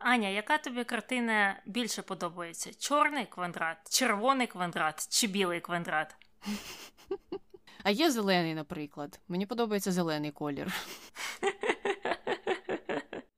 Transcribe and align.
Аня, 0.00 0.28
яка 0.28 0.58
тобі 0.58 0.84
картина 0.84 1.56
більше 1.66 2.02
подобається? 2.02 2.74
Чорний 2.74 3.26
квадрат, 3.26 3.76
червоний 3.90 4.46
квадрат 4.46 5.08
чи 5.10 5.26
білий 5.26 5.60
квадрат? 5.60 6.16
А 7.84 7.90
є 7.90 8.10
зелений, 8.10 8.54
наприклад. 8.54 9.20
Мені 9.28 9.46
подобається 9.46 9.92
зелений 9.92 10.30
колір. 10.30 10.72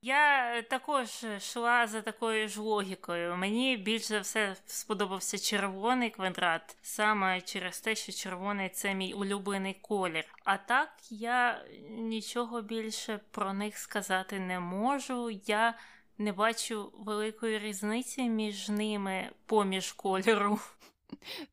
Я 0.01 0.61
також 0.61 1.25
йшла 1.37 1.87
за 1.87 2.01
такою 2.01 2.47
ж 2.47 2.61
логікою. 2.61 3.35
Мені 3.35 3.77
більше 3.77 4.07
за 4.07 4.19
все 4.19 4.55
сподобався 4.65 5.37
червоний 5.37 6.09
квадрат, 6.09 6.77
саме 6.81 7.41
через 7.41 7.79
те, 7.79 7.95
що 7.95 8.11
червоний 8.11 8.69
це 8.69 8.93
мій 8.93 9.13
улюблений 9.13 9.73
колір. 9.81 10.25
А 10.43 10.57
так 10.57 10.89
я 11.09 11.65
нічого 11.89 12.61
більше 12.61 13.19
про 13.31 13.53
них 13.53 13.77
сказати 13.77 14.39
не 14.39 14.59
можу. 14.59 15.29
Я 15.45 15.73
не 16.17 16.31
бачу 16.33 16.91
великої 16.99 17.59
різниці 17.59 18.23
між 18.23 18.69
ними 18.69 19.29
поміж 19.45 19.91
кольору. 19.91 20.59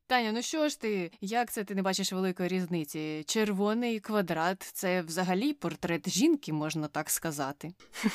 Таня, 0.07 0.31
ну 0.31 0.41
що 0.41 0.69
ж 0.69 0.81
ти? 0.81 1.11
Як 1.21 1.51
це 1.51 1.63
ти 1.63 1.75
не 1.75 1.81
бачиш 1.81 2.13
великої 2.13 2.49
різниці? 2.49 3.23
Червоний 3.27 3.99
квадрат 3.99 4.61
це 4.73 5.01
взагалі 5.01 5.53
портрет 5.53 6.09
жінки, 6.09 6.53
можна 6.53 6.87
так 6.87 7.09
сказати. 7.09 7.73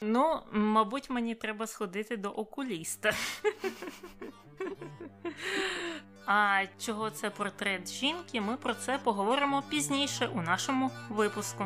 Ну, 0.00 0.40
мабуть, 0.52 1.10
мені 1.10 1.34
треба 1.34 1.66
сходити 1.66 2.16
до 2.16 2.30
окуліста. 2.30 3.12
А 6.26 6.62
чого 6.78 7.10
це 7.10 7.30
портрет 7.30 7.92
жінки? 7.92 8.40
Ми 8.40 8.56
про 8.56 8.74
це 8.74 8.98
поговоримо 9.04 9.62
пізніше 9.70 10.26
у 10.26 10.42
нашому 10.42 10.90
випуску. 11.10 11.64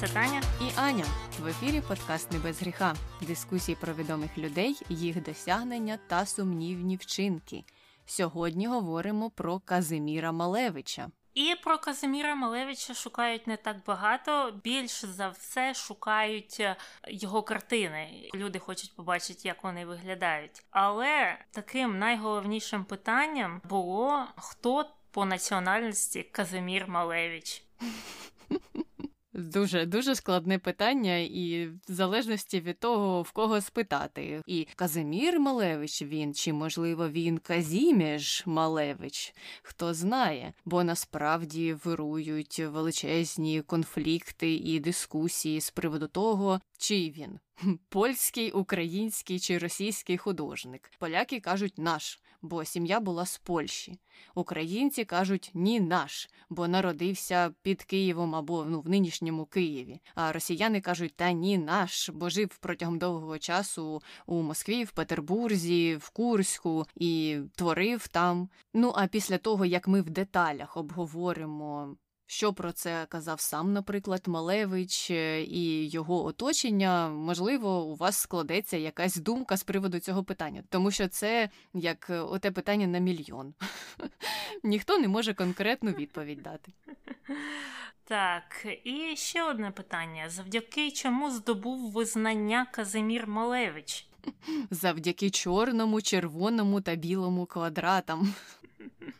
Це 0.00 0.08
Таня. 0.08 0.42
І 0.60 0.64
Аня 0.76 1.04
в 1.40 1.46
ефірі 1.46 1.80
подкаст 1.88 2.32
«Не 2.32 2.38
без 2.38 2.62
гріха. 2.62 2.94
Дискусії 3.22 3.76
про 3.80 3.94
відомих 3.94 4.38
людей, 4.38 4.80
їх 4.88 5.22
досягнення 5.22 5.98
та 6.06 6.26
сумнівні 6.26 6.96
вчинки. 6.96 7.64
Сьогодні 8.06 8.66
говоримо 8.66 9.30
про 9.30 9.58
Казиміра 9.58 10.32
Малевича. 10.32 11.10
І 11.34 11.54
про 11.64 11.78
Казиміра 11.78 12.34
Малевича 12.34 12.94
шукають 12.94 13.46
не 13.46 13.56
так 13.56 13.76
багато. 13.86 14.52
Більш 14.64 15.04
за 15.04 15.28
все 15.28 15.74
шукають 15.74 16.56
е, 16.60 16.76
його 17.08 17.42
картини. 17.42 18.30
Люди 18.34 18.58
хочуть 18.58 18.96
побачити, 18.96 19.48
як 19.48 19.64
вони 19.64 19.86
виглядають. 19.86 20.62
Але 20.70 21.38
таким 21.50 21.98
найголовнішим 21.98 22.84
питанням 22.84 23.60
було 23.64 24.24
хто 24.36 24.90
по 25.10 25.24
національності 25.24 26.22
Казимір 26.22 26.88
Малевич. 26.88 27.62
Дуже 29.38 29.86
дуже 29.86 30.14
складне 30.14 30.58
питання, 30.58 31.16
і 31.16 31.66
в 31.66 31.92
залежності 31.92 32.60
від 32.60 32.78
того, 32.78 33.22
в 33.22 33.30
кого 33.30 33.60
спитати. 33.60 34.42
І 34.46 34.66
Казимір 34.76 35.40
Малевич 35.40 36.02
він, 36.02 36.34
чи 36.34 36.52
можливо 36.52 37.08
він 37.08 37.38
Казіміж 37.38 38.42
Малевич, 38.46 39.34
хто 39.62 39.94
знає, 39.94 40.52
бо 40.64 40.84
насправді 40.84 41.72
вирують 41.84 42.58
величезні 42.58 43.62
конфлікти 43.62 44.54
і 44.54 44.80
дискусії 44.80 45.60
з 45.60 45.70
приводу 45.70 46.08
того, 46.08 46.60
чий 46.78 47.10
він 47.10 47.38
польський, 47.88 48.50
український 48.50 49.40
чи 49.40 49.58
російський 49.58 50.18
художник. 50.18 50.90
Поляки 50.98 51.40
кажуть 51.40 51.78
наш, 51.78 52.20
бо 52.42 52.64
сім'я 52.64 53.00
була 53.00 53.26
з 53.26 53.38
Польщі. 53.38 53.98
Українці 54.34 55.04
кажуть 55.04 55.50
ні 55.54 55.80
наш, 55.80 56.28
бо 56.50 56.68
народився 56.68 57.54
під 57.62 57.82
Києвом 57.82 58.34
або 58.34 58.64
ну 58.64 58.80
в 58.80 58.88
нинішньому 58.88 59.46
Києві. 59.46 60.00
А 60.14 60.32
росіяни 60.32 60.80
кажуть 60.80 61.16
та 61.16 61.32
ні 61.32 61.58
наш, 61.58 62.10
бо 62.10 62.30
жив 62.30 62.58
протягом 62.58 62.98
довгого 62.98 63.38
часу 63.38 64.02
у 64.26 64.42
Москві, 64.42 64.84
в 64.84 64.90
Петербурзі, 64.90 65.96
в 65.96 66.10
Курську 66.10 66.86
і 66.94 67.38
творив 67.54 68.08
там. 68.08 68.48
Ну 68.74 68.92
а 68.96 69.06
після 69.06 69.38
того 69.38 69.64
як 69.64 69.88
ми 69.88 70.00
в 70.00 70.10
деталях 70.10 70.76
обговоримо 70.76 71.96
що 72.30 72.52
про 72.52 72.72
це 72.72 73.06
казав 73.08 73.40
сам, 73.40 73.72
наприклад, 73.72 74.22
Малевич 74.26 75.10
е, 75.10 75.42
і 75.42 75.88
його 75.88 76.24
оточення, 76.24 77.08
можливо, 77.08 77.84
у 77.84 77.94
вас 77.94 78.18
складеться 78.18 78.76
якась 78.76 79.16
думка 79.16 79.56
з 79.56 79.62
приводу 79.62 79.98
цього 79.98 80.24
питання, 80.24 80.62
тому 80.68 80.90
що 80.90 81.08
це 81.08 81.50
як 81.74 82.10
е, 82.10 82.20
оте 82.20 82.50
питання 82.50 82.86
на 82.86 82.98
мільйон. 82.98 83.54
Ніхто 84.62 84.98
не 84.98 85.08
може 85.08 85.34
конкретну 85.34 85.90
відповідь 85.90 86.42
дати. 86.42 86.72
Так, 88.04 88.66
і 88.84 89.16
ще 89.16 89.42
одне 89.42 89.70
питання: 89.70 90.30
завдяки 90.30 90.90
чому 90.90 91.30
здобув 91.30 91.92
визнання 91.92 92.66
Казимір 92.72 93.26
Малевич? 93.26 94.06
Завдяки 94.70 95.30
чорному, 95.30 96.00
червоному 96.02 96.80
та 96.80 96.94
білому 96.94 97.46
квадратам. 97.46 98.34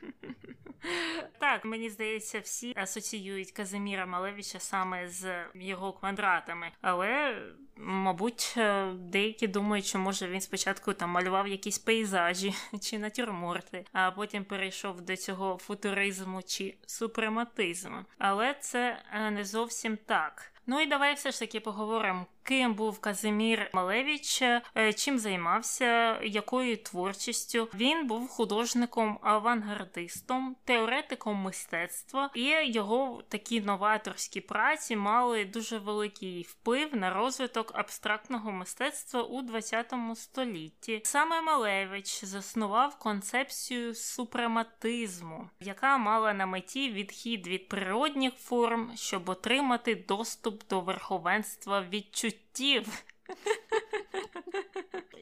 Так, 1.39 1.65
мені 1.65 1.91
здається, 1.91 2.41
всі 2.41 2.73
асоціюють 2.77 3.51
Казиміра 3.51 4.07
Малевича 4.07 4.61
саме 4.61 5.09
з 5.09 5.45
його 5.55 5.93
квадратами, 5.93 6.73
але. 6.81 7.43
Мабуть, 7.81 8.55
е, 8.57 8.93
деякі 8.93 9.47
думають, 9.47 9.85
що 9.85 9.99
може 9.99 10.29
він 10.29 10.41
спочатку 10.41 10.93
там 10.93 11.11
малював 11.11 11.49
якісь 11.49 11.79
пейзажі 11.79 12.55
чи 12.81 12.99
натюрморти, 12.99 13.85
а 13.93 14.11
потім 14.11 14.45
перейшов 14.45 15.01
до 15.01 15.17
цього 15.17 15.59
футуризму 15.63 16.43
чи 16.43 16.75
супрематизму. 16.87 18.05
Але 18.19 18.55
це 18.55 19.03
е, 19.13 19.31
не 19.31 19.45
зовсім 19.45 19.97
так. 20.07 20.53
Ну 20.67 20.81
і 20.81 20.87
давай 20.87 21.15
все 21.15 21.31
ж 21.31 21.39
таки 21.39 21.61
поговоримо, 21.61 22.27
ким 22.49 22.75
був 22.75 22.99
Казимір 22.99 23.71
Малевич, 23.73 24.43
е, 24.43 24.63
чим 24.93 25.19
займався, 25.19 26.21
якою 26.23 26.77
творчістю. 26.77 27.69
Він 27.75 28.07
був 28.07 28.29
художником-авангардистом, 28.29 30.55
теоретиком 30.65 31.37
мистецтва, 31.37 32.31
і 32.35 32.73
його 32.73 33.23
такі 33.29 33.61
новаторські 33.61 34.41
праці 34.41 34.97
мали 34.97 35.45
дуже 35.45 35.79
великий 35.79 36.43
вплив 36.43 36.97
на 36.97 37.15
розвиток 37.15 37.73
абстрактного 37.75 38.53
мистецтва 38.53 39.23
у 39.23 39.49
ХХ 39.49 39.95
столітті. 40.15 41.01
Саме 41.05 41.41
Малевич 41.41 42.25
заснував 42.25 42.99
концепцію 42.99 43.95
супрематизму, 43.95 45.49
яка 45.61 45.99
мала 45.99 46.33
на 46.33 46.47
меті 46.47 46.91
відхід 46.91 47.47
від 47.47 47.69
природних 47.69 48.35
форм, 48.35 48.93
щоб 48.95 49.29
отримати 49.29 49.95
доступ 49.95 50.69
до 50.69 50.81
верховенства 50.81 51.85
відчуттів. 51.93 52.38
give 52.55 53.05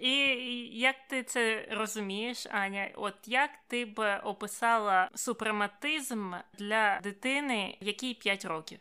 І 0.00 0.16
як 0.78 0.96
ти 1.08 1.22
це 1.22 1.68
розумієш, 1.70 2.46
Аня? 2.50 2.90
От 2.94 3.14
як 3.26 3.50
ти 3.68 3.84
б 3.84 4.20
описала 4.24 5.10
супрематизм 5.14 6.32
для 6.58 7.00
дитини, 7.02 7.76
якій 7.80 8.14
5 8.14 8.44
років? 8.44 8.78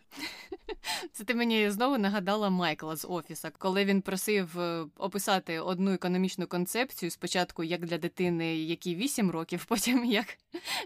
Це 1.11 1.23
ти 1.23 1.35
мені 1.35 1.69
знову 1.69 1.97
нагадала 1.97 2.49
Майкла 2.49 2.95
з 2.95 3.07
офіса, 3.09 3.51
коли 3.57 3.85
він 3.85 4.01
просив 4.01 4.59
е, 4.59 4.85
описати 4.97 5.59
одну 5.59 5.93
економічну 5.93 6.47
концепцію 6.47 7.11
спочатку 7.11 7.63
як 7.63 7.85
для 7.85 7.97
дитини, 7.97 8.55
якій 8.55 8.95
8 8.95 9.31
років, 9.31 9.65
потім 9.69 10.05
як 10.05 10.37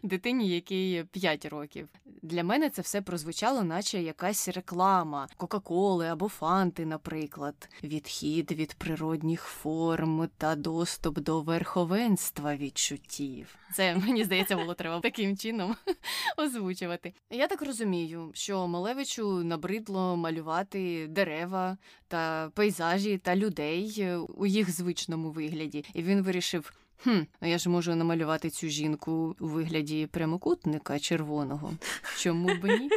дитині, 0.03 0.49
якій 0.49 1.05
5 1.11 1.45
років. 1.45 1.89
Для 2.21 2.43
мене 2.43 2.69
це 2.69 2.81
все 2.81 3.01
прозвучало, 3.01 3.63
наче 3.63 4.01
якась 4.01 4.47
реклама 4.47 5.27
Кока-Коли 5.37 6.07
або 6.07 6.27
Фанти, 6.29 6.85
наприклад, 6.85 7.69
відхід 7.83 8.51
від 8.51 8.73
природних 8.73 9.43
форм 9.43 10.18
та 10.27 10.55
доступ 10.55 11.19
до 11.19 11.41
верховенства 11.41 12.55
відчуттів. 12.55 13.55
Це 13.73 13.95
мені 14.05 14.23
здається, 14.23 14.57
було 14.57 14.73
треба 14.73 14.99
таким 14.99 15.37
чином 15.37 15.75
озвучувати. 16.37 17.13
Я 17.29 17.47
так 17.47 17.61
розумію, 17.61 18.31
що 18.33 18.67
Малевичу 18.67 19.43
набридло 19.43 20.17
малювати 20.17 21.07
дерева 21.07 21.77
та 22.07 22.49
пейзажі 22.49 23.17
та 23.17 23.35
людей 23.35 24.07
у 24.35 24.45
їх 24.45 24.71
звичному 24.71 25.31
вигляді, 25.31 25.85
і 25.93 26.03
він 26.03 26.21
вирішив. 26.21 26.73
Хм, 27.03 27.19
я 27.41 27.57
ж 27.57 27.69
можу 27.69 27.95
намалювати 27.95 28.49
цю 28.49 28.67
жінку 28.67 29.35
у 29.39 29.47
вигляді 29.47 30.07
прямокутника 30.07 30.99
червоного. 30.99 31.73
Чому 32.17 32.47
б 32.55 32.79
ні? 32.79 32.89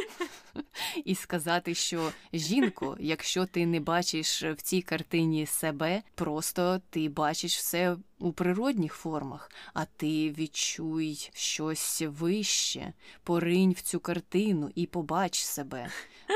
І 1.05 1.15
сказати, 1.15 1.73
що 1.75 2.11
жінко, 2.33 2.97
якщо 2.99 3.45
ти 3.45 3.65
не 3.65 3.79
бачиш 3.79 4.43
в 4.43 4.55
цій 4.55 4.81
картині 4.81 5.45
себе, 5.45 6.01
просто 6.15 6.81
ти 6.89 7.09
бачиш 7.09 7.57
все 7.57 7.97
у 8.19 8.31
природних 8.31 8.93
формах, 8.93 9.51
а 9.73 9.85
ти 9.85 10.31
відчуй 10.31 11.29
щось 11.33 12.01
вище, 12.07 12.93
поринь 13.23 13.71
в 13.71 13.81
цю 13.81 13.99
картину 13.99 14.71
і 14.75 14.85
побач 14.85 15.43
себе. 15.43 15.89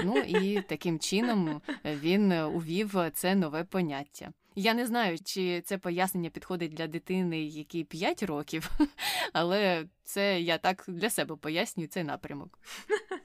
Ну 0.04 0.18
і 0.18 0.62
таким 0.62 1.00
чином 1.00 1.62
він 1.86 2.32
увів 2.32 2.96
це 3.14 3.36
нове 3.36 3.64
поняття. 3.64 4.32
Я 4.60 4.74
не 4.74 4.86
знаю, 4.86 5.18
чи 5.20 5.62
це 5.62 5.78
пояснення 5.78 6.30
підходить 6.30 6.74
для 6.74 6.88
дитини, 6.88 7.44
якій 7.44 7.84
5 7.84 8.24
років, 8.24 8.72
але 9.34 9.86
це 10.04 10.42
я 10.42 10.58
так 10.58 10.84
для 10.88 11.10
себе 11.10 11.36
пояснюю 11.36 11.88
цей 11.90 12.04
напрямок. 12.04 12.60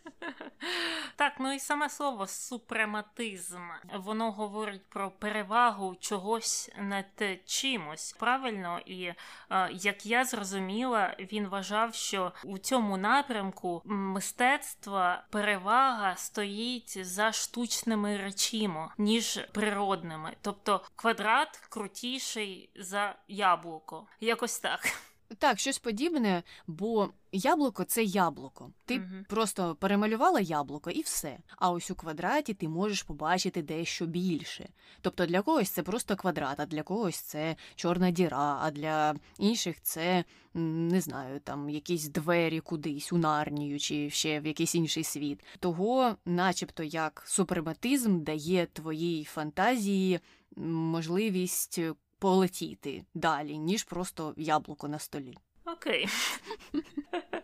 Так, 1.22 1.32
ну 1.38 1.52
і 1.52 1.58
саме 1.58 1.88
слово 1.88 2.26
супрематизм, 2.26 3.60
воно 3.94 4.32
говорить 4.32 4.86
про 4.88 5.10
перевагу 5.10 5.96
чогось 6.00 6.70
над 6.78 7.04
чимось. 7.46 8.12
Правильно, 8.18 8.80
і 8.86 9.02
е, 9.04 9.16
як 9.72 10.06
я 10.06 10.24
зрозуміла, 10.24 11.16
він 11.18 11.48
вважав, 11.48 11.94
що 11.94 12.32
у 12.44 12.58
цьому 12.58 12.96
напрямку 12.96 13.82
мистецтва 13.84 15.24
перевага 15.30 16.16
стоїть 16.16 17.06
за 17.06 17.32
штучними 17.32 18.16
речима, 18.16 18.94
ніж 18.98 19.40
природними. 19.52 20.36
Тобто 20.40 20.80
квадрат 20.96 21.56
крутіший 21.68 22.70
за 22.76 23.14
яблуко. 23.28 24.06
Якось 24.20 24.58
так. 24.58 24.80
Так, 25.38 25.58
щось 25.58 25.78
подібне, 25.78 26.42
бо 26.66 27.10
яблуко 27.32 27.84
це 27.84 28.02
яблуко. 28.02 28.70
Ти 28.84 28.98
Мгм. 28.98 29.24
просто 29.28 29.74
перемалювала 29.74 30.40
яблуко 30.40 30.90
і 30.90 31.00
все. 31.02 31.38
А 31.56 31.70
ось 31.70 31.90
у 31.90 31.94
квадраті 31.94 32.54
ти 32.54 32.68
можеш 32.68 33.02
побачити 33.02 33.62
дещо 33.62 34.06
більше. 34.06 34.68
Тобто 35.00 35.26
для 35.26 35.42
когось 35.42 35.70
це 35.70 35.82
просто 35.82 36.16
квадрат, 36.16 36.60
а 36.60 36.66
для 36.66 36.82
когось 36.82 37.16
це 37.16 37.56
чорна 37.74 38.10
діра, 38.10 38.58
а 38.62 38.70
для 38.70 39.14
інших 39.38 39.80
це 39.82 40.24
не 40.54 41.00
знаю, 41.00 41.40
там 41.40 41.70
якісь 41.70 42.08
двері 42.08 42.60
кудись 42.60 43.12
у 43.12 43.18
нарнію 43.18 43.78
чи 43.78 44.10
ще 44.10 44.40
в 44.40 44.46
якийсь 44.46 44.74
інший 44.74 45.04
світ. 45.04 45.44
Того, 45.58 46.16
начебто, 46.24 46.82
як 46.82 47.22
супрематизм 47.26 48.22
дає 48.22 48.66
твоїй 48.66 49.24
фантазії 49.24 50.20
можливість 50.56 51.80
полетіти 52.22 53.04
далі, 53.14 53.58
ніж 53.58 53.84
просто 53.84 54.34
яблуко 54.36 54.88
на 54.88 54.98
столі. 54.98 55.38
Окей. 55.64 56.08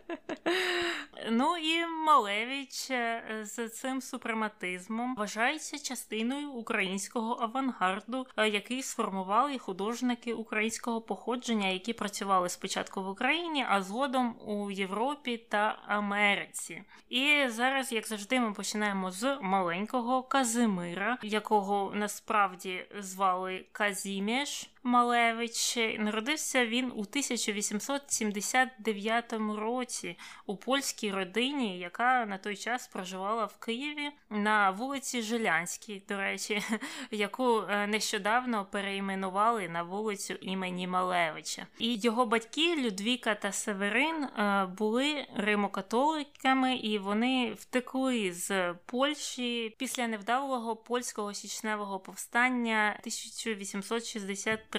Ну 1.27 1.57
і 1.57 1.85
Малевич 1.85 2.91
е, 2.91 3.23
з 3.41 3.69
цим 3.69 4.01
супрематизмом 4.01 5.15
вважається 5.15 5.79
частиною 5.79 6.49
українського 6.49 7.37
авангарду, 7.41 8.27
е, 8.37 8.49
який 8.49 8.83
сформували 8.83 9.57
художники 9.57 10.33
українського 10.33 11.01
походження, 11.01 11.67
які 11.67 11.93
працювали 11.93 12.49
спочатку 12.49 13.03
в 13.03 13.09
Україні, 13.09 13.65
а 13.69 13.81
згодом 13.81 14.35
у 14.45 14.71
Європі 14.71 15.37
та 15.37 15.79
Америці. 15.87 16.83
І 17.09 17.43
зараз, 17.47 17.91
як 17.91 18.07
завжди, 18.07 18.39
ми 18.39 18.53
починаємо 18.53 19.11
з 19.11 19.37
маленького 19.41 20.23
Казимира, 20.23 21.17
якого 21.23 21.91
насправді 21.95 22.85
звали 22.99 23.65
Казімєш. 23.71 24.69
Малевич 24.83 25.77
народився 25.99 26.65
він 26.65 26.85
у 26.85 26.99
1879 26.99 29.33
році 29.57 30.17
у 30.45 30.55
польській 30.55 31.11
родині, 31.11 31.79
яка 31.79 32.25
на 32.25 32.37
той 32.37 32.55
час 32.55 32.87
проживала 32.87 33.45
в 33.45 33.57
Києві 33.57 34.09
на 34.29 34.71
вулиці 34.71 35.21
Жилянській, 35.21 36.03
до 36.09 36.17
речі, 36.17 36.61
яку 37.11 37.61
е, 37.61 37.87
нещодавно 37.87 38.65
перейменували 38.65 39.69
на 39.69 39.83
вулицю 39.83 40.33
імені 40.33 40.87
Малевича. 40.87 41.67
І 41.79 41.95
його 41.95 42.25
батьки 42.25 42.75
Людвіка 42.75 43.35
та 43.35 43.51
Северин 43.51 44.23
е, 44.23 44.65
були 44.77 45.27
римокатоликами, 45.35 46.75
і 46.75 46.97
вони 46.97 47.53
втекли 47.53 48.33
з 48.33 48.73
Польщі 48.73 49.75
після 49.77 50.07
невдалого 50.07 50.75
польського 50.75 51.33
січневого 51.33 51.99
повстання 51.99 52.95
1863 52.99 54.78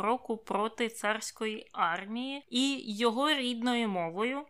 року 0.00 0.36
проти 0.36 0.88
царської 0.88 1.68
армії, 1.72 2.44
і 2.50 2.94
його 2.96 3.30
рідною 3.30 3.88
мовою 3.88 4.42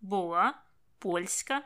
була 0.00 0.54
польська, 0.98 1.62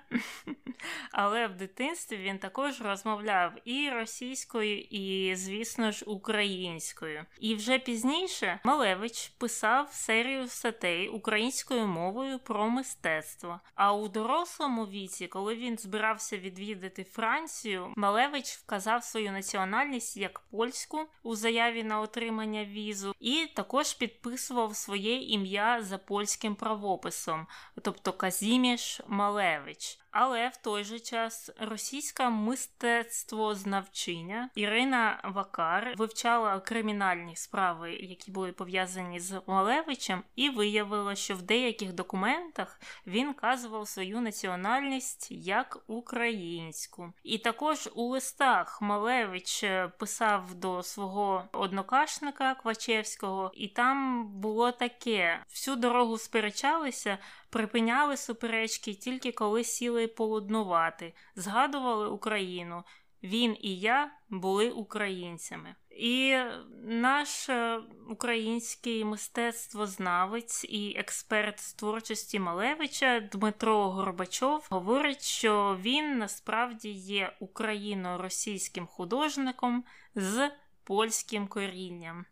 але 1.13 1.47
в 1.47 1.57
дитинстві 1.57 2.17
він 2.17 2.39
також 2.39 2.81
розмовляв 2.81 3.53
і 3.65 3.91
російською, 3.91 4.81
і, 4.81 5.37
звісно 5.37 5.91
ж, 5.91 6.05
українською. 6.05 7.25
І 7.41 7.55
вже 7.55 7.79
пізніше 7.79 8.61
Малевич 8.65 9.29
писав 9.29 9.93
серію 9.93 10.49
статей 10.49 11.09
українською 11.09 11.87
мовою 11.87 12.39
про 12.39 12.71
мистецтво. 12.71 13.61
А 13.75 13.93
у 13.95 14.09
дорослому 14.09 14.87
віці, 14.87 15.27
коли 15.27 15.55
він 15.55 15.79
збирався 15.79 16.39
відвідати 16.39 17.05
Францію, 17.05 17.93
Малевич 17.97 18.57
вказав 18.57 19.05
свою 19.05 19.33
національність 19.33 20.17
як 20.17 20.41
польську 20.41 20.99
у 21.23 21.35
заяві 21.35 21.85
на 21.85 22.01
отримання 22.01 22.65
візу, 22.65 23.15
і 23.21 23.47
також 23.57 23.95
підписував 23.95 24.77
своє 24.77 25.17
ім'я 25.17 25.83
за 25.83 25.99
польським 25.99 26.55
правописом, 26.55 27.47
тобто 27.83 28.13
Казіміш 28.13 29.01
Малевич. 29.07 29.30
national 29.31 29.39
average. 29.39 29.99
Але 30.11 30.49
в 30.49 30.57
той 30.57 30.85
же 30.85 31.01
час 31.01 31.51
російська 31.61 32.31
мистецтвознавчиня 32.31 34.51
Ірина 34.55 35.21
Вакар 35.25 35.95
вивчала 35.97 36.61
кримінальні 36.61 37.37
справи, 37.37 37.93
які 37.93 38.31
були 38.31 38.53
пов'язані 38.53 39.21
з 39.21 39.41
Малевичем, 39.47 40.23
і 40.37 40.51
виявила, 40.51 41.15
що 41.15 41.35
в 41.35 41.43
деяких 41.43 41.93
документах 41.93 42.81
він 43.07 43.35
казував 43.35 43.89
свою 43.89 44.21
національність 44.21 45.29
як 45.31 45.79
українську. 45.87 47.13
І 47.23 47.39
також 47.39 47.89
у 47.95 48.09
листах 48.09 48.83
Малевич 48.83 49.65
писав 49.99 50.55
до 50.55 50.83
свого 50.83 51.45
однокашника 51.53 52.55
Квачевського, 52.55 53.51
і 53.55 53.69
там 53.69 54.27
було 54.27 54.73
таке: 54.73 55.45
всю 55.49 55.77
дорогу 55.77 56.19
сперечалися. 56.19 57.19
Припиняли 57.51 58.17
суперечки 58.17 58.95
тільки 58.95 59.33
коли 59.33 59.65
сіли 59.65 60.00
полуднувати, 60.07 61.15
згадували 61.35 62.09
Україну. 62.09 62.85
Він 63.23 63.57
і 63.61 63.79
я 63.79 64.11
були 64.31 64.71
українцями. 64.71 65.75
І 65.91 66.37
наш 66.85 67.49
е, 67.49 67.81
український 68.09 69.05
мистецтвознавець 69.05 70.65
і 70.65 70.95
експерт 70.99 71.61
з 71.61 71.75
творчості 71.75 72.39
Малевича 72.39 73.21
Дмитро 73.21 73.91
Горбачов 73.91 74.67
говорить, 74.71 75.23
що 75.23 75.79
він 75.81 76.19
насправді 76.19 76.91
є 76.91 77.37
україно-російським 77.41 78.87
художником 78.87 79.85
з 80.15 80.51
польським 80.85 81.47
корінням, 81.47 82.25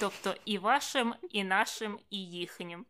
тобто 0.00 0.34
і 0.44 0.58
вашим, 0.58 1.14
і 1.30 1.44
нашим, 1.44 1.98
і 2.10 2.18
їхнім. 2.18 2.86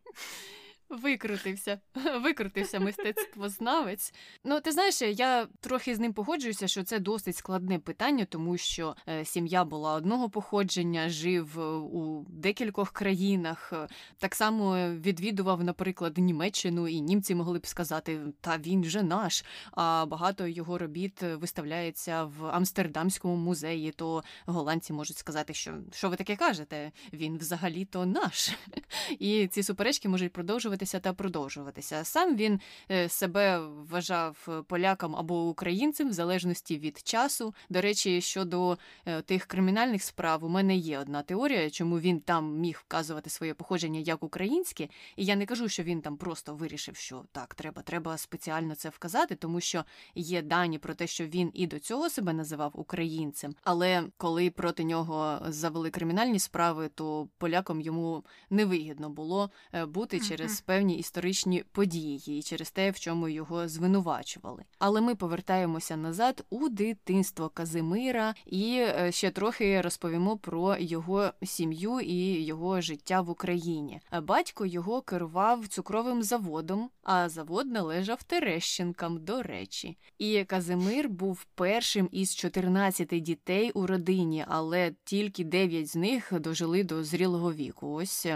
Викрутився, 0.89 1.79
викрутився 2.21 2.79
мистецтвознавець. 2.79 4.13
Ну, 4.43 4.61
ти 4.61 4.71
знаєш, 4.71 5.01
я 5.01 5.47
трохи 5.59 5.95
з 5.95 5.99
ним 5.99 6.13
погоджуюся, 6.13 6.67
що 6.67 6.83
це 6.83 6.99
досить 6.99 7.35
складне 7.35 7.79
питання, 7.79 8.25
тому 8.25 8.57
що 8.57 8.95
е, 9.09 9.25
сім'я 9.25 9.65
була 9.65 9.93
одного 9.93 10.29
походження, 10.29 11.09
жив 11.09 11.59
е, 11.59 11.63
у 11.77 12.25
декількох 12.29 12.91
країнах. 12.91 13.73
Е, 13.73 13.87
так 14.17 14.35
само 14.35 14.89
відвідував, 14.89 15.63
наприклад, 15.63 16.17
Німеччину, 16.17 16.87
і 16.87 17.01
німці 17.01 17.35
могли 17.35 17.59
б 17.59 17.67
сказати, 17.67 18.19
та 18.41 18.57
він 18.57 18.83
же 18.83 19.03
наш. 19.03 19.45
А 19.71 20.05
багато 20.05 20.47
його 20.47 20.77
робіт 20.77 21.21
виставляється 21.21 22.23
в 22.23 22.45
Амстердамському 22.45 23.35
музеї. 23.35 23.91
То 23.91 24.23
голландці 24.45 24.93
можуть 24.93 25.17
сказати, 25.17 25.53
що 25.53 25.73
що 25.91 26.09
ви 26.09 26.15
таке 26.15 26.35
кажете? 26.35 26.91
Він 27.13 27.37
взагалі-то 27.37 28.05
наш. 28.05 28.51
І 29.19 29.47
ці 29.47 29.63
суперечки 29.63 30.09
можуть 30.09 30.33
продовжувати 30.33 30.84
продовжуватися 30.85 30.99
та 30.99 31.13
продовжуватися. 31.13 32.03
Сам 32.03 32.35
він 32.35 32.59
е, 32.91 33.09
себе 33.09 33.59
вважав 33.59 34.63
поляком 34.67 35.15
або 35.15 35.49
українцем 35.49 36.09
в 36.09 36.13
залежності 36.13 36.77
від 36.77 37.07
часу. 37.07 37.53
До 37.69 37.81
речі, 37.81 38.21
щодо 38.21 38.77
е, 39.05 39.21
тих 39.21 39.45
кримінальних 39.45 40.03
справ, 40.03 40.43
у 40.43 40.49
мене 40.49 40.75
є 40.75 40.99
одна 40.99 41.23
теорія, 41.23 41.69
чому 41.69 41.99
він 41.99 42.19
там 42.19 42.59
міг 42.59 42.81
вказувати 42.85 43.29
своє 43.29 43.53
походження 43.53 43.99
як 43.99 44.23
українське, 44.23 44.87
і 45.15 45.25
я 45.25 45.35
не 45.35 45.45
кажу, 45.45 45.69
що 45.69 45.83
він 45.83 46.01
там 46.01 46.17
просто 46.17 46.55
вирішив, 46.55 46.95
що 46.95 47.23
так, 47.31 47.55
треба, 47.55 47.81
треба 47.81 48.17
спеціально 48.17 48.75
це 48.75 48.89
вказати, 48.89 49.35
тому 49.35 49.61
що 49.61 49.85
є 50.15 50.41
дані 50.41 50.79
про 50.79 50.93
те, 50.93 51.07
що 51.07 51.25
він 51.25 51.51
і 51.53 51.67
до 51.67 51.79
цього 51.79 52.09
себе 52.09 52.33
називав 52.33 52.71
українцем. 52.75 53.55
Але 53.63 54.03
коли 54.17 54.49
проти 54.49 54.83
нього 54.83 55.39
завели 55.47 55.89
кримінальні 55.89 56.39
справи, 56.39 56.89
то 56.95 57.27
полякам 57.37 57.81
йому 57.81 58.23
невигідно 58.49 59.09
було 59.09 59.49
е, 59.73 59.85
бути 59.85 60.19
через 60.19 60.61
певні 60.65 60.97
історичні 60.97 61.63
події 61.71 62.39
і 62.39 62.43
через 62.43 62.71
те, 62.71 62.91
в 62.91 62.99
чому 62.99 63.27
його 63.27 63.67
звинувачували. 63.67 64.63
Але 64.79 65.01
ми 65.01 65.15
повертаємося 65.15 65.97
назад 65.97 66.45
у 66.49 66.69
дитинство 66.69 67.49
Казимира 67.49 68.35
і 68.45 68.77
е, 68.79 69.11
ще 69.11 69.31
трохи 69.31 69.81
розповімо 69.81 70.37
про 70.37 70.77
його 70.79 71.31
сім'ю 71.43 71.99
і 71.99 72.43
його 72.43 72.81
життя 72.81 73.21
в 73.21 73.29
Україні. 73.29 73.99
Батько 74.23 74.65
його 74.65 75.01
керував 75.01 75.67
цукровим 75.67 76.23
заводом, 76.23 76.89
а 77.03 77.29
завод 77.29 77.67
належав 77.71 78.23
Терещенкам, 78.23 79.17
до 79.17 79.43
речі. 79.43 79.97
І 80.17 80.43
Казимир 80.43 81.09
був 81.09 81.45
першим 81.55 82.09
із 82.11 82.35
14 82.35 83.07
дітей 83.07 83.71
у 83.71 83.87
родині, 83.87 84.45
але 84.47 84.91
тільки 85.03 85.43
9 85.43 85.87
з 85.87 85.95
них 85.95 86.33
дожили 86.39 86.83
до 86.83 87.03
зрілого 87.03 87.53
віку. 87.53 87.93
Ось 87.93 88.27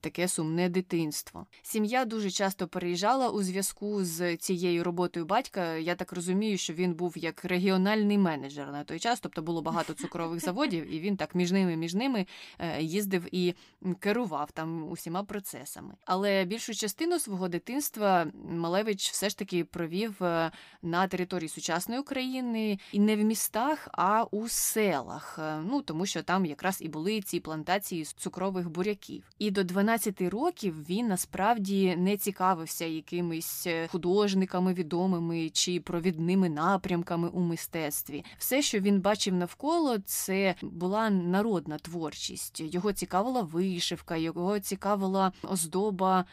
таке 0.00 0.28
сумне 0.28 0.68
дитинство. 0.68 1.46
Сім'я 1.66 2.04
дуже 2.04 2.30
часто 2.30 2.68
переїжджала 2.68 3.28
у 3.28 3.42
зв'язку 3.42 4.04
з 4.04 4.36
цією 4.36 4.84
роботою 4.84 5.26
батька. 5.26 5.74
Я 5.74 5.94
так 5.94 6.12
розумію, 6.12 6.58
що 6.58 6.72
він 6.72 6.94
був 6.94 7.18
як 7.18 7.44
регіональний 7.44 8.18
менеджер 8.18 8.72
на 8.72 8.84
той 8.84 8.98
час, 8.98 9.20
тобто 9.20 9.42
було 9.42 9.62
багато 9.62 9.94
цукрових 9.94 10.40
заводів, 10.40 10.94
і 10.94 11.00
він 11.00 11.16
так 11.16 11.34
між 11.34 11.52
ними 11.52 11.76
між 11.76 11.94
ними 11.94 12.26
е, 12.58 12.82
їздив 12.82 13.34
і 13.34 13.54
керував 14.00 14.52
там 14.52 14.90
усіма 14.90 15.24
процесами. 15.24 15.94
Але 16.04 16.44
більшу 16.44 16.74
частину 16.74 17.18
свого 17.18 17.48
дитинства 17.48 18.26
Малевич 18.50 19.10
все 19.10 19.28
ж 19.28 19.38
таки 19.38 19.64
провів 19.64 20.22
е, 20.22 20.50
на 20.82 21.08
території 21.08 21.48
сучасної 21.48 22.00
України 22.00 22.78
і 22.92 22.98
не 22.98 23.16
в 23.16 23.18
містах, 23.18 23.88
а 23.92 24.24
у 24.24 24.48
селах. 24.48 25.38
Е, 25.38 25.60
ну 25.70 25.82
тому 25.82 26.06
що 26.06 26.22
там 26.22 26.46
якраз 26.46 26.78
і 26.82 26.88
були 26.88 27.20
ці 27.20 27.40
плантації 27.40 28.04
з 28.04 28.12
цукрових 28.12 28.70
буряків. 28.70 29.24
І 29.38 29.50
до 29.50 29.64
12 29.64 30.20
років 30.22 30.84
він 30.88 31.08
насправді 31.08 31.55
не 31.96 32.16
цікавився 32.16 32.84
якимись 32.84 33.66
е, 33.66 33.88
художниками 33.88 34.74
відомими 34.74 35.50
чи 35.50 35.80
провідними 35.80 36.48
напрямками 36.48 37.28
у 37.28 37.40
мистецтві. 37.40 38.24
Все, 38.38 38.62
що 38.62 38.80
він 38.80 39.00
бачив 39.00 39.34
навколо, 39.34 39.98
це 39.98 40.54
була 40.62 41.10
народна 41.10 41.78
творчість. 41.78 42.60
Його 42.60 42.92
цікавила 42.92 43.42
вишивка, 43.42 44.16
його 44.16 44.60
цікавила 44.60 45.32
оздоба 45.42 46.24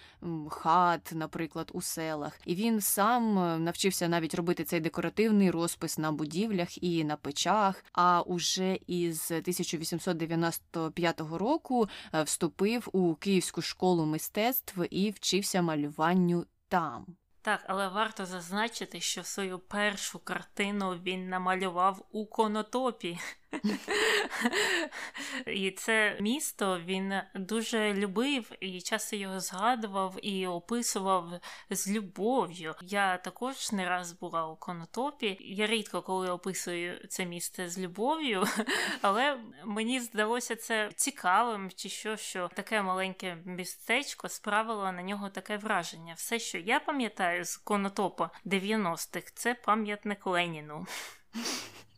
хат, 0.50 1.12
наприклад, 1.15 1.72
у 1.74 1.82
селах. 1.82 2.39
І 2.46 2.56
він 2.56 2.82
сам 2.82 3.39
е, 3.39 3.60
навчився 3.60 4.08
навіть 4.08 4.36
робити 4.36 4.63
цей 4.63 4.80
декоративний 4.80 5.51
розпис 5.51 5.98
на 5.98 6.12
будівлях 6.12 6.84
і 6.84 7.03
на 7.03 7.15
печах. 7.15 7.86
А 7.94 8.22
уже 8.22 8.80
із 8.88 9.32
1895 9.32 11.22
року 11.32 11.88
е, 12.13 12.24
вступив 12.24 12.89
у 12.92 13.15
Київську 13.15 13.62
школу 13.62 14.06
мистецтв 14.06 14.82
і 14.89 15.12
вчився 15.15 15.62
малюванню 15.62 16.46
там. 16.67 17.05
Так, 17.41 17.63
але 17.67 17.88
варто 17.88 18.25
зазначити, 18.25 19.00
що 19.00 19.24
свою 19.24 19.60
першу 19.60 20.20
картину 20.20 20.91
він 21.03 21.29
намалював 21.29 22.05
у 22.12 22.25
конотопі. 22.25 23.20
І 25.45 25.72
це 25.72 26.17
місто 26.19 26.79
він 26.86 27.13
дуже 27.36 27.93
любив 27.93 28.51
і 28.60 28.81
часто 28.81 29.15
його 29.15 29.39
згадував 29.39 30.15
і 30.22 30.48
описував 30.48 31.39
з 31.69 31.91
любов'ю. 31.91 32.75
Я 32.81 33.17
також 33.17 33.72
не 33.72 33.89
раз 33.89 34.12
була 34.12 34.48
у 34.48 34.55
конотопі. 34.55 35.38
Я 35.39 35.67
рідко 35.67 36.01
коли 36.01 36.29
описую 36.29 37.07
це 37.07 37.25
місце 37.25 37.69
з 37.69 37.79
любов'ю, 37.79 38.43
але 39.01 39.39
мені 39.65 40.00
здалося 40.00 40.55
це 40.55 40.89
цікавим, 40.95 41.72
чи 41.75 41.89
що, 41.89 42.17
що 42.17 42.50
таке 42.53 42.81
маленьке 42.81 43.38
містечко 43.45 44.29
справило 44.29 44.91
на 44.91 45.03
нього 45.03 45.29
таке 45.29 45.57
враження. 45.57 46.13
Все, 46.13 46.39
що 46.39 46.57
я 46.57 46.79
пам'ятаю 46.79 47.45
з 47.45 47.57
конотопа 47.57 48.29
90-х, 48.45 49.31
це 49.36 49.53
пам'ятник 49.53 50.27
Леніну. 50.27 50.86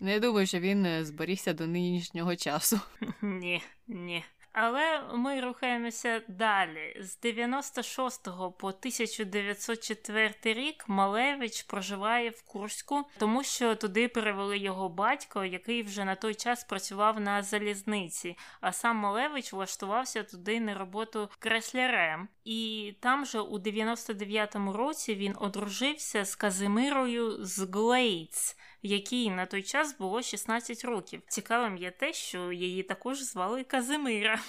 Не 0.00 0.20
думаю, 0.20 0.46
що 0.46 0.60
він 0.60 0.86
е, 0.86 1.04
зберігся 1.04 1.52
до 1.52 1.66
нинішнього 1.66 2.36
часу. 2.36 2.80
Ні, 3.22 3.62
ні. 3.86 4.24
Але 4.60 5.02
ми 5.14 5.40
рухаємося 5.40 6.22
далі. 6.28 6.96
З 7.00 7.20
96 7.20 8.24
по 8.58 8.68
1904 8.68 10.34
рік 10.44 10.84
Малевич 10.88 11.62
проживає 11.62 12.30
в 12.30 12.42
Курську, 12.42 13.04
тому 13.18 13.44
що 13.44 13.74
туди 13.74 14.08
перевели 14.08 14.58
його 14.58 14.88
батько, 14.88 15.44
який 15.44 15.82
вже 15.82 16.04
на 16.04 16.14
той 16.14 16.34
час 16.34 16.64
працював 16.64 17.20
на 17.20 17.42
залізниці. 17.42 18.36
А 18.60 18.72
сам 18.72 18.96
Малевич 18.96 19.52
влаштувався 19.52 20.22
туди 20.22 20.60
на 20.60 20.74
роботу 20.74 21.28
креслярем. 21.38 22.28
І 22.44 22.94
там 23.00 23.26
же 23.26 23.40
у 23.40 23.58
99-му 23.58 24.72
році 24.72 25.14
він 25.14 25.34
одружився 25.40 26.24
з 26.24 26.36
Казимирою 26.36 27.44
з 27.44 27.58
Глейц 27.58 28.56
якій 28.82 29.30
на 29.30 29.46
той 29.46 29.62
час 29.62 29.98
було 29.98 30.22
16 30.22 30.84
років. 30.84 31.22
Цікавим 31.28 31.76
є 31.76 31.90
те, 31.90 32.12
що 32.12 32.52
її 32.52 32.82
також 32.82 33.22
звали 33.22 33.64
Казимира. 33.64 34.40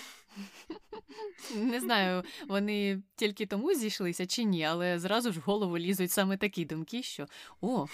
Не 1.56 1.80
знаю, 1.80 2.24
вони 2.48 3.02
тільки 3.16 3.46
тому 3.46 3.74
зійшлися 3.74 4.26
чи 4.28 4.44
ні, 4.44 4.64
але 4.64 5.00
зразу 5.00 5.32
ж 5.32 5.40
в 5.40 5.44
голову 5.44 5.78
лізуть 5.78 6.12
саме 6.12 6.38
такі 6.38 6.66
думки, 6.66 7.04
що 7.04 7.26
о, 7.62 7.86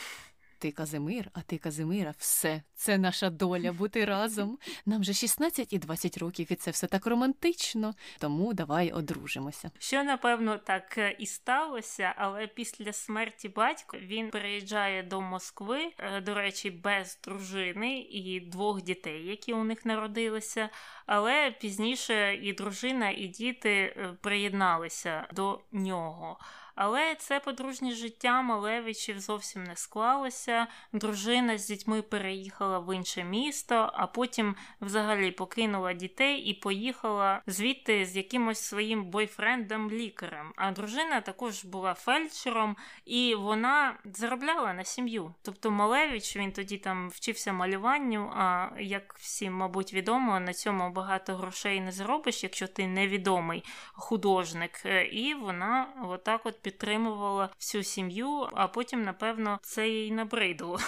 ти 0.60 0.72
Казимир, 0.72 1.30
а 1.34 1.42
ти 1.42 1.58
Казимира, 1.58 2.14
все, 2.18 2.62
це 2.76 2.98
наша 2.98 3.30
доля 3.30 3.72
бути 3.80 4.06
разом. 4.06 4.58
Нам 4.86 5.04
же 5.04 5.14
16 5.14 5.74
і 5.74 5.80
20 5.80 6.18
років, 6.18 6.48
і 6.50 6.56
це 6.56 6.72
все 6.72 6.88
так 6.88 7.06
романтично. 7.06 7.94
Тому 8.20 8.54
давай 8.54 8.92
одружимося. 8.92 9.72
Що 9.80 10.04
напевно 10.04 10.58
так 10.58 10.98
е, 10.98 11.16
і 11.20 11.26
сталося, 11.26 12.14
але 12.18 12.48
після 12.48 12.94
смерті 12.94 13.50
батька 13.50 13.98
він 13.98 14.30
приїжджає 14.30 15.04
до 15.04 15.22
Москви, 15.22 15.92
е, 15.98 16.22
до 16.22 16.34
речі, 16.34 16.72
без 16.72 17.20
дружини 17.24 18.00
і 18.00 18.40
двох 18.40 18.82
дітей, 18.82 19.26
які 19.26 19.54
у 19.54 19.64
них 19.64 19.86
народилися. 19.86 20.70
Але 21.06 21.52
пізніше 21.52 22.36
і 22.36 22.54
дружина, 22.54 23.10
і 23.10 23.28
діти 23.28 23.70
е, 23.70 24.18
приєдналися 24.22 25.28
до 25.34 25.62
нього. 25.72 26.38
Але 26.76 27.16
це 27.16 27.40
подружнє 27.40 27.92
життя 27.92 28.42
Малевичів 28.42 29.20
зовсім 29.20 29.64
не 29.64 29.76
склалося. 29.76 30.68
Дружина 30.94 31.58
з 31.58 31.68
дітьми 31.68 32.02
переїхала 32.02 32.80
в 32.80 32.96
інше 32.96 33.24
місто, 33.24 33.90
а 33.94 34.08
потім 34.08 34.56
взагалі 34.82 35.32
покинула 35.32 35.94
дітей 35.94 36.40
і 36.40 36.54
поїхала 36.54 37.42
звідти 37.48 38.06
з 38.06 38.16
якимось 38.16 38.60
своїм 38.60 39.12
бойфрендом-лікарем. 39.12 40.52
А 40.56 40.72
дружина 40.72 41.22
також 41.22 41.66
була 41.66 41.94
фельдшером, 41.94 42.76
і 43.06 43.36
вона 43.36 43.98
заробляла 44.06 44.74
на 44.74 44.84
сім'ю. 44.84 45.34
Тобто 45.42 45.72
Малевич 45.72 46.38
він 46.38 46.52
тоді 46.52 46.78
там 46.78 47.10
вчився 47.10 47.54
малюванню. 47.54 48.32
А 48.36 48.70
як 48.80 49.16
всім, 49.18 49.54
мабуть, 49.54 49.94
відомо, 49.94 50.40
на 50.40 50.54
цьому 50.54 50.90
багато 50.90 51.36
грошей 51.36 51.82
не 51.82 51.92
заробиш, 51.92 52.44
якщо 52.44 52.68
ти 52.68 52.88
невідомий 52.88 53.64
художник. 53.94 54.72
І 55.12 55.34
вона 55.34 55.88
отак 56.04 56.46
от 56.46 56.65
підтримувала 56.66 57.50
всю 57.60 57.84
сім'ю, 57.84 58.48
а 58.54 58.68
потім, 58.68 59.04
напевно, 59.04 59.60
це 59.62 59.90
їй 59.90 60.12
набридло, 60.12 60.80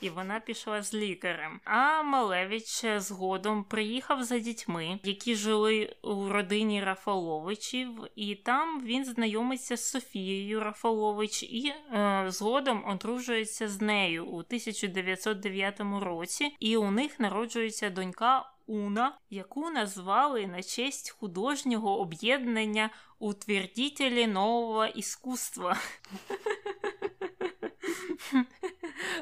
і 0.00 0.10
вона 0.10 0.40
пішла 0.40 0.82
з 0.82 0.94
лікарем. 0.94 1.60
А 1.64 2.02
Малевич 2.02 2.84
згодом 2.96 3.64
приїхав 3.64 4.24
за 4.24 4.38
дітьми, 4.38 4.98
які 5.02 5.34
жили 5.34 5.96
у 6.02 6.28
родині 6.28 6.84
Рафаловичів, 6.84 7.88
і 8.16 8.34
там 8.34 8.82
він 8.84 9.04
знайомиться 9.04 9.76
з 9.76 9.90
Софією 9.90 10.60
Рафалович 10.60 11.42
і 11.42 11.68
е, 11.68 12.24
згодом 12.28 12.84
одружується 12.88 13.68
з 13.68 13.80
нею 13.80 14.26
у 14.26 14.38
1909 14.38 15.80
році, 16.00 16.56
і 16.60 16.76
у 16.76 16.90
них 16.90 17.20
народжується 17.20 17.90
донька. 17.90 18.51
Уна, 18.66 19.18
яку 19.30 19.70
назвали 19.70 20.46
на 20.46 20.62
честь 20.62 21.10
художнього 21.10 22.00
об'єднання 22.00 22.90
утвердітелі 23.18 24.26
нового 24.26 24.86
іскусства. 24.86 25.76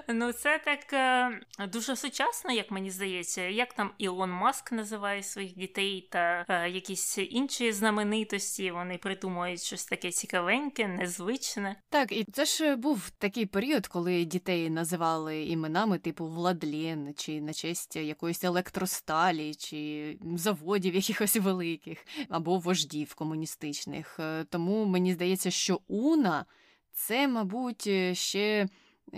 Ну, 0.08 0.32
це 0.32 0.60
так 0.64 0.92
е, 0.92 1.66
дуже 1.66 1.96
сучасно, 1.96 2.52
як 2.52 2.70
мені 2.70 2.90
здається, 2.90 3.42
як 3.42 3.74
там 3.74 3.90
Ілон 3.98 4.30
Маск 4.30 4.72
називає 4.72 5.22
своїх 5.22 5.54
дітей 5.54 6.08
та 6.10 6.44
е, 6.48 6.70
якісь 6.70 7.18
інші 7.18 7.72
знаменитості. 7.72 8.70
Вони 8.70 8.98
придумують 8.98 9.62
щось 9.62 9.84
таке 9.84 10.10
цікавеньке, 10.10 10.88
незвичне. 10.88 11.76
Так, 11.88 12.12
і 12.12 12.24
це 12.32 12.44
ж 12.44 12.76
був 12.76 13.10
такий 13.10 13.46
період, 13.46 13.86
коли 13.86 14.24
дітей 14.24 14.70
називали 14.70 15.44
іменами 15.44 15.98
типу 15.98 16.26
Владлен, 16.26 17.14
чи 17.16 17.40
на 17.40 17.52
честь 17.52 17.96
якоїсь 17.96 18.44
електросталі, 18.44 19.54
чи 19.54 20.18
заводів 20.36 20.94
якихось 20.94 21.36
великих, 21.36 22.06
або 22.28 22.58
вождів 22.58 23.14
комуністичних. 23.14 24.16
Е, 24.20 24.44
тому 24.44 24.84
мені 24.84 25.12
здається, 25.12 25.50
що 25.50 25.80
Уна 25.88 26.44
це, 26.92 27.28
мабуть, 27.28 27.90
ще 28.12 28.68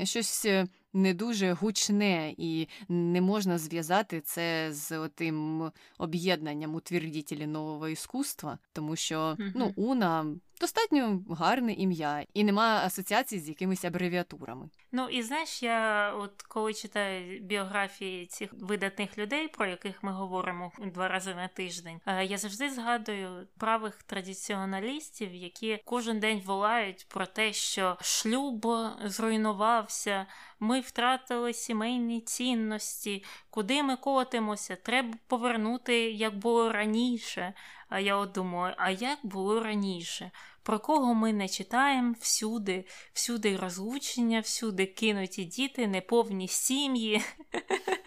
щось 0.05 0.47
не 0.93 1.15
дуже 1.15 1.53
гучне, 1.53 2.35
і 2.37 2.69
не 2.89 3.21
можна 3.21 3.59
зв'язати 3.59 4.21
це 4.21 4.73
з 4.73 5.09
тим 5.09 5.71
об'єднанням 5.99 6.75
утвердітелі 6.75 7.47
нового 7.47 7.89
іскусства, 7.89 8.59
тому 8.73 8.97
що 8.97 9.37
ну, 9.55 9.73
Уна 9.77 10.27
достатньо 10.63 11.21
гарне 11.31 11.73
ім'я 11.73 12.25
і 12.35 12.45
нема 12.45 12.83
асоціацій 12.85 13.39
з 13.39 13.49
якимись 13.49 13.85
абревіатурами. 13.85 14.69
Ну 14.93 15.09
і 15.09 15.23
знаєш, 15.23 15.63
я 15.63 16.13
от 16.15 16.43
коли 16.43 16.75
читаю 16.75 17.41
біографії 17.41 18.27
цих 18.27 18.51
видатних 18.53 19.19
людей, 19.19 19.49
про 19.49 19.67
яких 19.67 20.03
ми 20.03 20.13
говоримо 20.13 20.73
два 20.79 21.09
рази 21.09 21.35
на 21.35 21.49
тиждень, 21.49 22.01
е, 22.07 22.25
я 22.25 22.39
завжди 22.39 22.71
згадую 22.71 23.47
правих 23.59 24.03
традиціоналістів, 24.03 25.35
які 25.35 25.81
кожен 25.85 26.21
день 26.21 26.43
волають 26.47 27.07
про 27.09 27.27
те, 27.27 27.53
що 27.53 27.97
шлюб 28.01 28.67
зруйнувався, 29.05 30.27
ми 30.63 30.81
втратили 30.81 31.53
сімейні 31.53 32.21
цінності, 32.21 33.25
куди 33.51 33.83
ми 33.83 33.97
котимося, 33.97 34.77
треба 34.77 35.15
повернути, 35.27 36.11
як 36.11 36.39
було 36.39 36.73
раніше. 36.73 37.55
А 37.89 38.01
я 38.01 38.17
от 38.17 38.33
думаю, 38.33 38.75
а 38.79 38.91
як 38.91 39.19
було 39.23 39.63
раніше? 39.63 40.31
Про 40.63 40.79
кого 40.79 41.15
ми 41.15 41.33
не 41.33 41.49
читаємо 41.49 42.15
всюди, 42.21 42.85
всюди 43.13 43.57
розлучення, 43.57 44.41
всюди 44.41 44.87
кинуті 44.87 45.45
діти, 45.45 45.87
неповні 45.87 46.49
сім'ї. 46.49 47.23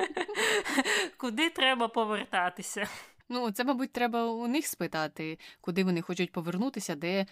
Куди 1.18 1.50
треба 1.50 1.88
повертатися? 1.88 2.88
Ну, 3.30 3.52
це, 3.52 3.64
мабуть, 3.64 3.92
треба 3.92 4.26
у 4.26 4.48
них 4.48 4.68
спитати, 4.68 5.40
куди 5.62 5.84
вони 5.84 6.02
хочуть 6.02 6.32
повернутися, 6.32 6.96
де 6.96 7.26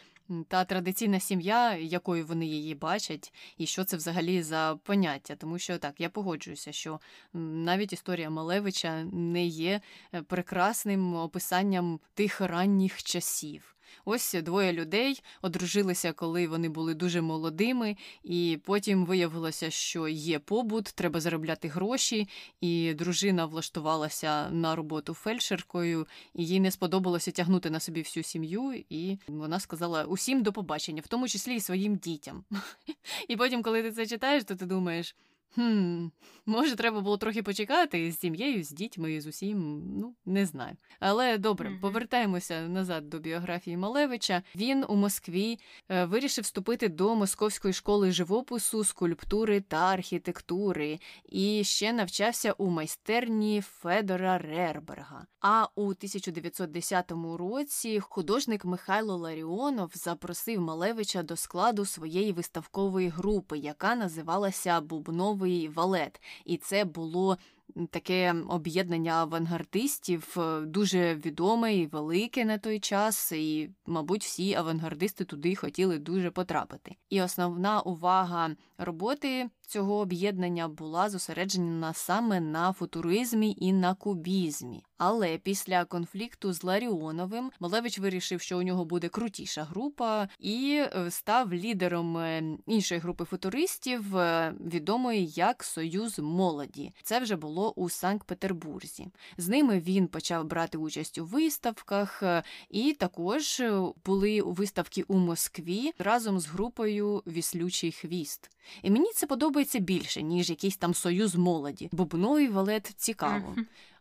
та 0.48 0.66
традиційна 0.66 1.20
сім'я, 1.20 1.76
якою 1.76 2.26
вони 2.26 2.46
її 2.46 2.76
бачать, 2.76 3.34
і 3.58 3.66
що 3.66 3.84
це 3.84 3.98
взагалі 3.98 4.44
за 4.44 4.80
поняття. 4.84 5.36
Тому 5.36 5.60
що 5.60 5.78
так, 5.78 6.02
я 6.02 6.10
погоджуюся, 6.10 6.72
що 6.72 7.00
навіть 7.34 7.94
історія 7.94 8.30
Малевича 8.30 9.04
не 9.04 9.46
є 9.46 9.82
е, 10.14 10.22
прекрасним 10.22 11.16
описанням 11.16 12.00
тих 12.14 12.42
ранніх 12.42 13.04
часів. 13.04 13.73
Ось 14.06 14.34
двоє 14.34 14.74
людей 14.74 15.24
одружилися, 15.42 16.14
коли 16.14 16.48
вони 16.48 16.70
були 16.70 16.94
дуже 16.94 17.22
молодими, 17.22 17.98
і 18.24 18.60
потім 18.66 19.06
виявилося, 19.06 19.70
що 19.70 20.08
є 20.08 20.40
побут, 20.40 20.86
треба 20.86 21.20
заробляти 21.20 21.68
гроші, 21.68 22.28
і 22.62 22.94
дружина 22.94 23.46
влаштувалася 23.46 24.50
на 24.50 24.76
роботу 24.76 25.14
фельдшеркою, 25.14 26.08
і 26.34 26.46
їй 26.46 26.60
не 26.60 26.72
сподобалося 26.72 27.32
тягнути 27.32 27.70
на 27.70 27.80
собі 27.80 28.02
всю 28.02 28.24
сім'ю. 28.24 28.84
І 28.90 29.18
вона 29.28 29.60
сказала 29.60 30.04
усім 30.04 30.44
до 30.44 30.54
побачення, 30.54 31.02
в 31.06 31.08
тому 31.08 31.28
числі 31.28 31.56
і 31.56 31.60
своїм 31.60 31.96
дітям. 31.96 32.44
І 33.28 33.36
потім, 33.36 33.64
коли 33.64 33.84
ти 33.84 33.92
це 33.92 34.06
читаєш, 34.06 34.44
то 34.44 34.56
ти 34.56 34.66
думаєш. 34.66 35.16
Хм, 35.56 36.08
Може, 36.46 36.76
треба 36.76 37.02
було 37.02 37.18
трохи 37.18 37.44
почекати 37.44 38.12
з 38.12 38.20
сім'єю, 38.20 38.64
з 38.64 38.70
дітьми, 38.72 39.22
з 39.22 39.28
усім, 39.28 39.84
ну 40.00 40.16
не 40.26 40.46
знаю. 40.46 40.76
Але 41.00 41.38
добре, 41.38 41.70
mm-hmm. 41.70 41.80
повертаємося 41.80 42.68
назад 42.68 43.10
до 43.10 43.20
біографії 43.20 43.78
Малевича. 43.78 44.44
Він 44.56 44.86
у 44.88 44.96
Москві 44.96 45.60
е, 45.90 46.06
вирішив 46.06 46.44
вступити 46.44 46.90
до 46.90 47.16
Московської 47.16 47.74
школи 47.74 48.12
живопису, 48.12 48.84
скульптури 48.84 49.62
та 49.62 49.78
архітектури 49.78 51.00
і 51.30 51.64
ще 51.64 51.94
навчався 51.94 52.52
у 52.52 52.70
майстерні 52.70 53.62
Федора 53.62 54.38
Рерберга. 54.38 55.26
А 55.42 55.68
у 55.76 55.84
1910 55.84 57.12
році 57.40 58.00
художник 58.00 58.66
Михайло 58.66 59.18
Ларіонов 59.18 59.92
запросив 59.94 60.62
Малевича 60.62 61.24
до 61.24 61.36
складу 61.36 61.86
своєї 61.86 62.32
виставкової 62.32 63.10
групи, 63.10 63.58
яка 63.58 63.96
називалася 63.96 64.82
Бубновий 64.82 65.43
валет 65.76 66.22
і 66.46 66.58
це 66.58 66.86
було 66.86 67.38
таке 67.90 68.36
об'єднання 68.50 69.12
авангардистів 69.12 70.36
е, 70.38 70.62
дуже 70.62 71.16
відоме 71.16 71.76
і 71.76 71.86
велике 71.86 72.46
на 72.46 72.58
той 72.58 72.80
час, 72.80 73.32
і, 73.32 73.70
мабуть, 73.86 74.24
всі 74.24 74.54
авангардисти 74.54 75.26
туди 75.26 75.56
хотіли 75.56 76.00
дуже 76.00 76.32
потрапити. 76.32 76.96
І 77.10 77.22
основна 77.22 77.82
увага 77.82 78.56
роботи 78.78 79.50
цього 79.74 80.00
об'єднання 80.00 80.68
була 80.68 81.10
зосереджена 81.10 81.94
саме 81.94 82.40
на 82.40 82.74
футуризмі 82.74 83.56
і 83.60 83.74
на 83.74 83.94
кубізмі. 83.94 84.84
Але 84.98 85.38
після 85.38 85.86
конфлікту 85.86 86.54
з 86.54 86.64
Ларіоновим 86.64 87.52
Малевич 87.60 88.00
вирішив, 88.00 88.42
що 88.42 88.58
у 88.58 88.62
нього 88.62 88.86
буде 88.86 89.10
крутіша 89.10 89.64
група, 89.64 90.28
і 90.40 90.84
е, 90.96 91.12
став 91.12 91.54
лідером 91.54 92.18
е, 92.18 92.44
іншої 92.68 93.02
групи 93.02 93.26
футуристів, 93.26 94.04
відомої 94.74 95.28
як 95.28 95.64
Союз 95.64 96.20
молоді. 96.20 96.92
Це 97.04 97.20
вже 97.20 97.36
було 97.36 97.72
у 97.72 97.90
Санкт-Петербурзі. 97.90 99.08
З 99.38 99.48
ними 99.48 99.80
він 99.80 100.08
почав 100.08 100.46
брати 100.46 100.78
участь 100.78 101.18
у 101.18 101.26
виставках, 101.26 102.24
е, 102.24 102.44
і 102.70 102.94
також 102.94 103.60
е, 103.60 103.82
були 104.06 104.42
виставки 104.42 105.04
у 105.08 105.18
Москві 105.18 105.92
разом 106.00 106.40
з 106.40 106.48
групою 106.48 107.24
Віслючий 107.28 107.92
хвіст. 107.92 108.50
І 108.82 108.92
мені 108.92 109.12
це 109.16 109.28
подобається 109.28 109.80
більше, 109.80 110.22
ніж 110.22 110.50
якийсь 110.50 110.78
там 110.78 110.94
союз 110.94 111.36
молоді. 111.36 111.90
Бубновий 111.92 112.48
валет 112.48 112.94
цікаво. 112.98 113.56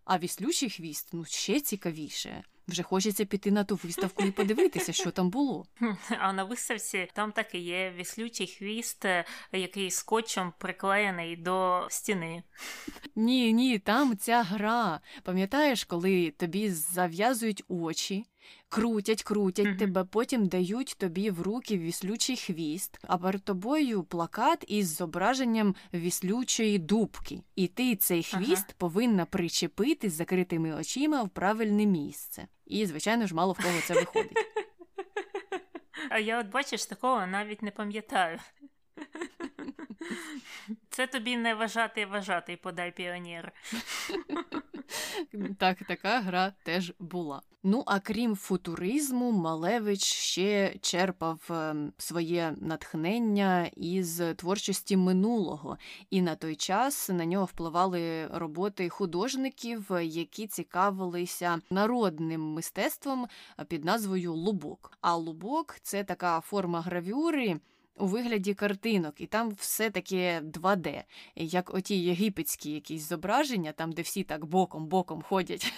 А 0.05 0.18
віслючий 0.18 0.70
хвіст 0.70 1.09
ну 1.12 1.25
ще 1.25 1.61
цікавіше. 1.61 2.44
Вже 2.68 2.83
хочеться 2.83 3.25
піти 3.25 3.51
на 3.51 3.64
ту 3.64 3.81
виставку 3.85 4.22
і 4.22 4.31
подивитися, 4.31 4.92
що 4.92 5.11
там 5.11 5.31
було. 5.31 5.66
А 6.18 6.33
на 6.33 6.44
виставці 6.44 7.09
там 7.14 7.33
так 7.33 7.55
і 7.55 7.59
є 7.59 7.92
віслючий 7.96 8.46
хвіст, 8.46 9.05
е, 9.05 9.25
який 9.53 9.90
скотчем 9.90 10.53
приклеєний 10.59 11.37
до 11.37 11.87
стіни. 11.90 12.42
Ні, 13.16 13.53
ні, 13.53 13.79
там 13.79 14.16
ця 14.16 14.42
гра. 14.42 15.01
Пам'ятаєш, 15.22 15.85
коли 15.85 16.31
тобі 16.31 16.70
зав'язують 16.70 17.64
очі, 17.68 18.25
крутять, 18.68 19.22
крутять 19.22 19.66
mm-hmm. 19.66 19.78
тебе, 19.78 20.05
потім 20.05 20.46
дають 20.46 20.96
тобі 20.98 21.31
в 21.31 21.42
руки 21.42 21.78
віслючий 21.78 22.37
хвіст, 22.37 22.98
а 23.02 23.18
перед 23.18 23.42
тобою 23.44 24.02
плакат 24.02 24.64
із 24.68 24.96
зображенням 24.96 25.74
віслючої 25.94 26.78
дубки. 26.78 27.42
І 27.57 27.68
ти 27.68 27.96
цей 27.96 28.22
хвіст 28.22 28.64
ага. 28.68 28.74
повинна 28.78 29.24
причепити 29.24 30.11
з 30.11 30.12
закритими 30.12 30.74
очима 30.74 31.22
в 31.22 31.28
правильне 31.28 31.87
місце. 31.87 32.46
І, 32.66 32.87
звичайно 32.87 33.26
ж, 33.26 33.35
мало 33.35 33.52
в 33.52 33.62
кого 33.62 33.81
це 33.87 33.94
виходить. 33.94 34.38
А 36.11 36.18
я 36.18 36.40
от 36.40 36.46
бачиш, 36.46 36.87
такого 36.87 37.26
навіть 37.26 37.62
не 37.62 37.70
пам'ятаю. 37.70 38.38
Це 40.90 41.07
тобі 41.07 41.37
не 41.37 41.55
вважати 41.55 42.07
вважати, 42.07 42.57
подай 42.57 42.92
піонір. 42.92 43.52
Так, 45.59 45.78
така 45.88 46.20
гра 46.20 46.52
теж 46.62 46.92
була. 46.98 47.42
Ну 47.64 47.83
а 47.87 48.01
крім 48.01 48.37
футуризму, 48.37 49.33
Малевич 49.33 50.05
ще 50.05 50.75
черпав 50.81 51.40
ем, 51.51 51.92
своє 51.98 52.55
натхнення 52.61 53.70
із 53.77 54.22
творчості 54.37 54.96
минулого, 54.96 55.79
і 56.11 56.22
на 56.22 56.35
той 56.35 56.57
час 56.57 57.09
на 57.09 57.25
нього 57.25 57.44
впливали 57.44 58.27
роботи 58.27 58.88
художників, 58.88 59.90
які 60.03 60.46
цікавилися 60.46 61.61
народним 61.70 62.40
мистецтвом 62.40 63.27
під 63.68 63.85
назвою 63.85 64.35
Лубок. 64.35 64.92
А 65.01 65.16
лубок 65.16 65.77
це 65.83 66.05
така 66.05 66.40
форма 66.40 66.81
гравюри 66.81 67.61
у 67.96 68.07
вигляді 68.07 68.55
картинок, 68.55 69.20
і 69.20 69.26
там 69.26 69.50
все 69.50 69.90
таке 69.90 70.40
2D, 70.40 71.02
як 71.37 71.74
оті 71.74 72.02
єгипетські 72.02 72.70
якісь 72.70 73.09
зображення, 73.09 73.72
там, 73.72 73.92
де 73.92 74.02
всі 74.02 74.24
так 74.24 74.44
боком-боком 74.44 75.22
ходять. 75.22 75.72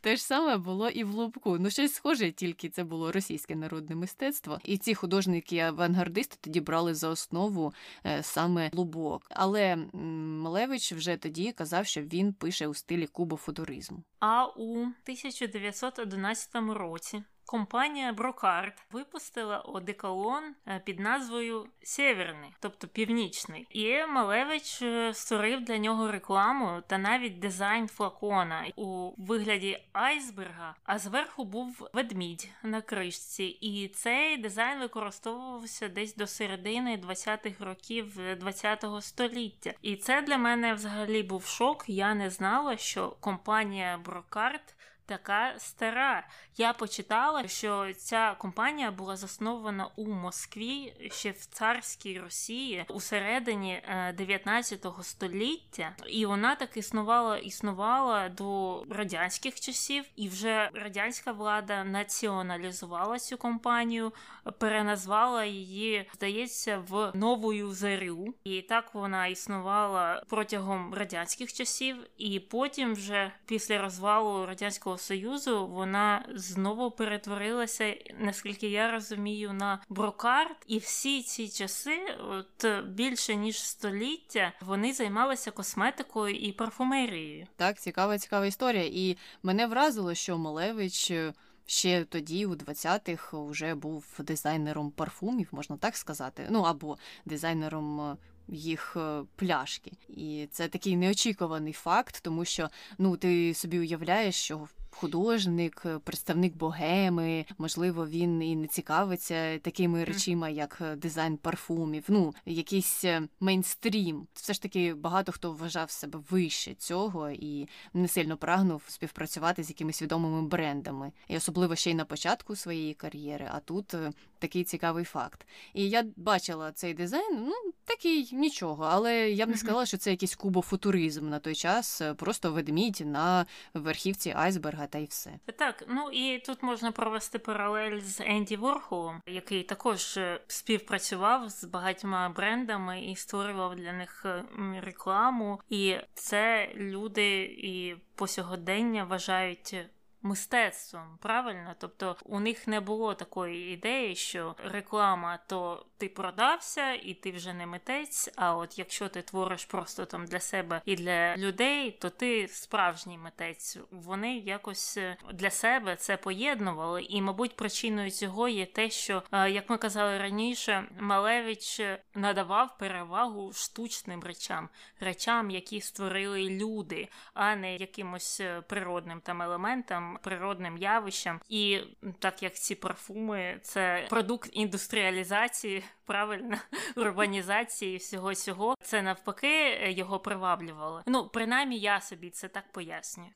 Те 0.00 0.16
ж 0.16 0.22
саме 0.22 0.56
було 0.56 0.88
і 0.88 1.04
в 1.04 1.10
Лубку. 1.10 1.58
Ну, 1.58 1.70
щось 1.70 1.94
схоже, 1.94 2.32
тільки 2.32 2.68
це 2.68 2.84
було 2.84 3.12
російське 3.12 3.56
народне 3.56 3.94
мистецтво. 3.96 4.58
І 4.64 4.78
ці 4.78 4.94
художники-авангардисти 4.94 6.36
тоді 6.40 6.60
брали 6.60 6.94
за 6.94 7.08
основу 7.08 7.72
е, 8.06 8.22
саме 8.22 8.70
Лубок. 8.72 9.26
Але 9.30 9.76
Малевич 9.76 10.92
вже 10.92 11.16
тоді 11.16 11.52
казав, 11.52 11.86
що 11.86 12.02
він 12.02 12.32
пише 12.32 12.66
у 12.66 12.74
стилі 12.74 13.06
кубофутуризму. 13.06 14.02
А 14.20 14.46
у 14.46 14.72
1911 14.78 16.50
році 16.54 17.22
Компанія 17.48 18.12
Брокард 18.12 18.82
випустила 18.92 19.58
одеколон 19.58 20.44
е, 20.66 20.80
під 20.84 21.00
назвою 21.00 21.66
Сєвєрний, 21.82 22.54
тобто 22.60 22.88
північний. 22.88 23.66
І 23.70 24.06
Малевич 24.06 24.82
е, 24.82 25.14
створив 25.14 25.60
для 25.60 25.78
нього 25.78 26.12
рекламу 26.12 26.82
та 26.86 26.98
навіть 26.98 27.38
дизайн 27.38 27.88
флакона 27.88 28.66
у 28.76 29.12
вигляді 29.18 29.78
айсберга, 29.92 30.74
а 30.84 30.98
зверху 30.98 31.44
був 31.44 31.88
ведмідь 31.92 32.48
на 32.62 32.80
кришці. 32.80 33.44
І 33.44 33.88
цей 33.88 34.36
дизайн 34.36 34.80
використовувався 34.80 35.88
десь 35.88 36.14
до 36.14 36.26
середини 36.26 36.96
20-х 36.96 37.64
років 37.64 38.18
20-го 38.18 39.00
століття. 39.00 39.74
І 39.82 39.96
це 39.96 40.22
для 40.22 40.38
мене 40.38 40.74
взагалі 40.74 41.22
був 41.22 41.44
шок. 41.44 41.84
Я 41.88 42.14
не 42.14 42.30
знала, 42.30 42.76
що 42.76 43.16
компанія 43.20 43.98
Брокард 44.04 44.74
така 45.08 45.54
стара. 45.58 46.26
Я 46.56 46.72
почитала, 46.72 47.48
що 47.48 47.92
ця 47.96 48.36
компанія 48.38 48.90
була 48.90 49.16
заснована 49.16 49.90
у 49.96 50.06
Москві 50.06 50.94
ще 51.10 51.30
в 51.30 51.46
царській 51.46 52.20
Росії 52.20 52.84
у 52.88 53.00
середині 53.00 53.82
19 54.14 54.86
е, 54.86 54.90
століття, 55.02 55.96
і 56.06 56.26
вона 56.26 56.54
так 56.54 56.76
існувала 56.76 57.38
існувала 57.38 58.28
до 58.28 58.82
радянських 58.90 59.60
часів, 59.60 60.04
і 60.16 60.28
вже 60.28 60.70
радянська 60.74 61.32
влада 61.32 61.84
націоналізувала 61.84 63.18
цю 63.18 63.36
компанію, 63.36 64.12
переназвала 64.58 65.44
її, 65.44 66.10
здається, 66.14 66.84
в 66.88 67.12
новою 67.14 67.72
зарю, 67.72 68.34
і 68.44 68.62
так 68.62 68.94
вона 68.94 69.26
існувала 69.26 70.22
протягом 70.28 70.94
радянських 70.94 71.52
часів, 71.52 71.96
і 72.16 72.40
потім, 72.40 72.94
вже 72.94 73.32
після 73.46 73.82
розвалу 73.82 74.46
радянського 74.46 74.97
союзу, 74.98 75.66
вона 75.66 76.24
знову 76.34 76.90
перетворилася, 76.90 77.96
наскільки 78.18 78.68
я 78.68 78.90
розумію, 78.90 79.52
на 79.52 79.80
брокарт. 79.88 80.56
І 80.66 80.78
всі 80.78 81.22
ці 81.22 81.48
часи, 81.48 81.98
от 82.30 82.84
більше 82.84 83.34
ніж 83.34 83.62
століття, 83.62 84.52
вони 84.60 84.92
займалися 84.92 85.50
косметикою 85.50 86.34
і 86.34 86.52
парфумерією. 86.52 87.46
Так, 87.56 87.80
цікава, 87.80 88.18
цікава 88.18 88.46
історія. 88.46 88.84
І 88.84 89.16
мене 89.42 89.66
вразило, 89.66 90.14
що 90.14 90.38
Малевич. 90.38 91.10
Е, 91.10 91.32
ще 91.68 92.04
тоді, 92.04 92.46
у 92.46 92.54
20-х, 92.54 93.38
вже 93.50 93.74
був 93.74 94.04
дизайнером 94.18 94.90
парфумів, 94.90 95.48
можна 95.52 95.76
так 95.76 95.96
сказати. 95.96 96.46
Ну 96.50 96.62
або 96.62 96.98
дизайнером 97.24 98.00
е, 98.00 98.16
їх 98.48 98.96
е, 98.96 99.22
пляшки. 99.36 99.92
І 100.08 100.48
це 100.50 100.68
такий 100.68 100.96
неочікуваний 100.96 101.72
факт, 101.72 102.20
тому 102.22 102.44
що 102.44 102.68
ну 102.98 103.16
ти 103.16 103.54
собі 103.54 103.78
уявляєш, 103.78 104.34
що 104.34 104.68
художник, 104.90 105.82
е, 105.86 105.98
представник 105.98 106.56
богеми, 106.56 107.44
можливо, 107.58 108.06
він 108.06 108.42
і 108.42 108.56
не 108.56 108.66
цікавиться 108.66 109.58
такими 109.58 110.04
речима, 110.04 110.48
як 110.48 110.78
е, 110.80 110.96
дизайн 110.96 111.36
парфумів. 111.36 112.04
Ну, 112.08 112.34
якийсь 112.46 113.04
мейнстрім. 113.40 114.26
Все 114.34 114.52
ж 114.52 114.62
таки 114.62 114.94
багато 114.94 115.32
хто 115.32 115.52
вважав 115.52 115.90
себе 115.90 116.18
вище 116.30 116.74
цього 116.74 117.30
і 117.30 117.68
не 117.94 118.08
сильно 118.08 118.36
прагнув 118.36 118.82
співпрацювати 118.88 119.62
з 119.62 119.68
якимись 119.68 120.02
відомими 120.02 120.42
брендами, 120.42 121.12
і 121.28 121.36
особливо 121.36 121.76
ще 121.76 121.90
й 121.90 121.94
на 121.94 122.04
початку 122.04 122.56
своєї 122.56 122.94
кар'єри. 122.94 123.48
А 123.52 123.60
тут 123.60 123.94
такий 124.38 124.64
цікавий 124.64 125.04
факт. 125.04 125.46
І 125.74 125.88
я 125.88 126.04
бачила 126.16 126.72
цей 126.72 126.94
дизайн, 126.94 127.44
ну 127.46 127.72
такий 127.84 128.28
нічого, 128.32 128.88
але 128.90 129.30
я 129.30 129.46
б 129.46 129.48
не 129.48 129.56
сказала, 129.56 129.86
що 129.86 129.96
це 129.96 130.10
якийсь 130.10 130.36
кубофутуризм 130.36 131.28
на 131.28 131.38
той 131.38 131.54
час, 131.54 132.00
е, 132.00 132.14
просто 132.14 132.52
ведмідь 132.52 133.02
на 133.06 133.46
верхівці 133.74 134.32
айсберга 134.36 134.86
та 134.86 134.98
й 134.98 135.04
все. 135.04 135.30
Так, 135.56 135.84
ну 135.88 136.10
і 136.10 136.38
тут 136.38 136.62
можна 136.62 136.92
провести 136.92 137.38
паралель 137.38 138.00
з 138.00 138.20
Енді 138.20 138.56
Ворхолом, 138.56 139.22
який 139.26 139.62
також 139.62 140.16
е, 140.16 140.40
співпрацював 140.46 141.48
з 141.48 141.64
багатьма 141.64 142.28
брендами 142.28 143.04
і 143.04 143.16
створював 143.16 143.76
для 143.76 143.92
них 143.92 144.22
е, 144.24 144.44
рекламу. 144.82 145.60
І 145.68 145.96
це 146.14 146.72
люди 146.76 147.40
і 147.42 147.96
по 148.14 148.26
сьогодення 148.26 149.04
вважають 149.04 149.76
мистецтвом, 150.22 151.18
правильно? 151.20 151.74
Тобто 151.78 152.16
у 152.24 152.40
них 152.40 152.68
не 152.68 152.80
було 152.80 153.14
такої 153.14 153.74
ідеї, 153.74 154.14
що 154.14 154.54
реклама 154.64 155.38
то 155.46 155.86
ти 155.98 156.08
продався 156.08 156.92
і 156.92 157.14
ти 157.14 157.30
вже 157.30 157.54
не 157.54 157.66
митець. 157.66 158.30
А 158.36 158.56
от 158.56 158.78
якщо 158.78 159.08
ти 159.08 159.22
твориш 159.22 159.64
просто 159.64 160.04
там 160.04 160.26
для 160.26 160.40
себе 160.40 160.80
і 160.84 160.96
для 160.96 161.36
людей, 161.36 161.90
то 161.90 162.10
ти 162.10 162.48
справжній 162.48 163.18
митець. 163.18 163.78
Вони 163.90 164.36
якось 164.36 164.96
е, 164.96 165.16
для 165.32 165.50
себе 165.50 165.96
це 165.96 166.16
поєднували, 166.16 167.02
і, 167.02 167.22
мабуть, 167.22 167.56
причиною 167.56 168.10
цього 168.10 168.48
є 168.48 168.66
те, 168.66 168.90
що 168.90 169.22
е, 169.32 169.50
як 169.50 169.70
ми 169.70 169.78
казали 169.78 170.18
раніше, 170.18 170.84
Малевич 171.00 171.80
надавав 172.14 172.78
перевагу 172.78 173.52
штучним 173.52 174.22
речам, 174.22 174.68
речам, 175.00 175.50
які 175.50 175.80
створили 175.80 176.50
люди, 176.50 177.08
а 177.34 177.56
не 177.56 177.76
якимось 177.76 178.40
е, 178.40 178.60
природним 178.60 179.20
там 179.20 179.42
елементам, 179.42 180.07
природним 180.22 180.78
явищам. 180.78 181.40
І 181.48 181.80
так 182.18 182.42
як 182.42 182.54
ці 182.54 182.74
парфуми 182.74 183.58
це 183.62 184.06
продукт 184.10 184.50
індустріалізації 184.52 185.84
правильно 186.04 186.56
урбанізації 186.96 187.96
всього 187.96 188.34
цього. 188.34 188.74
Це 188.82 189.02
навпаки 189.02 189.48
е, 189.48 189.92
його 189.92 190.18
приваблювало. 190.18 191.02
Ну, 191.06 191.28
принаймні, 191.28 191.78
я 191.78 192.00
собі 192.00 192.30
це 192.30 192.48
так 192.48 192.72
пояснюю. 192.72 193.30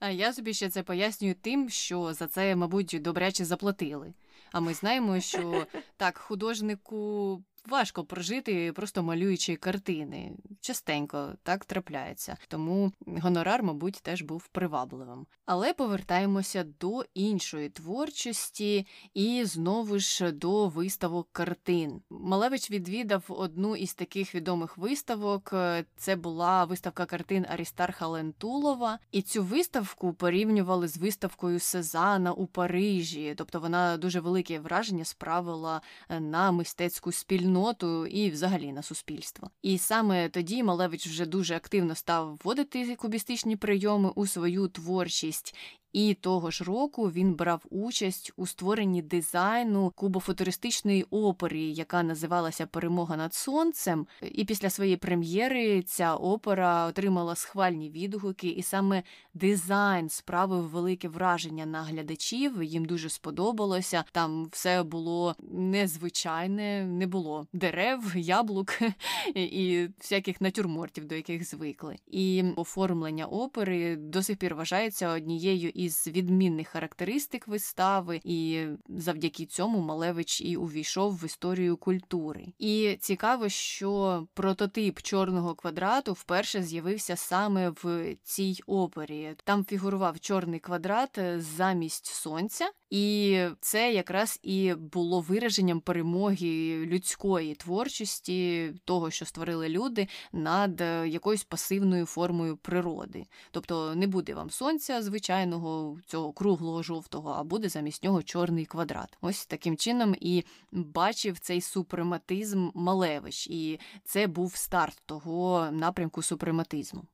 А 0.00 0.10
я 0.10 0.32
собі 0.32 0.54
ще 0.54 0.68
це 0.68 0.82
пояснюю 0.82 1.34
тим, 1.34 1.68
що 1.68 2.12
за 2.12 2.26
це, 2.26 2.56
мабуть, 2.56 2.96
добряче 3.00 3.44
заплатили. 3.44 4.14
А 4.52 4.60
ми 4.60 4.74
знаємо, 4.74 5.20
що 5.20 5.66
так 5.96 6.18
художнику 6.18 7.42
важко 7.68 8.04
прожити, 8.04 8.72
просто 8.72 9.02
малюючи 9.02 9.56
картини. 9.56 10.32
Частенько 10.60 11.32
так 11.42 11.64
трапляється. 11.64 12.36
Тому 12.48 12.92
гонорар, 13.06 13.62
мабуть, 13.62 14.00
теж 14.02 14.22
був 14.22 14.48
привабливим. 14.48 15.26
Але 15.46 15.72
повертаємося 15.72 16.64
до 16.80 17.04
іншої 17.14 17.68
творчості 17.68 18.86
і 19.14 19.44
знову 19.44 19.98
ж 19.98 20.32
до 20.32 20.68
виставок 20.68 21.28
картин. 21.32 22.00
Малевич 22.10 22.70
відвідав 22.70 23.24
одну 23.28 23.76
із 23.76 23.94
таких 23.94 24.34
відомих 24.34 24.78
виставок. 24.78 25.54
Це 25.96 26.16
була 26.16 26.64
виставка 26.64 27.06
картин 27.06 27.46
Арістарха 27.48 28.06
Лентулова, 28.06 28.98
і 29.12 29.22
цю 29.22 29.42
виставку 29.42 30.12
порівнювали 30.12 30.88
з 30.88 30.96
виставкою 30.96 31.60
Сезана 31.60 32.32
у 32.32 32.46
Парижі. 32.46 33.34
Тобто 33.36 33.60
вона 33.60 33.96
дуже 33.96 34.20
велике 34.20 34.58
враження 34.58 35.04
справила 35.04 35.80
на 36.20 36.52
мистецьку 36.52 37.12
спільноту 37.12 37.55
спільноту 37.56 38.06
і 38.06 38.30
взагалі 38.30 38.72
на 38.72 38.82
суспільство. 38.82 39.50
І 39.62 39.78
саме 39.78 40.28
тоді 40.28 40.62
Малевич 40.62 41.06
вже 41.06 41.26
дуже 41.26 41.56
активно 41.56 41.94
став 41.94 42.38
вводити 42.44 42.96
кубістичні 42.96 43.56
прийоми 43.56 44.12
у 44.14 44.26
свою 44.26 44.68
творчість 44.68 45.54
і 45.96 46.14
того 46.14 46.50
ж 46.50 46.64
року 46.64 47.10
він 47.10 47.34
брав 47.34 47.62
участь 47.70 48.32
у 48.36 48.46
створенні 48.46 49.02
дизайну 49.02 49.90
кубофутуристичної 49.90 51.06
опери, 51.10 51.60
яка 51.60 52.02
називалася 52.02 52.66
Перемога 52.66 53.16
над 53.16 53.34
сонцем. 53.34 54.06
І 54.22 54.44
після 54.44 54.70
своєї 54.70 54.96
прем'єри 54.96 55.82
ця 55.82 56.14
опера 56.14 56.86
отримала 56.86 57.34
схвальні 57.34 57.90
відгуки, 57.90 58.48
і 58.48 58.62
саме 58.62 59.02
дизайн 59.34 60.08
справив 60.08 60.68
велике 60.68 61.08
враження 61.08 61.66
на 61.66 61.82
глядачів. 61.82 62.62
Їм 62.62 62.84
дуже 62.84 63.08
сподобалося. 63.08 64.04
Там 64.12 64.48
все 64.52 64.82
було 64.82 65.34
незвичайне, 65.50 66.84
не 66.84 67.06
було 67.06 67.46
дерев, 67.52 68.16
яблук 68.16 68.78
і 69.34 69.88
всяких 70.00 70.40
натюрмортів, 70.40 71.04
до 71.04 71.14
яких 71.14 71.48
звикли. 71.48 71.96
І 72.06 72.44
оформлення 72.56 73.26
опери 73.26 73.96
до 73.96 74.22
сих 74.22 74.36
пір 74.36 74.54
вважається 74.54 75.08
однією 75.08 75.68
із 75.68 75.85
із 75.86 76.06
відмінних 76.06 76.68
характеристик 76.68 77.48
вистави, 77.48 78.20
і 78.24 78.66
завдяки 78.88 79.46
цьому 79.46 79.78
Малевич 79.80 80.40
і 80.40 80.56
увійшов 80.56 81.16
в 81.16 81.24
історію 81.24 81.76
культури. 81.76 82.46
І 82.58 82.96
цікаво, 83.00 83.48
що 83.48 84.26
прототип 84.34 85.02
чорного 85.02 85.54
квадрату 85.54 86.12
вперше 86.12 86.62
з'явився 86.62 87.16
саме 87.16 87.70
в 87.70 88.14
цій 88.22 88.56
опері. 88.66 89.34
Там 89.44 89.64
фігурував 89.64 90.20
чорний 90.20 90.60
квадрат 90.60 91.18
замість 91.36 92.06
сонця. 92.06 92.70
І 92.90 93.40
це 93.60 93.92
якраз 93.92 94.40
і 94.42 94.74
було 94.74 95.20
вираженням 95.20 95.80
перемоги 95.80 96.76
людської 96.86 97.54
творчості, 97.54 98.72
того, 98.84 99.10
що 99.10 99.24
створили 99.24 99.68
люди, 99.68 100.08
над 100.32 100.80
е, 100.80 101.08
якоюсь 101.08 101.44
пасивною 101.44 102.06
формою 102.06 102.56
природи. 102.56 103.26
Тобто 103.50 103.94
не 103.94 104.06
буде 104.06 104.34
вам 104.34 104.50
сонця 104.50 105.02
звичайного 105.02 105.98
цього 106.06 106.32
круглого 106.32 106.82
жовтого, 106.82 107.30
а 107.30 107.44
буде 107.44 107.68
замість 107.68 108.04
нього 108.04 108.22
чорний 108.22 108.64
квадрат. 108.64 109.18
Ось 109.20 109.46
таким 109.46 109.76
чином 109.76 110.14
і 110.20 110.44
бачив 110.72 111.38
цей 111.38 111.60
супрематизм 111.60 112.70
Малевич, 112.74 113.46
і 113.46 113.80
це 114.04 114.26
був 114.26 114.56
старт 114.56 115.02
того 115.06 115.68
напрямку 115.72 116.22
супрематизму. 116.22 117.04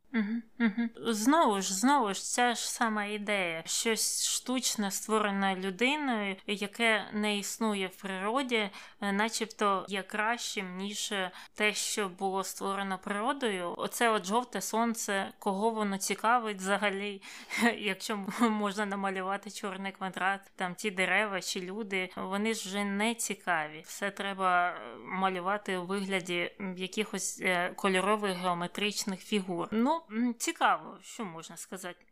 Знову 0.96 1.61
ж, 1.61 1.75
знову 1.75 2.14
ж, 2.14 2.22
ця 2.22 2.55
ж 2.55 2.70
сама 2.70 3.05
ідея, 3.05 3.62
щось 3.66 4.29
штучне 4.29 4.90
створене 4.90 5.57
людиною, 5.57 6.37
яке 6.46 7.05
не 7.12 7.38
існує 7.38 7.87
в 7.87 7.96
природі, 7.96 8.70
е, 9.01 9.12
начебто 9.12 9.87
є 9.88 10.03
кращим, 10.03 10.77
ніж 10.77 11.14
те, 11.55 11.75
що 11.75 12.09
було 12.09 12.44
створено 12.44 12.98
природою. 12.98 13.75
Оце 13.79 14.11
от 14.11 14.25
жовте 14.25 14.61
сонце, 14.61 15.33
кого 15.38 15.70
воно 15.70 15.98
цікавить 15.98 16.57
взагалі, 16.57 17.22
якщо 17.79 18.27
можна 18.40 18.87
намалювати 18.87 19.51
чорний 19.51 19.92
квадрат, 19.92 20.40
там 20.57 20.75
ті 20.75 20.90
дерева 20.90 21.40
чи 21.40 21.61
люди, 21.61 22.11
вони 22.16 22.55
ж 22.55 22.68
вже 22.68 22.85
не 22.85 23.14
цікаві. 23.14 23.83
Все 23.87 24.11
треба 24.11 24.75
малювати 25.05 25.77
у 25.77 25.87
вигляді 25.87 26.53
якихось 26.77 27.40
е, 27.42 27.72
кольорових 27.77 28.37
геометричних 28.37 29.20
фігур. 29.20 29.68
Ну, 29.70 30.01
цікаво, 30.38 30.98
що 31.02 31.24
можна 31.24 31.56
сказати. 31.56 32.06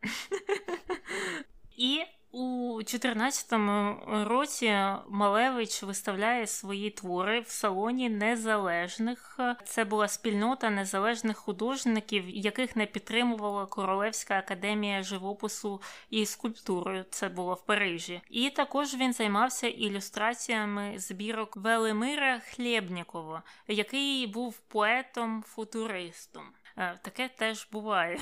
І 1.76 2.04
у 2.32 2.74
2014 2.78 3.52
році 4.28 4.78
Малевич 5.08 5.82
виставляє 5.82 6.46
свої 6.46 6.90
твори 6.90 7.40
в 7.40 7.48
салоні 7.48 8.08
незалежних. 8.08 9.40
Це 9.64 9.84
була 9.84 10.08
спільнота 10.08 10.70
незалежних 10.70 11.36
художників, 11.36 12.28
яких 12.28 12.76
не 12.76 12.86
підтримувала 12.86 13.66
Королевська 13.66 14.38
академія 14.38 15.02
живопису 15.02 15.82
і 16.10 16.26
скульптури. 16.26 17.04
Це 17.10 17.28
було 17.28 17.54
в 17.54 17.66
Парижі. 17.66 18.20
І 18.30 18.50
також 18.50 18.94
він 18.94 19.12
займався 19.12 19.66
ілюстраціями 19.66 20.94
збірок 20.96 21.56
Велимира 21.56 22.40
Хлєбнікова, 22.40 23.42
який 23.68 24.26
був 24.26 24.60
поетом-футуристом. 24.68 26.44
Е, 26.76 26.98
таке 27.02 27.28
теж 27.28 27.68
буває. 27.72 28.20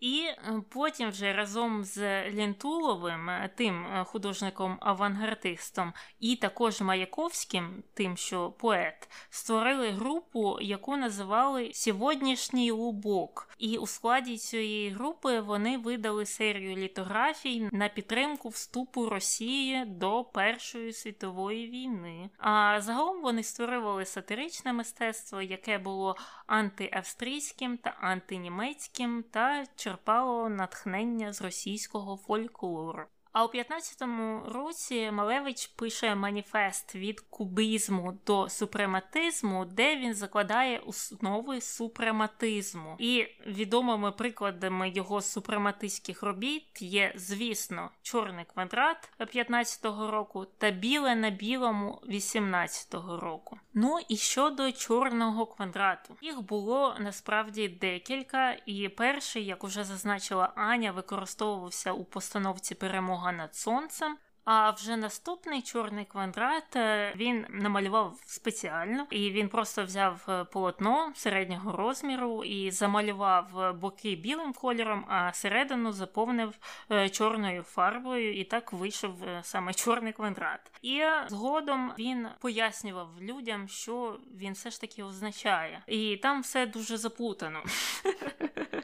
І 0.00 0.22
е, 0.22 0.62
потім 0.68 1.08
вже 1.08 1.32
разом 1.32 1.84
з 1.84 2.30
Лінтуловим, 2.30 3.30
е, 3.30 3.50
тим 3.54 3.86
е, 3.86 4.04
художником-авангардистом, 4.04 5.92
і 6.20 6.36
також 6.36 6.80
Маяковським, 6.80 7.82
тим, 7.94 8.16
що 8.16 8.50
поет, 8.50 9.08
створили 9.30 9.90
групу, 9.90 10.58
яку 10.60 10.96
називали 10.96 11.70
Сьогоднішній 11.74 12.70
лубок. 12.70 13.48
І 13.58 13.78
у 13.78 13.86
складі 13.86 14.36
цієї 14.36 14.90
групи 14.90 15.40
вони 15.40 15.78
видали 15.78 16.26
серію 16.26 16.76
літографій 16.76 17.68
на 17.72 17.88
підтримку 17.88 18.48
вступу 18.48 19.08
Росії 19.08 19.84
до 19.84 20.24
Першої 20.24 20.92
світової 20.92 21.68
війни. 21.68 22.30
А 22.38 22.80
загалом 22.80 23.22
вони 23.22 23.42
створювали 23.42 24.04
сатиричне 24.04 24.72
мистецтво, 24.72 25.42
яке 25.42 25.78
було 25.78 26.16
антиавстрійським 26.46 27.76
та 27.76 27.90
антинімецьким 28.00 29.24
та 29.30 29.66
черпало 29.90 30.48
натхнення 30.48 31.32
з 31.32 31.42
російського 31.42 32.16
фольклору. 32.16 33.02
А 33.32 33.44
у 33.44 33.48
15-му 33.48 34.42
році 34.52 35.10
Малевич 35.10 35.66
пише 35.66 36.14
маніфест 36.14 36.94
від 36.94 37.20
кубізму 37.20 38.18
до 38.26 38.48
супрематизму, 38.48 39.64
де 39.64 39.96
він 39.96 40.14
закладає 40.14 40.78
основи 40.78 41.60
супрематизму. 41.60 42.96
І 42.98 43.26
відомими 43.46 44.12
прикладами 44.12 44.90
його 44.90 45.20
супрематистських 45.20 46.22
робіт 46.22 46.82
є, 46.82 47.12
звісно, 47.16 47.90
чорний 48.02 48.44
квадрат 48.44 49.10
15-го 49.20 50.10
року 50.10 50.46
та 50.58 50.70
біле 50.70 51.14
на 51.14 51.30
білому 51.30 52.02
18-го 52.08 53.16
року. 53.16 53.58
Ну 53.74 53.98
і 54.08 54.16
щодо 54.16 54.72
чорного 54.72 55.46
квадрату, 55.46 56.16
їх 56.22 56.40
було 56.40 56.96
насправді 56.98 57.68
декілька, 57.68 58.56
і 58.66 58.88
перший, 58.88 59.44
як 59.44 59.64
уже 59.64 59.84
зазначила 59.84 60.52
Аня, 60.56 60.92
використовувався 60.92 61.92
у 61.92 62.04
постановці 62.04 62.74
перемоги 62.74 63.19
перемога 63.20 63.32
над 63.32 63.54
сонцем. 63.54 64.18
А 64.44 64.70
вже 64.70 64.96
наступний 64.96 65.62
чорний 65.62 66.04
квадрат 66.04 66.76
е, 66.76 67.12
він 67.16 67.46
намалював 67.48 68.20
спеціально, 68.26 69.06
і 69.10 69.30
він 69.30 69.48
просто 69.48 69.84
взяв 69.84 70.26
е, 70.28 70.44
полотно 70.44 71.12
середнього 71.14 71.72
розміру 71.76 72.44
і 72.44 72.70
замалював 72.70 73.74
боки 73.80 74.14
білим 74.14 74.52
кольором, 74.52 75.04
а 75.08 75.32
середину 75.32 75.92
заповнив 75.92 76.54
е, 76.90 77.08
чорною 77.08 77.62
фарбою, 77.62 78.40
і 78.40 78.44
так 78.44 78.72
вийшов 78.72 79.12
саме 79.42 79.74
чорний 79.74 80.12
квадрат. 80.12 80.60
І 80.82 81.02
згодом 81.28 81.92
він 81.98 82.28
пояснював 82.40 83.08
людям, 83.20 83.68
що 83.68 84.18
він 84.40 84.52
все 84.52 84.70
ж 84.70 84.80
таки 84.80 85.02
означає, 85.02 85.82
і 85.86 86.16
там 86.16 86.42
все 86.42 86.66
дуже 86.66 86.96
заплутано. 86.96 87.62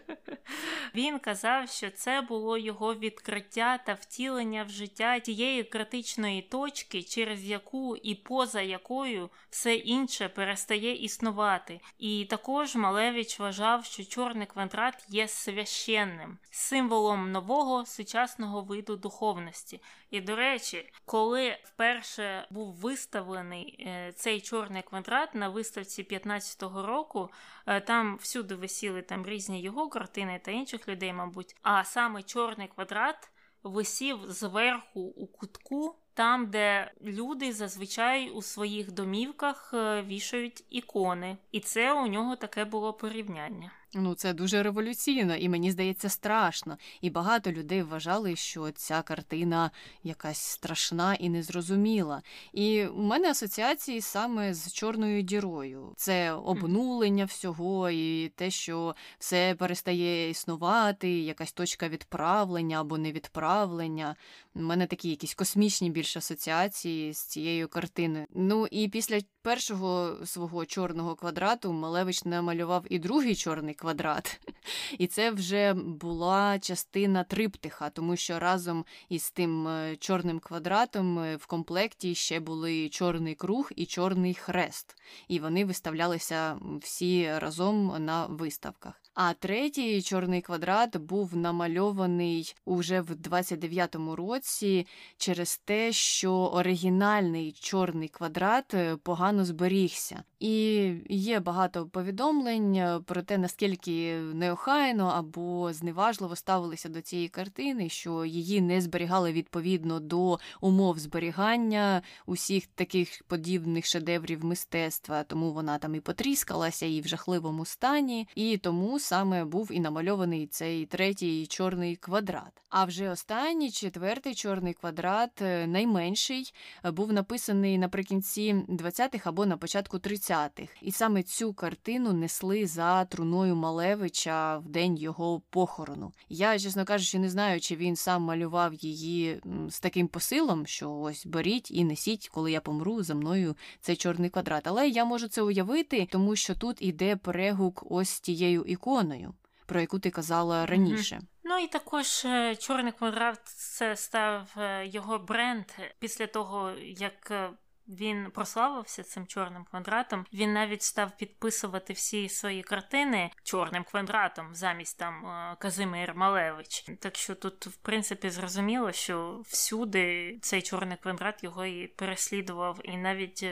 Він 0.97 1.19
казав, 1.19 1.69
що 1.69 1.91
це 1.91 2.21
було 2.21 2.59
його 2.59 2.95
відкриття 2.95 3.79
та 3.79 3.93
втілення 3.93 4.65
в 4.65 4.71
життя 4.71 5.21
тієї 5.21 5.65
критичної 5.65 6.43
точки, 6.43 7.03
через 7.03 7.45
яку 7.45 7.97
і 7.97 8.15
поза 8.15 8.61
якою 8.61 9.31
все 9.51 9.75
інше 9.75 10.29
перестає 10.29 10.95
існувати. 10.95 11.81
І 11.99 12.25
також 12.31 12.77
Малевич 12.77 13.41
вважав, 13.41 13.85
що 13.85 14.05
чорний 14.05 14.47
квадрат 14.47 15.07
є 15.09 15.29
священним, 15.29 16.39
символом 16.51 17.33
нового 17.33 17.87
сучасного 17.87 18.63
виду 18.63 18.97
духовності. 18.97 19.81
І, 20.11 20.21
до 20.21 20.37
речі, 20.37 20.93
коли 21.05 21.59
вперше 21.65 22.47
був 22.51 22.75
виставлений 22.75 23.87
е, 23.87 24.13
цей 24.17 24.41
чорний 24.41 24.83
квадрат 24.83 25.35
на 25.35 25.49
виставці 25.49 26.03
15-го 26.03 26.87
року, 26.87 27.31
е, 27.67 27.81
там 27.81 28.17
всюди 28.17 28.55
висіли 28.55 29.03
там 29.03 29.27
різні 29.27 29.63
його 29.63 29.89
картини 29.89 30.41
та 30.45 30.51
інших 30.51 30.89
людей, 30.89 31.13
мабуть. 31.13 31.57
А 31.63 31.85
саме 31.85 32.23
чорний 32.23 32.69
квадрат 32.69 33.31
висів 33.63 34.19
зверху 34.27 35.01
у 35.01 35.27
кутку, 35.27 35.97
там, 36.15 36.51
де 36.51 36.93
люди 37.03 37.53
зазвичай 37.53 38.31
у 38.31 38.43
своїх 38.43 38.93
домівках 38.93 39.71
е, 39.75 40.03
вішають 40.03 40.65
ікони, 40.71 41.37
і 41.53 41.61
це 41.61 41.93
у 41.93 42.07
нього 42.07 42.37
таке 42.37 42.65
було 42.65 42.93
порівняння. 42.93 43.71
Ну, 43.95 44.15
це 44.15 44.33
дуже 44.33 44.63
революційно, 44.63 45.37
і 45.37 45.49
мені 45.49 45.71
здається, 45.71 46.09
страшно. 46.09 46.79
І 47.01 47.11
багато 47.11 47.53
людей 47.53 47.83
вважали, 47.83 48.37
що 48.37 48.71
ця 48.71 49.03
картина 49.03 49.71
якась 50.03 50.39
страшна 50.39 51.15
і 51.15 51.29
незрозуміла. 51.29 52.23
І 52.53 52.87
у 52.87 53.03
мене 53.03 53.31
асоціації 53.31 54.01
саме 54.01 54.55
з 54.55 54.73
чорною 54.73 55.23
дірою. 55.23 55.93
Це 55.97 56.33
обнулення 56.33 57.25
всього, 57.25 57.91
і 57.91 58.29
те, 58.29 58.51
що 58.51 58.95
все 59.19 59.55
перестає 59.55 60.31
існувати, 60.31 61.21
якась 61.21 61.53
точка 61.53 61.89
відправлення 61.89 62.81
або 62.81 62.99
невідправлення. 62.99 64.17
У 64.55 64.61
мене 64.61 64.87
такі 64.87 65.11
якісь 65.11 65.35
космічні 65.35 65.91
більш 65.91 66.17
асоціації 66.17 67.13
з 67.13 67.25
цією 67.25 67.69
картиною. 67.69 68.27
Ну 68.35 68.67
і 68.71 68.89
після 68.89 69.21
першого 69.47 70.27
свого 70.27 70.67
чорного 70.67 71.15
квадрату 71.15 71.73
Малевич 71.73 72.25
намалював 72.25 72.85
і 72.91 72.99
другий 72.99 73.37
чорний 73.37 73.75
квадрат. 73.75 74.41
І 74.99 75.07
це 75.07 75.31
вже 75.31 75.75
була 75.75 76.59
частина 76.59 77.25
триптиха, 77.25 77.91
тому 77.91 78.17
що 78.17 78.39
разом 78.39 78.85
із 79.09 79.31
тим 79.31 79.69
е, 79.69 79.97
чорним 79.97 80.39
квадратом 80.39 81.19
е, 81.19 81.37
в 81.37 81.47
комплекті 81.47 82.15
ще 82.15 82.41
були 82.41 82.89
чорний 82.89 83.35
круг 83.35 83.71
і 83.77 83.87
чорний 83.87 84.35
хрест. 84.35 84.97
І 85.29 85.39
вони 85.39 85.65
виставлялися 85.65 86.59
всі 86.81 87.39
разом 87.39 88.05
на 88.05 88.27
виставках. 88.27 89.07
А 89.17 89.33
третій 89.33 90.03
чорний 90.03 90.41
квадрат 90.41 90.97
був 90.97 91.37
намальований 91.37 92.55
уже 92.65 93.01
в 93.01 93.11
29-му 93.11 94.17
році 94.17 94.87
через 95.17 95.59
те, 95.59 95.93
що 95.93 96.33
оригінальний 96.33 97.53
чорний 97.53 98.09
квадрат 98.09 98.75
е, 98.75 98.97
погано 99.37 99.45
зберігся. 99.45 100.23
І 100.41 100.93
є 101.09 101.41
багато 101.41 101.87
повідомлень 101.87 102.75
е, 102.75 103.01
про 103.07 103.23
те, 103.23 103.39
наскільки 103.39 104.17
неохайно 104.35 105.07
або 105.07 105.73
зневажливо 105.73 106.37
ставилися 106.37 106.89
до 106.89 107.01
цієї 107.01 107.29
картини, 107.29 107.89
що 107.89 108.25
її 108.25 108.61
не 108.61 108.81
зберігали 108.81 109.33
відповідно 109.33 110.01
до 110.01 110.39
умов 110.61 110.99
зберігання 110.99 112.03
усіх 112.27 112.67
таких 112.67 113.23
подібних 113.27 113.87
шедеврів 113.87 114.45
мистецтва, 114.45 115.23
тому 115.23 115.53
вона 115.53 115.79
там 115.79 115.95
і 115.95 116.01
потріскалася, 116.01 116.87
і 116.87 117.01
в 117.01 117.07
жахливому 117.07 117.65
стані, 117.65 118.29
і 118.35 118.57
тому 118.59 118.99
саме 118.99 119.45
був 119.45 119.73
і 119.73 119.81
намальований 119.81 120.47
цей 120.47 120.87
третій 120.87 121.47
чорний 121.47 121.97
квадрат. 121.97 122.63
А 122.71 122.85
вже 122.85 123.11
останній 123.11 123.71
четвертий 123.71 124.35
чорний 124.35 124.75
квадрат, 124.75 125.43
е, 125.43 125.67
найменший, 125.67 126.53
е, 126.85 126.91
був 126.91 127.13
написаний 127.13 127.79
наприкінці 127.79 128.55
20-х 128.69 129.26
або 129.27 129.47
на 129.47 129.57
початку 129.57 129.97
30-х. 129.97 130.73
І 130.83 130.93
саме 130.93 131.23
цю 131.23 131.55
картину 131.55 132.13
несли 132.13 132.67
за 132.67 133.05
труною 133.05 133.57
Малевича 133.57 134.59
в 134.59 134.69
день 134.69 134.97
його 134.97 135.43
похорону. 135.51 136.13
Я, 136.29 136.59
чесно 136.59 136.85
кажучи, 136.85 137.19
не 137.19 137.31
знаю, 137.31 137.61
чи 137.61 137.77
він 137.77 137.97
сам 137.97 138.23
малював 138.23 138.75
її 138.75 139.41
з 139.69 139.81
таким 139.81 140.09
посилом, 140.09 140.67
що 140.67 140.93
ось 140.93 141.27
беріть 141.27 141.71
і 141.71 141.85
несіть, 141.85 142.29
коли 142.29 142.53
я 142.53 142.61
помру 142.61 143.03
за 143.03 143.15
мною 143.15 143.57
цей 143.81 143.97
чорний 143.97 144.31
квадрат. 144.31 144.67
Але 144.67 144.89
я 144.89 145.05
можу 145.05 145.29
це 145.29 145.43
уявити, 145.43 146.09
тому 146.11 146.37
що 146.37 146.55
тут 146.55 146.83
іде 146.83 147.17
перегук 147.17 147.85
ось 147.91 148.21
тією 148.21 148.63
іконою, 148.63 149.35
про 149.67 149.81
яку 149.81 149.99
ти 149.99 150.11
казала 150.11 150.67
раніше. 150.67 151.21
Ну 151.49 151.59
і 151.59 151.67
також 151.67 152.25
е, 152.25 152.57
чорний 152.57 152.93
квадрат 152.93 153.41
це 153.45 153.97
став 153.97 154.55
е, 154.57 154.87
його 154.87 155.19
бренд 155.19 155.65
після 155.99 156.27
того, 156.27 156.71
як 156.83 157.31
е, 157.31 157.51
він 157.89 158.31
прославився 158.31 159.03
цим 159.03 159.27
чорним 159.27 159.65
квадратом. 159.65 160.27
Він 160.33 160.53
навіть 160.53 160.83
став 160.83 161.17
підписувати 161.17 161.93
всі 161.93 162.29
свої 162.29 162.63
картини 162.63 163.31
чорним 163.43 163.85
квадратом 163.85 164.55
замість 164.55 164.99
там 164.99 165.23
Казимир 165.59 166.15
Малевич. 166.15 166.85
Так 167.01 167.17
що 167.17 167.35
тут, 167.35 167.67
в 167.67 167.77
принципі, 167.77 168.31
зрозуміло, 168.31 168.93
що 168.93 169.43
всюди 169.45 170.39
цей 170.43 170.63
чорний 170.63 170.97
квадрат 170.97 171.45
його 171.45 171.67
і 171.67 171.87
переслідував, 171.87 172.81
і 172.85 172.97
навіть 172.97 173.47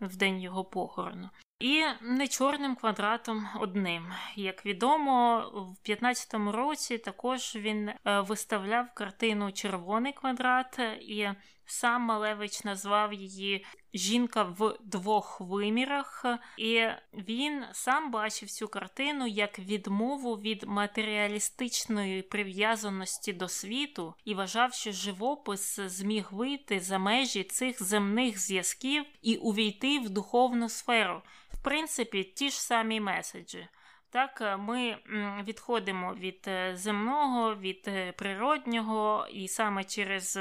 в 0.00 0.16
день 0.16 0.40
його 0.40 0.64
похорону. 0.64 1.30
і 1.60 1.84
не 2.00 2.28
чорним 2.28 2.76
квадратом 2.76 3.48
одним. 3.60 4.12
Як 4.36 4.66
відомо, 4.66 5.44
в 5.54 5.88
15-му 5.90 6.52
році 6.52 6.98
також 6.98 7.56
він 7.56 7.88
е, 7.88 8.20
виставляв 8.20 8.94
картину 8.94 9.52
Червоний 9.52 10.12
квадрат 10.12 10.78
і 11.00 11.28
Сам 11.70 12.02
Малевич 12.02 12.64
назвав 12.64 13.12
її 13.12 13.64
жінка 13.94 14.42
в 14.42 14.76
двох 14.80 15.40
вимірах, 15.40 16.24
і 16.56 16.86
він 17.12 17.64
сам 17.72 18.10
бачив 18.10 18.50
цю 18.50 18.68
картину 18.68 19.26
як 19.26 19.58
відмову 19.58 20.34
від 20.34 20.62
матеріалістичної 20.62 22.22
прив'язаності 22.22 23.32
до 23.32 23.48
світу 23.48 24.14
і 24.24 24.34
вважав, 24.34 24.72
що 24.72 24.92
живопис 24.92 25.80
зміг 25.80 26.28
вийти 26.30 26.80
за 26.80 26.98
межі 26.98 27.44
цих 27.44 27.82
земних 27.82 28.38
зв'язків 28.38 29.04
і 29.22 29.36
увійти 29.36 29.98
в 29.98 30.10
духовну 30.10 30.68
сферу. 30.68 31.22
В 31.52 31.62
принципі, 31.62 32.24
ті 32.24 32.50
ж 32.50 32.62
самі 32.62 33.00
меседжі. 33.00 33.68
Так, 34.10 34.58
ми 34.58 34.96
відходимо 35.44 36.14
від 36.14 36.44
е, 36.48 36.76
земного, 36.76 37.54
від 37.54 37.84
е, 37.88 38.12
природнього, 38.12 39.26
і 39.32 39.48
саме 39.48 39.84
через 39.84 40.38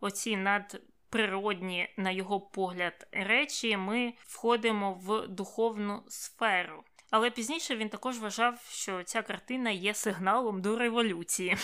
оці 0.00 0.36
надприродні, 0.36 1.88
на 1.96 2.10
його 2.10 2.40
погляд, 2.40 3.08
речі, 3.12 3.76
ми 3.76 4.14
входимо 4.26 4.92
в 4.92 5.28
духовну 5.28 6.02
сферу. 6.08 6.84
Але 7.10 7.30
пізніше 7.30 7.76
він 7.76 7.88
також 7.88 8.18
вважав, 8.18 8.60
що 8.70 9.02
ця 9.02 9.22
картина 9.22 9.70
є 9.70 9.94
сигналом 9.94 10.62
до 10.62 10.78
революції. 10.78 11.56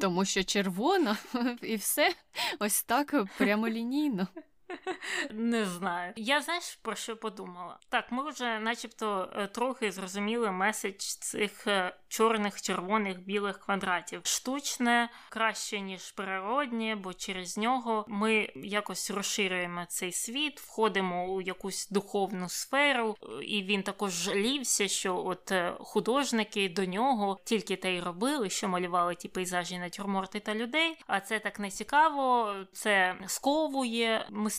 Тому 0.00 0.24
що 0.24 0.44
червона 0.44 1.16
і 1.62 1.76
все 1.76 2.14
ось 2.58 2.82
так 2.82 3.14
прямолінійно. 3.38 4.28
Не 5.30 5.66
знаю. 5.66 6.12
Я 6.16 6.42
знаєш 6.42 6.78
про 6.82 6.94
що 6.94 7.16
подумала? 7.16 7.78
Так, 7.88 8.12
ми 8.12 8.30
вже, 8.30 8.58
начебто, 8.58 9.32
е, 9.36 9.46
трохи 9.46 9.92
зрозуміли 9.92 10.50
меседж 10.50 10.96
цих 10.98 11.66
е, 11.66 11.96
чорних, 12.08 12.62
червоних, 12.62 13.20
білих 13.20 13.58
квадратів. 13.58 14.20
Штучне 14.24 15.08
краще, 15.28 15.80
ніж 15.80 16.12
природнє, 16.12 16.96
бо 16.96 17.14
через 17.14 17.58
нього 17.58 18.04
ми 18.08 18.48
якось 18.54 19.10
розширюємо 19.10 19.84
цей 19.88 20.12
світ, 20.12 20.60
входимо 20.60 21.26
у 21.26 21.40
якусь 21.40 21.88
духовну 21.88 22.48
сферу, 22.48 23.16
і 23.42 23.62
він 23.62 23.82
також 23.82 24.12
жалівся, 24.12 24.88
що 24.88 25.24
от 25.26 25.52
е, 25.52 25.74
художники 25.78 26.68
до 26.68 26.84
нього 26.84 27.38
тільки 27.44 27.76
те 27.76 27.94
й 27.94 28.00
робили, 28.00 28.50
що 28.50 28.68
малювали 28.68 29.14
ті 29.14 29.28
пейзажі 29.28 29.78
натюрморти 29.78 30.40
та 30.40 30.54
людей. 30.54 30.96
А 31.06 31.20
це 31.20 31.38
так 31.38 31.58
не 31.58 31.70
цікаво, 31.70 32.54
це 32.72 33.16
сковує 33.26 34.26
мистецтво 34.30 34.57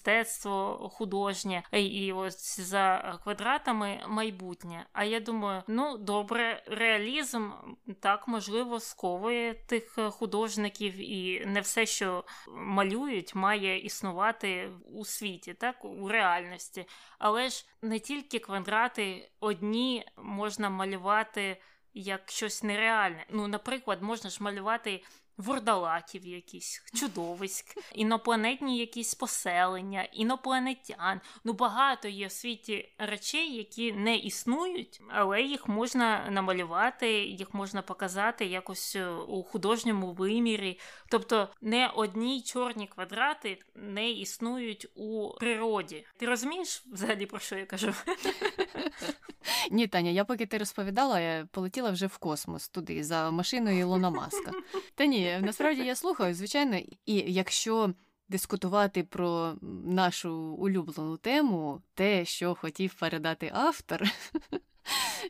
художнє, 0.91 1.63
і 1.71 2.13
ось 2.13 2.59
за 2.59 3.19
квадратами 3.23 4.03
майбутнє. 4.07 4.85
А 4.93 5.03
я 5.03 5.19
думаю, 5.19 5.63
ну 5.67 5.97
добре, 5.97 6.63
реалізм 6.67 7.51
так 7.99 8.27
можливо 8.27 8.79
сковує 8.79 9.53
тих 9.53 9.99
художників, 10.11 11.11
і 11.11 11.45
не 11.45 11.61
все, 11.61 11.85
що 11.85 12.23
малюють, 12.47 13.35
має 13.35 13.79
існувати 13.79 14.71
у 14.93 15.05
світі, 15.05 15.53
так 15.53 15.85
у 15.85 16.07
реальності. 16.07 16.85
Але 17.19 17.49
ж 17.49 17.65
не 17.81 17.99
тільки 17.99 18.39
квадрати 18.39 19.31
одні 19.39 20.05
можна 20.17 20.69
малювати 20.69 21.57
як 21.93 22.31
щось 22.31 22.63
нереальне. 22.63 23.25
Ну, 23.29 23.47
наприклад, 23.47 24.01
можна 24.01 24.29
ж 24.29 24.43
малювати 24.43 25.03
вурдалаків 25.39 26.27
якісь, 26.27 26.83
чудовиськ, 26.93 27.65
інопланетні 27.93 28.77
якісь 28.77 29.15
поселення, 29.15 30.03
інопланетян. 30.03 31.21
Ну 31.43 31.53
багато 31.53 32.07
є 32.07 32.27
в 32.27 32.31
світі 32.31 32.93
речей, 32.97 33.55
які 33.55 33.93
не 33.93 34.15
існують, 34.17 35.01
але 35.09 35.41
їх 35.41 35.67
можна 35.67 36.27
намалювати, 36.29 37.11
їх 37.23 37.53
можна 37.53 37.81
показати 37.81 38.45
якось 38.45 38.95
е, 38.95 39.09
у 39.09 39.43
художньому 39.43 40.13
вимірі. 40.13 40.79
Тобто 41.09 41.49
не 41.61 41.87
одні 41.87 42.41
чорні 42.41 42.87
квадрати 42.87 43.59
не 43.75 44.11
існують 44.11 44.87
у 44.95 45.29
природі. 45.39 46.05
Ти 46.17 46.25
розумієш 46.25 46.83
взагалі 46.91 47.25
про 47.25 47.39
що 47.39 47.55
я 47.55 47.65
кажу? 47.65 47.93
Ні, 49.71 49.87
Таня, 49.87 50.09
я 50.09 50.25
поки 50.25 50.45
ти 50.45 50.57
розповідала, 50.57 51.19
я 51.19 51.47
полетіла 51.51 51.91
вже 51.91 52.07
в 52.07 52.17
космос 52.17 52.69
туди 52.69 53.03
за 53.03 53.31
машиною 53.31 53.79
Ілона 53.79 54.09
Маска. 54.09 54.51
Та 54.95 55.05
ні, 55.05 55.28
насправді 55.41 55.81
я 55.83 55.95
слухаю, 55.95 56.33
звичайно, 56.33 56.77
і 57.05 57.15
якщо 57.27 57.93
дискутувати 58.29 59.03
про 59.03 59.55
нашу 59.85 60.33
улюблену 60.35 61.17
тему, 61.17 61.81
те, 61.93 62.25
що 62.25 62.55
хотів 62.55 62.93
передати 62.93 63.51
автор. 63.53 64.03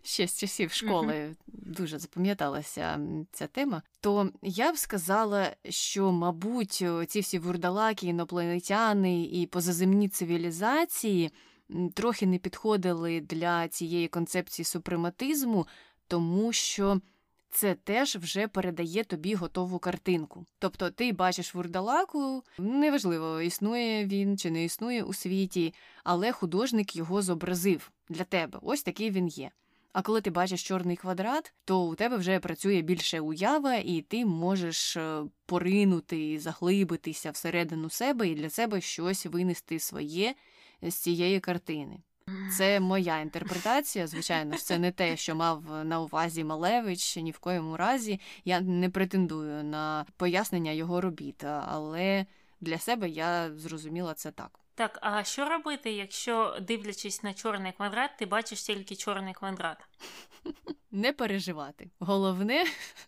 Ще 0.03 0.27
з 0.27 0.39
часів 0.39 0.71
школи 0.71 1.35
дуже 1.47 1.99
запам'яталася 1.99 2.99
ця 3.31 3.47
тема, 3.47 3.81
то 4.01 4.29
я 4.41 4.71
б 4.71 4.77
сказала, 4.77 5.55
що, 5.69 6.11
мабуть, 6.11 6.83
ці 7.07 7.19
всі 7.19 7.39
вурдалаки, 7.39 8.07
інопланетяни 8.07 9.23
і 9.23 9.47
позаземні 9.47 10.09
цивілізації 10.09 11.31
трохи 11.93 12.25
не 12.25 12.37
підходили 12.37 13.21
для 13.21 13.67
цієї 13.67 14.07
концепції 14.07 14.65
супрематизму, 14.65 15.67
тому 16.07 16.53
що 16.53 17.01
це 17.51 17.75
теж 17.75 18.15
вже 18.15 18.47
передає 18.47 19.03
тобі 19.03 19.35
готову 19.35 19.79
картинку. 19.79 20.45
Тобто 20.59 20.89
ти 20.89 21.13
бачиш 21.13 21.55
вурдалаку, 21.55 22.43
неважливо, 22.57 23.41
існує 23.41 24.05
він 24.05 24.37
чи 24.37 24.51
не 24.51 24.63
існує 24.63 25.03
у 25.03 25.13
світі, 25.13 25.73
але 26.03 26.31
художник 26.31 26.95
його 26.95 27.21
зобразив 27.21 27.91
для 28.09 28.23
тебе. 28.23 28.59
Ось 28.61 28.83
такий 28.83 29.11
він 29.11 29.27
є. 29.27 29.51
А 29.93 30.01
коли 30.01 30.21
ти 30.21 30.29
бачиш 30.29 30.63
чорний 30.63 30.95
квадрат, 30.95 31.53
то 31.65 31.87
у 31.87 31.95
тебе 31.95 32.17
вже 32.17 32.39
працює 32.39 32.81
більше 32.81 33.19
уява, 33.19 33.75
і 33.75 34.01
ти 34.01 34.25
можеш 34.25 34.97
е, 34.97 35.23
поринути, 35.45 36.39
заглибитися 36.39 37.31
всередину 37.31 37.89
себе 37.89 38.27
і 38.27 38.35
для 38.35 38.49
себе 38.49 38.81
щось 38.81 39.25
винести 39.25 39.79
своє 39.79 40.35
з 40.81 40.93
цієї 40.93 41.39
картини. 41.39 41.99
Це 42.57 42.79
моя 42.79 43.19
інтерпретація. 43.19 44.07
Звичайно 44.07 44.57
ж, 44.57 44.65
це 44.65 44.79
не 44.79 44.91
те, 44.91 45.17
що 45.17 45.35
мав 45.35 45.63
на 45.83 46.01
увазі 46.01 46.43
Малевич 46.43 47.17
ні 47.17 47.31
в 47.31 47.39
коєму 47.39 47.77
разі. 47.77 48.19
Я 48.45 48.61
не 48.61 48.89
претендую 48.89 49.63
на 49.63 50.05
пояснення 50.17 50.71
його 50.71 51.01
робіт, 51.01 51.43
але 51.43 52.25
для 52.61 52.77
себе 52.77 53.09
я 53.09 53.51
зрозуміла 53.55 54.13
це 54.13 54.31
так. 54.31 54.58
Так, 54.79 54.99
а 55.01 55.23
що 55.23 55.49
робити, 55.49 55.91
якщо 55.91 56.57
дивлячись 56.61 57.23
на 57.23 57.33
чорний 57.33 57.71
квадрат, 57.71 58.11
ти 58.19 58.25
бачиш 58.25 58.63
тільки 58.63 58.95
чорний 58.95 59.33
квадрат? 59.33 59.77
Не 60.91 61.13
переживати. 61.13 61.89
Головне 61.99 62.65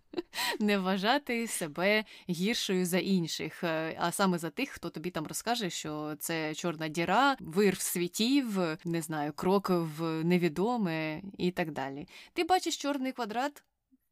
не 0.59 0.77
вважати 0.77 1.47
себе 1.47 2.05
гіршою 2.29 2.85
за 2.85 2.97
інших, 2.99 3.63
е, 3.63 3.97
а 3.99 4.11
саме 4.11 4.37
за 4.37 4.49
тих, 4.49 4.69
хто 4.69 4.89
тобі 4.89 5.11
там 5.11 5.27
розкаже, 5.27 5.69
що 5.69 6.15
це 6.19 6.55
чорна 6.55 6.87
діра, 6.87 7.35
вир 7.39 7.77
світів, 7.77 8.59
не 8.85 9.01
знаю, 9.01 9.33
крок 9.33 9.69
в 9.69 10.23
невідоме 10.23 11.21
і 11.37 11.51
так 11.51 11.71
далі. 11.71 12.07
Ти 12.33 12.43
бачиш 12.43 12.77
чорний 12.77 13.11
квадрат 13.11 13.63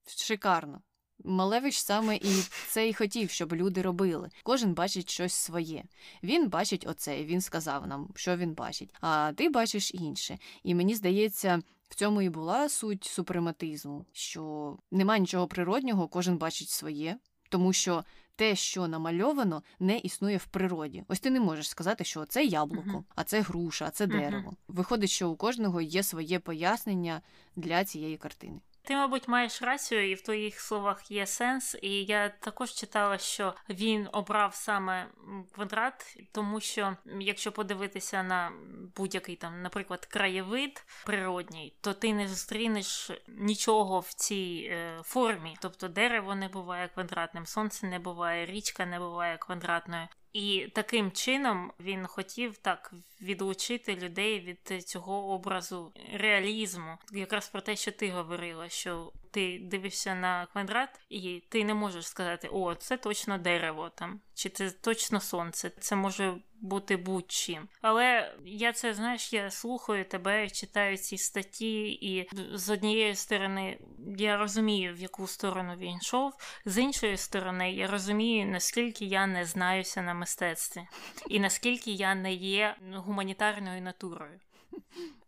шикарно. 0.08 0.82
Малевич 1.24 1.78
саме 1.78 2.16
і 2.16 2.44
це 2.68 2.90
й 2.90 2.94
хотів, 2.94 3.30
щоб 3.30 3.54
люди 3.54 3.82
робили. 3.82 4.30
Кожен 4.44 4.74
бачить 4.74 5.10
щось 5.10 5.34
своє. 5.34 5.84
Він 6.24 6.50
бачить 6.50 6.86
оце, 6.88 7.20
і 7.22 7.26
він 7.26 7.42
сказав 7.42 7.88
нам, 7.88 8.10
що 8.16 8.38
він 8.38 8.54
бачить, 8.54 8.94
а 9.02 9.32
ти 9.36 9.50
бачиш 9.50 9.94
інше. 9.94 10.38
І 10.64 10.76
мені 10.76 10.96
здається, 10.96 11.62
в 11.90 11.96
цьому 11.96 12.22
і 12.22 12.30
була 12.30 12.70
суть 12.70 13.04
супрематизму, 13.04 14.06
що 14.14 14.78
немає 14.92 15.20
нічого 15.20 15.48
природнього, 15.48 16.08
кожен 16.08 16.38
бачить 16.38 16.70
своє, 16.70 17.18
тому 17.50 17.74
що 17.74 18.04
те, 18.36 18.56
що 18.56 18.88
намальовано, 18.88 19.64
не 19.80 19.98
існує 19.98 20.38
в 20.38 20.46
природі. 20.46 21.04
Ось 21.08 21.20
ти 21.20 21.30
не 21.30 21.40
можеш 21.40 21.70
сказати, 21.70 22.04
що 22.04 22.26
це 22.26 22.46
яблуко, 22.46 22.90
uh-huh. 22.90 23.04
а 23.16 23.24
це 23.24 23.42
груша, 23.42 23.86
а 23.86 23.90
це 23.90 24.08
дерево. 24.08 24.54
Виходить, 24.68 25.10
що 25.10 25.30
у 25.30 25.36
кожного 25.36 25.82
є 25.82 26.04
своє 26.04 26.40
пояснення 26.40 27.22
для 27.56 27.86
цієї 27.86 28.18
картини. 28.18 28.60
Ти, 28.82 28.96
мабуть, 28.96 29.28
маєш 29.28 29.62
рацію, 29.62 30.12
і 30.12 30.16
в 30.16 30.22
твоїх 30.22 30.60
словах 30.60 31.12
є 31.12 31.26
сенс. 31.26 31.78
І 31.82 32.04
я 32.04 32.30
також 32.30 32.72
читала, 32.72 33.18
що 33.18 33.54
він 33.70 34.10
обрав 34.12 34.56
саме 34.56 35.08
квадрат, 35.52 36.18
тому 36.32 36.60
що 36.60 36.96
якщо 37.20 37.52
подивитися 37.52 38.24
на 38.24 38.52
будь-який 38.96 39.36
там, 39.36 39.62
наприклад, 39.62 40.06
краєвид 40.06 40.86
природній, 41.06 41.74
то 41.82 41.94
ти 41.94 42.14
не 42.14 42.28
зустрінеш 42.28 43.12
нічого 43.28 44.00
в 44.00 44.14
цій 44.14 44.70
е, 44.72 45.02
формі. 45.04 45.58
Тобто 45.62 45.88
дерево 45.88 46.36
не 46.36 46.48
буває 46.48 46.88
квадратним, 46.88 47.46
сонце 47.46 47.88
не 47.88 48.00
буває, 48.00 48.46
річка 48.46 48.86
не 48.86 49.00
буває 49.00 49.38
квадратною. 49.38 50.08
І 50.34 50.68
таким 50.74 51.12
чином 51.12 51.72
він 51.80 52.08
хотів 52.08 52.58
так 52.58 52.94
відлучити 53.22 53.96
людей 53.96 54.40
від 54.40 54.84
цього 54.84 55.30
образу 55.30 55.94
реалізму, 56.14 56.98
якраз 57.12 57.48
про 57.48 57.62
те, 57.62 57.76
що 57.76 57.92
ти 57.92 58.12
говорила, 58.12 58.70
що 58.70 59.12
ти 59.32 59.60
дивишся 59.64 60.16
на 60.16 60.46
квадрат, 60.46 60.90
і 61.10 61.44
ти 61.50 61.64
не 61.64 61.74
можеш 61.74 62.08
сказати, 62.08 62.50
о, 62.52 62.76
це 62.76 62.98
точно 62.98 63.38
дерево 63.38 63.92
там, 63.96 64.22
чи 64.34 64.50
це 64.50 64.72
точно 64.72 65.22
сонце. 65.22 65.70
Це 65.70 65.96
може 65.96 66.36
бути 66.62 66.98
будь-чим. 66.98 67.68
Але 67.82 68.36
я 68.46 68.74
це 68.74 68.94
знаєш, 68.94 69.34
я 69.34 69.52
слухаю 69.52 70.06
тебе, 70.06 70.50
читаю 70.50 70.98
ці 70.98 71.18
статті, 71.18 71.92
і 71.92 72.30
з 72.54 72.70
однієї 72.70 73.16
сторони 73.16 73.80
я 74.18 74.38
розумію, 74.38 74.94
в 74.94 75.00
яку 75.00 75.28
сторону 75.28 75.76
він 75.78 75.98
йшов, 75.98 76.34
з 76.66 76.78
іншої 76.78 77.18
сторони, 77.18 77.72
я 77.72 77.88
розумію, 77.88 78.46
наскільки 78.46 79.06
я 79.06 79.28
не 79.28 79.46
знаюся 79.46 80.02
на 80.02 80.14
мистецтві, 80.14 80.82
і 81.30 81.40
наскільки 81.40 81.92
я 81.92 82.16
не 82.16 82.34
є 82.34 82.76
гуманітарною 82.96 83.82
натурою. 83.82 84.40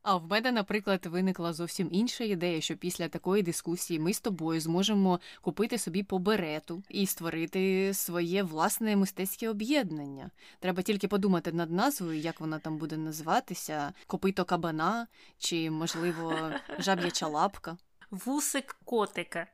А 0.04 0.16
в 0.18 0.28
мене, 0.28 0.52
наприклад, 0.52 1.06
виникла 1.06 1.54
зовсім 1.54 1.90
інша 1.92 2.24
ідея, 2.24 2.62
що 2.62 2.76
після 2.76 3.08
такої 3.08 3.44
дискусії 3.44 4.00
ми 4.00 4.14
з 4.14 4.20
тобою 4.20 4.62
зможемо 4.62 5.20
купити 5.42 5.78
собі 5.78 6.04
по 6.04 6.20
берету 6.20 6.84
і 6.90 7.06
створити 7.06 7.94
своє 7.94 8.44
власне 8.44 8.96
мистецьке 8.96 9.50
об'єднання. 9.50 10.32
Треба 10.60 10.82
тільки 10.82 11.08
подумати 11.08 11.52
над 11.52 11.72
назвою, 11.72 12.20
як 12.20 12.40
вона 12.40 12.60
там 12.60 12.78
буде 12.78 12.98
називатися: 12.98 13.94
копито 14.08 14.46
кабана 14.46 15.08
чи, 15.38 15.72
можливо, 15.72 16.34
жаб'яча 16.80 17.28
лапка. 17.28 17.78
Вусик 18.12 18.76
котика. 18.86 19.48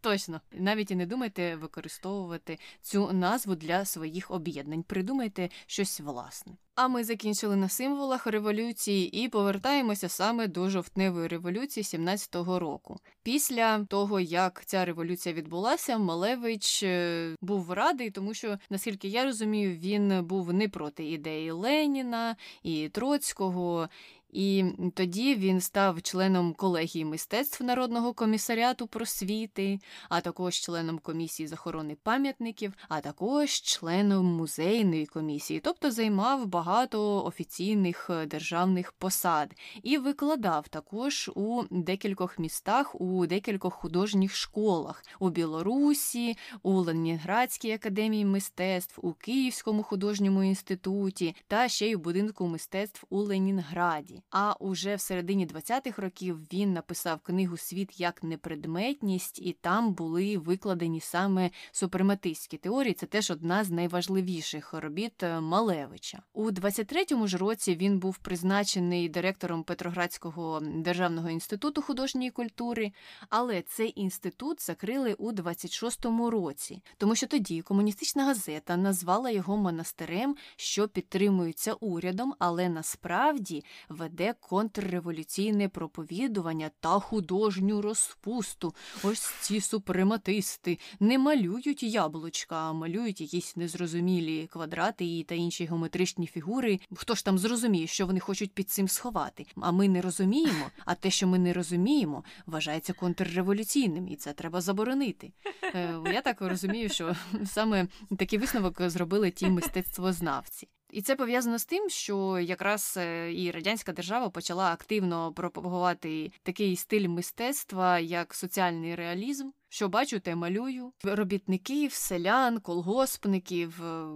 Точно, 0.00 0.40
навіть 0.52 0.90
і 0.90 0.96
не 0.96 1.06
думайте 1.06 1.56
використовувати 1.56 2.58
цю 2.82 3.12
назву 3.12 3.54
для 3.54 3.84
своїх 3.84 4.30
об'єднань. 4.30 4.82
Придумайте 4.82 5.48
щось 5.66 6.00
власне. 6.00 6.52
А 6.74 6.88
ми 6.88 7.04
закінчили 7.04 7.56
на 7.56 7.68
символах 7.68 8.26
революції 8.26 9.24
і 9.24 9.28
повертаємося 9.28 10.08
саме 10.08 10.46
до 10.46 10.70
жовтневої 10.70 11.28
революції 11.28 11.84
17-го 11.84 12.58
року. 12.58 12.98
Після 13.22 13.84
того, 13.84 14.20
як 14.20 14.64
ця 14.66 14.84
революція 14.84 15.34
відбулася, 15.34 15.98
Малевич 15.98 16.82
е, 16.82 17.34
був 17.40 17.72
радий, 17.72 18.10
тому 18.10 18.34
що, 18.34 18.58
наскільки 18.70 19.08
я 19.08 19.24
розумію, 19.24 19.76
він 19.76 20.24
був 20.24 20.52
не 20.52 20.68
проти 20.68 21.04
ідеї 21.10 21.50
Леніна 21.50 22.36
і 22.62 22.88
Троцького. 22.88 23.88
І 24.36 24.64
тоді 24.94 25.34
він 25.34 25.60
став 25.60 26.02
членом 26.02 26.54
колегії 26.54 27.04
мистецтв 27.04 27.64
Народного 27.64 28.12
комісаріату 28.14 28.86
просвіти, 28.86 29.78
а 30.08 30.20
також 30.20 30.54
членом 30.54 30.98
комісії 30.98 31.46
з 31.46 31.52
охорони 31.52 31.96
пам'ятників, 32.02 32.72
а 32.88 33.00
також 33.00 33.50
членом 33.50 34.26
музейної 34.26 35.06
комісії, 35.06 35.60
тобто 35.64 35.90
займав 35.90 36.46
багато 36.46 37.24
офіційних 37.24 38.10
е, 38.10 38.26
державних 38.26 38.92
посад 38.92 39.54
і 39.82 39.98
викладав 39.98 40.68
також 40.68 41.30
у 41.34 41.62
декількох 41.70 42.38
містах, 42.38 43.00
у 43.00 43.26
декількох 43.26 43.74
художніх 43.74 44.34
школах 44.34 45.04
у 45.20 45.30
Білорусі, 45.30 46.36
у 46.62 46.72
Ленінградській 46.72 47.72
академії 47.72 48.24
мистецтв, 48.24 48.98
у 49.02 49.12
Київському 49.12 49.82
художньому 49.82 50.42
інституті 50.42 51.34
та 51.46 51.68
ще 51.68 51.90
й 51.90 51.94
у 51.94 51.98
будинку 51.98 52.46
мистецтв 52.46 53.06
у 53.10 53.18
Ленінграді. 53.18 54.22
А 54.30 54.54
уже 54.60 54.94
в 54.94 55.00
середині 55.00 55.46
20-х 55.46 56.02
років 56.02 56.38
він 56.52 56.72
написав 56.72 57.20
книгу 57.20 57.56
Світ 57.56 58.00
як 58.00 58.22
непредметність, 58.22 59.38
і 59.38 59.52
там 59.52 59.94
були 59.94 60.38
викладені 60.38 61.00
саме 61.00 61.50
супрематистські 61.72 62.56
теорії. 62.56 62.94
Це 62.94 63.06
теж 63.06 63.30
одна 63.30 63.64
з 63.64 63.70
найважливіших 63.70 64.74
робіт 64.74 65.22
е, 65.22 65.40
Малевича. 65.40 66.22
У 66.32 66.50
23-му 66.50 67.26
ж 67.26 67.36
році 67.36 67.76
він 67.76 67.98
був 67.98 68.18
призначений 68.18 69.08
директором 69.08 69.62
Петроградського 69.62 70.60
державного 70.60 71.30
інституту 71.30 71.82
художньої 71.82 72.30
культури, 72.30 72.92
але 73.28 73.62
цей 73.62 74.00
інститут 74.00 74.66
закрили 74.66 75.14
у 75.14 75.32
26-му 75.32 76.30
році, 76.30 76.82
тому 76.98 77.14
що 77.14 77.26
тоді 77.26 77.62
комуністична 77.62 78.24
газета 78.24 78.76
назвала 78.76 79.30
його 79.30 79.56
монастирем, 79.56 80.36
що 80.56 80.88
підтримується 80.88 81.72
урядом, 81.72 82.34
але 82.38 82.68
насправді 82.68 83.64
веде 83.88 84.15
контрреволюційне 84.40 85.68
проповідування 85.68 86.70
та 86.80 87.00
художню 87.00 87.82
розпусту. 87.82 88.74
Ось 89.02 89.34
ці 89.40 89.60
супрематисти 89.60 90.78
не 91.00 91.18
малюють 91.18 91.82
яблучка, 91.82 92.56
а 92.56 92.72
малюють 92.72 93.20
якісь 93.20 93.56
незрозумілі 93.56 94.46
квадрати 94.46 95.24
та 95.28 95.34
інші 95.34 95.64
геометричні 95.64 96.26
фігури. 96.26 96.80
Хто 96.94 97.14
ж 97.14 97.24
там 97.24 97.38
зрозуміє, 97.38 97.86
що 97.86 98.06
вони 98.06 98.20
хочуть 98.20 98.52
під 98.52 98.70
цим 98.70 98.88
сховати? 98.88 99.46
А 99.56 99.72
ми 99.72 99.88
не 99.88 100.00
розуміємо. 100.00 100.70
А 100.84 100.94
те, 100.94 101.10
що 101.10 101.26
ми 101.26 101.38
не 101.38 101.52
розуміємо, 101.52 102.24
вважається 102.46 102.92
контрреволюційним, 102.92 104.08
і 104.08 104.16
це 104.16 104.32
треба 104.32 104.60
заборонити. 104.60 105.32
Е, 105.62 106.00
я 106.12 106.22
так 106.22 106.40
розумію, 106.40 106.88
що 106.88 107.16
саме 107.46 107.88
такий 108.18 108.38
висновок 108.38 108.88
зробили 108.88 109.30
ті 109.30 109.46
мистецтвознавці. 109.48 110.68
І 110.90 111.02
це 111.02 111.16
пов'язано 111.16 111.58
з 111.58 111.64
тим, 111.64 111.88
що 111.88 112.38
якраз 112.38 112.94
е, 112.96 113.32
і 113.34 113.50
радянська 113.50 113.92
держава 113.92 114.30
почала 114.30 114.72
активно 114.72 115.32
пропагувати 115.32 116.32
такий 116.42 116.76
стиль 116.76 117.08
мистецтва, 117.08 117.98
як 117.98 118.34
соціальний 118.34 118.94
реалізм. 118.94 119.50
Що 119.68 119.88
бачу, 119.88 120.20
те 120.20 120.34
малюю 120.34 120.92
робітників, 121.04 121.92
селян, 121.92 122.60
колгоспників, 122.60 123.84
е, 123.84 124.06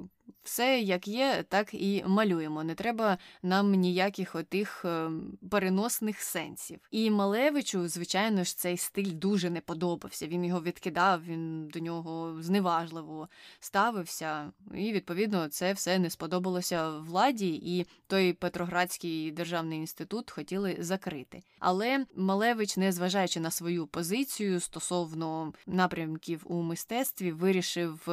все 0.43 0.81
як 0.81 1.09
є, 1.09 1.45
так 1.49 1.75
і 1.75 2.05
малюємо. 2.07 2.65
Не 2.65 2.75
треба 2.75 3.19
нам 3.43 3.75
ніяких 3.75 4.35
отих 4.35 4.85
е, 4.85 5.11
переносних 5.51 6.21
сенсів. 6.21 6.79
І 6.91 7.11
Малевичу, 7.11 7.89
звичайно 7.89 8.45
ж, 8.45 8.57
цей 8.57 8.77
стиль 8.77 9.13
дуже 9.13 9.51
не 9.51 9.61
подобався. 9.61 10.27
Він 10.27 10.45
його 10.45 10.63
відкидав, 10.63 11.25
він 11.25 11.69
до 11.69 11.79
нього 11.81 12.37
зневажливо 12.43 13.29
ставився, 13.61 14.53
і 14.75 14.93
відповідно 14.93 15.49
це 15.49 15.73
все 15.73 15.99
не 15.99 16.11
сподобалося 16.11 16.91
владі, 16.91 17.55
і 17.55 17.87
той 18.07 18.33
Петроградський 18.33 19.31
державний 19.31 19.79
інститут 19.79 20.31
хотіли 20.31 20.77
закрити. 20.79 21.43
Але 21.59 22.07
Малевич, 22.17 22.77
незважаючи 22.77 23.41
на 23.41 23.51
свою 23.51 23.87
позицію 23.87 24.61
стосовно 24.61 25.53
напрямків 25.67 26.43
у 26.45 26.63
мистецтві, 26.63 27.33
вирішив 27.33 28.09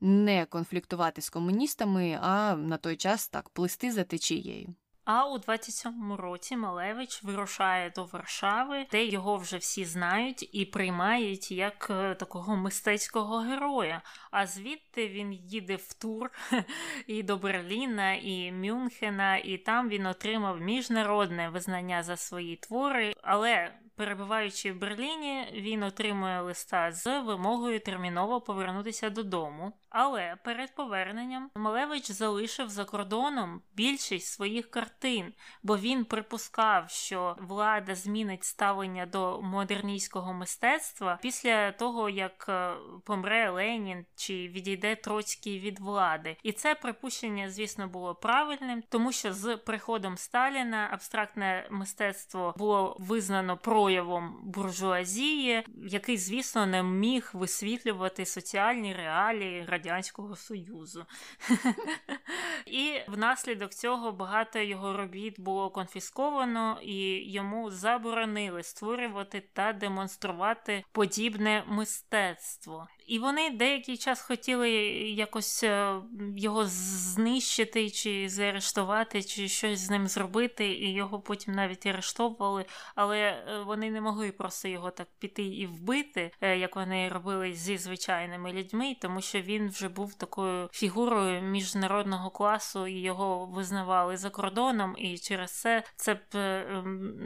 не 0.00 0.46
конфліктувати 0.46 1.22
з 1.22 1.30
комуністами, 1.30 2.18
а 2.22 2.56
на 2.56 2.76
той 2.76 2.96
час 2.96 3.28
так 3.28 3.48
плисти 3.48 3.92
за 3.92 4.04
течією. 4.04 4.74
А 5.04 5.28
у 5.28 5.38
27-му 5.38 6.16
році 6.16 6.56
Малевич 6.56 7.22
вирушає 7.22 7.90
до 7.90 8.04
Варшави, 8.04 8.86
де 8.90 9.04
його 9.04 9.36
вже 9.36 9.56
всі 9.56 9.84
знають 9.84 10.48
і 10.52 10.64
приймають 10.64 11.50
як 11.50 11.86
е, 11.90 12.14
такого 12.14 12.56
мистецького 12.56 13.36
героя. 13.38 14.02
А 14.30 14.46
звідти 14.46 15.08
він 15.08 15.32
їде 15.32 15.76
в 15.76 15.92
тур 15.92 16.30
і 17.06 17.22
до 17.22 17.36
Берліна, 17.36 18.14
і 18.14 18.52
Мюнхена, 18.52 19.36
і 19.36 19.58
там 19.58 19.88
він 19.88 20.06
отримав 20.06 20.60
міжнародне 20.60 21.48
визнання 21.48 22.02
за 22.02 22.16
свої 22.16 22.56
твори. 22.56 23.14
Але 23.22 23.72
перебуваючи 23.96 24.72
в 24.72 24.78
Берліні, 24.78 25.48
він 25.52 25.82
отримує 25.82 26.40
листа 26.40 26.92
з 26.92 27.20
вимогою 27.20 27.80
терміново 27.80 28.40
повернутися 28.40 29.10
додому. 29.10 29.72
Але 29.96 30.36
перед 30.44 30.74
поверненням 30.74 31.50
Малевич 31.56 32.10
залишив 32.10 32.68
за 32.68 32.84
кордоном 32.84 33.62
більшість 33.74 34.26
своїх 34.26 34.70
картин, 34.70 35.32
бо 35.62 35.76
він 35.76 36.04
припускав, 36.04 36.90
що 36.90 37.36
влада 37.40 37.94
змінить 37.94 38.44
ставлення 38.44 39.06
до 39.06 39.42
модерністського 39.42 40.32
мистецтва 40.32 41.18
після 41.22 41.72
того, 41.72 42.08
як 42.08 42.46
е, 42.48 42.72
помре 43.04 43.50
Ленін 43.50 44.06
чи 44.16 44.34
відійде 44.48 44.96
Троцький 44.96 45.60
від 45.60 45.80
влади. 45.80 46.36
І 46.42 46.52
це 46.52 46.74
припущення, 46.74 47.50
звісно, 47.50 47.88
було 47.88 48.14
правильним, 48.14 48.82
тому 48.88 49.12
що 49.12 49.32
з 49.32 49.56
приходом 49.56 50.16
Сталіна 50.16 50.88
абстрактне 50.92 51.68
мистецтво 51.70 52.54
було 52.56 52.96
визнано 52.98 53.56
проявом 53.84 54.40
буржуазії, 54.42 55.64
який, 55.86 56.16
звісно, 56.16 56.66
не 56.66 56.82
міг 56.82 57.30
висвітлювати 57.32 58.26
соціальні 58.26 58.94
реалії 58.94 59.64
Радянського 59.68 60.36
Союзу. 60.36 61.06
І 62.66 63.00
внаслідок 63.08 63.74
цього 63.74 64.12
багато 64.12 64.58
його 64.58 64.96
робіт 64.96 65.40
було 65.40 65.70
конфісковано, 65.70 66.78
і 66.82 67.32
йому 67.32 67.70
заборонили 67.70 68.62
створювати 68.62 69.42
та 69.52 69.72
демонструвати 69.72 70.84
подібне 70.92 71.64
мистецтво. 71.66 72.88
І 73.06 73.18
вони 73.18 73.50
деякий 73.50 73.96
час 73.96 74.22
хотіли 74.22 74.70
якось 74.70 75.64
е, 75.64 75.96
його 76.36 76.64
знищити, 76.66 77.90
чи 77.90 78.28
заарештувати, 78.28 79.22
чи 79.22 79.48
щось 79.48 79.78
з 79.78 79.90
ним 79.90 80.08
зробити, 80.08 80.66
і 80.66 80.92
його 80.92 81.20
потім 81.20 81.54
навіть 81.54 81.86
арештовували, 81.86 82.64
але 82.94 83.18
е, 83.18 83.62
вони 83.66 83.90
не 83.90 84.00
могли 84.00 84.32
просто 84.32 84.68
його 84.68 84.90
так 84.90 85.08
піти 85.18 85.42
і 85.42 85.66
вбити, 85.66 86.30
е, 86.40 86.58
як 86.58 86.76
вони 86.76 87.08
робили 87.08 87.52
зі 87.52 87.78
звичайними 87.78 88.52
людьми, 88.52 88.96
тому 89.00 89.20
що 89.20 89.40
він 89.40 89.68
вже 89.68 89.88
був 89.88 90.14
такою 90.14 90.68
фігурою 90.72 91.42
міжнародного 91.42 92.30
класу, 92.30 92.86
і 92.86 93.00
його 93.00 93.46
визнавали 93.46 94.16
за 94.16 94.30
кордоном, 94.30 94.94
і 94.98 95.18
через 95.18 95.60
це 95.60 95.82
це 95.96 96.14
б 96.14 96.34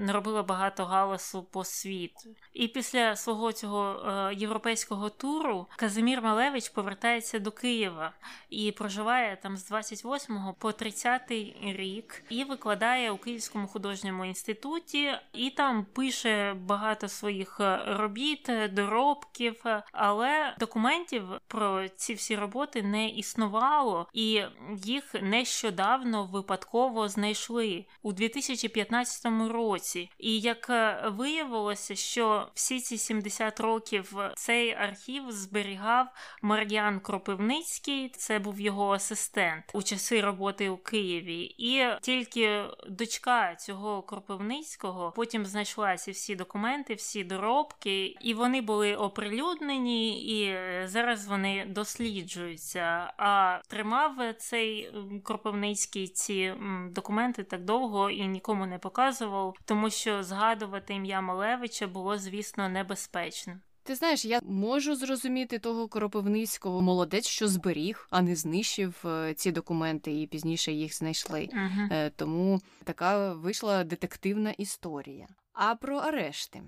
робило 0.09 0.43
багато 0.43 0.85
галасу 0.85 1.43
по 1.43 1.65
світу. 1.65 2.35
І 2.53 2.69
після 2.69 3.17
свого 3.17 3.53
цього 3.53 4.11
європейського 4.33 5.11
туру 5.11 5.68
Казимір 5.77 6.23
Малевич 6.23 6.69
повертається 6.69 7.39
до 7.39 7.51
Києва 7.51 8.13
і 8.51 8.73
проживає 8.73 9.39
там 9.43 9.57
з 9.57 9.67
28 9.67 10.39
по 10.59 10.73
30 10.73 11.23
рік 11.63 12.23
і 12.29 12.45
викладає 12.45 13.11
у 13.11 13.17
Київському 13.17 13.67
художньому 13.67 14.25
інституті, 14.25 15.13
і 15.33 15.51
там 15.51 15.87
пише 15.93 16.55
багато 16.55 17.09
своїх 17.09 17.61
е, 17.61 17.81
робіт, 17.87 18.51
доробків, 18.73 19.65
але 19.93 20.55
документів 20.59 21.25
про 21.47 21.89
ці 21.89 22.15
всі 22.15 22.37
роботи 22.37 22.83
не 22.83 23.09
існувало, 23.09 24.09
і 24.13 24.43
їх 24.85 25.15
нещодавно 25.23 26.25
випадково 26.25 27.09
знайшли 27.09 27.85
у 28.03 28.13
2015 28.13 29.27
році. 29.51 30.11
І 30.19 30.41
як 30.41 30.71
е, 30.71 31.05
виявилося, 31.07 31.95
що 31.95 32.49
всі 32.55 32.81
ці 32.81 32.99
70 32.99 33.61
років 33.61 34.17
цей 34.35 34.73
архів 34.75 35.33
зберігав 35.59 36.07
Мар'ян 36.43 37.01
Кропивницький, 37.01 38.09
це 38.09 38.39
був 38.39 38.61
його 38.61 38.93
асистент 38.93 39.65
у 39.75 39.83
часи 39.83 40.21
роботи 40.21 40.69
у 40.69 40.77
Києві, 40.77 41.55
і 41.59 41.85
тільки 42.01 42.65
дочка 42.89 43.55
цього 43.55 44.03
Кропивницького 44.03 45.13
потім 45.17 45.47
знайшла 45.47 45.97
ці 45.97 46.11
всі 46.11 46.37
документи, 46.37 46.95
всі 46.95 47.25
доробки, 47.25 48.15
і 48.21 48.35
вони 48.35 48.61
були 48.61 48.97
оприлюднені, 48.97 50.25
і 50.41 50.57
зараз 50.87 51.27
вони 51.27 51.67
досліджуються. 51.69 53.13
А 53.17 53.61
тримав 53.69 54.35
цей 54.39 54.93
Кропивницький 55.25 56.09
ці 56.09 56.55
документи 56.91 57.45
так 57.45 57.65
довго 57.65 58.11
і 58.11 58.27
нікому 58.27 58.67
не 58.67 58.79
показував, 58.79 59.57
тому 59.65 59.91
що 59.91 60.23
згадувати 60.23 60.95
ім'я 60.95 61.21
Малевича 61.21 61.87
було, 61.87 62.19
звісно, 62.19 62.69
небезпечно. 62.69 63.59
Ти 63.89 63.95
знаєш, 63.95 64.25
я 64.25 64.41
можу 64.43 64.95
зрозуміти 64.95 65.59
того 65.59 65.89
Коропивницького 65.89 66.81
молодець, 66.81 67.27
що 67.27 67.49
зберіг, 67.49 68.07
а 68.11 68.23
не 68.23 68.37
знищив 68.37 69.05
е, 69.05 69.35
ці 69.35 69.53
документи 69.53 70.21
і 70.23 70.27
пізніше 70.27 70.73
їх 70.73 70.97
знайшли. 70.97 71.49
Uh-huh. 71.53 72.11
Тому 72.17 72.61
така 72.85 73.33
вийшла 73.33 73.85
детективна 73.85 74.51
історія. 74.51 75.29
А 75.53 75.75
про 75.75 75.97
арешти. 75.97 76.63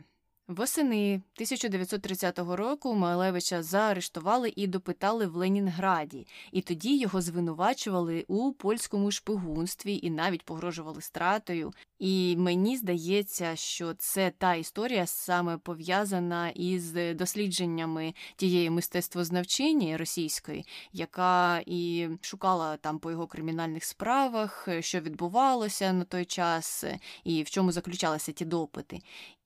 Восени 0.49 1.14
1930 1.14 2.39
року 2.39 2.95
Малевича 2.95 3.62
заарештували 3.62 4.53
і 4.57 4.66
допитали 4.66 5.27
в 5.27 5.37
Ленінграді, 5.37 6.27
і 6.53 6.62
тоді 6.62 6.99
його 6.99 7.21
звинувачували 7.21 8.25
у 8.29 8.53
польському 8.53 9.11
шпигунстві 9.11 10.01
і 10.03 10.11
навіть 10.11 10.45
погрожували 10.45 11.01
стратою. 11.01 11.73
І 12.01 12.36
мені 12.38 12.76
здається, 12.76 13.57
що 13.57 13.94
це 13.94 14.32
та 14.38 14.55
історія 14.55 15.07
саме 15.07 15.59
пов'язана 15.59 16.48
із 16.48 16.92
дослідженнями 16.92 18.14
тієї 18.36 18.70
мистецтвознавчині 18.70 19.96
російської, 19.96 20.64
яка 20.92 21.62
і 21.66 22.09
шукала 22.20 22.76
там 22.76 22.98
по 22.98 23.11
його 23.11 23.26
кримінальних 23.26 23.84
справах, 23.84 24.68
що 24.80 25.01
відбувалося 25.01 25.92
на 25.92 26.05
той 26.05 26.24
час, 26.24 26.84
і 27.24 27.42
в 27.42 27.51
чому 27.51 27.72
заключалися 27.72 28.32
ті 28.32 28.44
допити. 28.44 28.98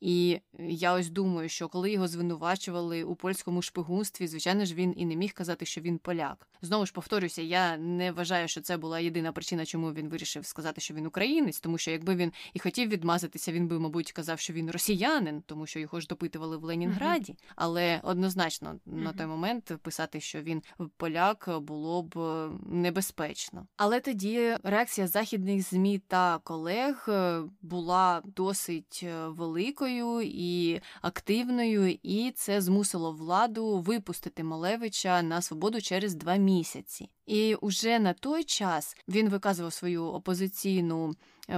І 0.04 0.40
я 0.58 0.92
ось 0.92 1.10
думаю, 1.10 1.48
що 1.48 1.68
коли 1.68 1.92
його 1.92 2.08
звинувачували 2.08 3.04
у 3.04 3.14
польському 3.14 3.62
шпигунстві, 3.62 4.26
звичайно 4.26 4.64
ж, 4.64 4.74
він 4.74 4.94
і 4.96 5.06
не 5.06 5.16
міг 5.16 5.32
казати, 5.32 5.66
що 5.66 5.80
він 5.80 5.98
поляк. 5.98 6.48
Знову 6.62 6.86
ж 6.86 6.92
повторюся, 6.92 7.42
я 7.42 7.76
не 7.76 8.12
вважаю, 8.12 8.48
що 8.48 8.60
це 8.60 8.76
була 8.76 9.00
єдина 9.00 9.32
причина, 9.32 9.64
чому 9.64 9.92
він 9.92 10.08
вирішив 10.08 10.46
сказати, 10.46 10.80
що 10.80 10.94
він 10.94 11.06
українець, 11.06 11.60
тому 11.60 11.78
що 11.78 11.90
якби 11.90 12.14
він 12.14 12.32
і 12.52 12.58
хотів 12.58 12.88
відмазатися, 12.88 13.52
він 13.52 13.68
би, 13.68 13.78
мабуть, 13.78 14.12
казав, 14.12 14.40
що 14.40 14.52
він 14.52 14.70
росіянин, 14.70 15.42
тому 15.46 15.66
що 15.66 15.78
його 15.78 16.00
ж 16.00 16.06
допитували 16.06 16.56
в 16.56 16.64
Ленінграді. 16.64 17.32
Mm-hmm. 17.32 17.52
Але 17.56 18.00
однозначно 18.02 18.70
mm-hmm. 18.70 19.02
на 19.02 19.12
той 19.12 19.26
момент 19.26 19.72
писати, 19.82 20.20
що 20.20 20.42
він 20.42 20.62
поляк, 20.96 21.48
було 21.60 22.02
б 22.02 22.18
небезпечно. 22.66 23.66
Але 23.76 24.00
тоді 24.00 24.56
реакція 24.62 25.06
західних 25.06 25.62
змі 25.62 25.98
та 25.98 26.38
колег 26.38 27.06
е, 27.08 27.42
була 27.62 28.22
досить 28.24 29.00
е, 29.02 29.28
великою 29.28 30.20
і 30.24 30.80
активною, 31.02 31.98
і 32.02 32.32
це 32.36 32.60
змусило 32.60 33.12
владу 33.12 33.78
випустити 33.78 34.44
Малевича 34.44 35.22
на 35.22 35.42
свободу 35.42 35.80
через 35.80 36.14
два 36.14 36.36
місяці. 36.36 37.10
І 37.26 37.54
уже 37.54 37.98
на 37.98 38.12
той 38.12 38.44
час 38.44 38.96
він 39.08 39.28
виказував 39.28 39.72
свою 39.72 40.04
опозиційну 40.04 41.10
е, 41.10 41.14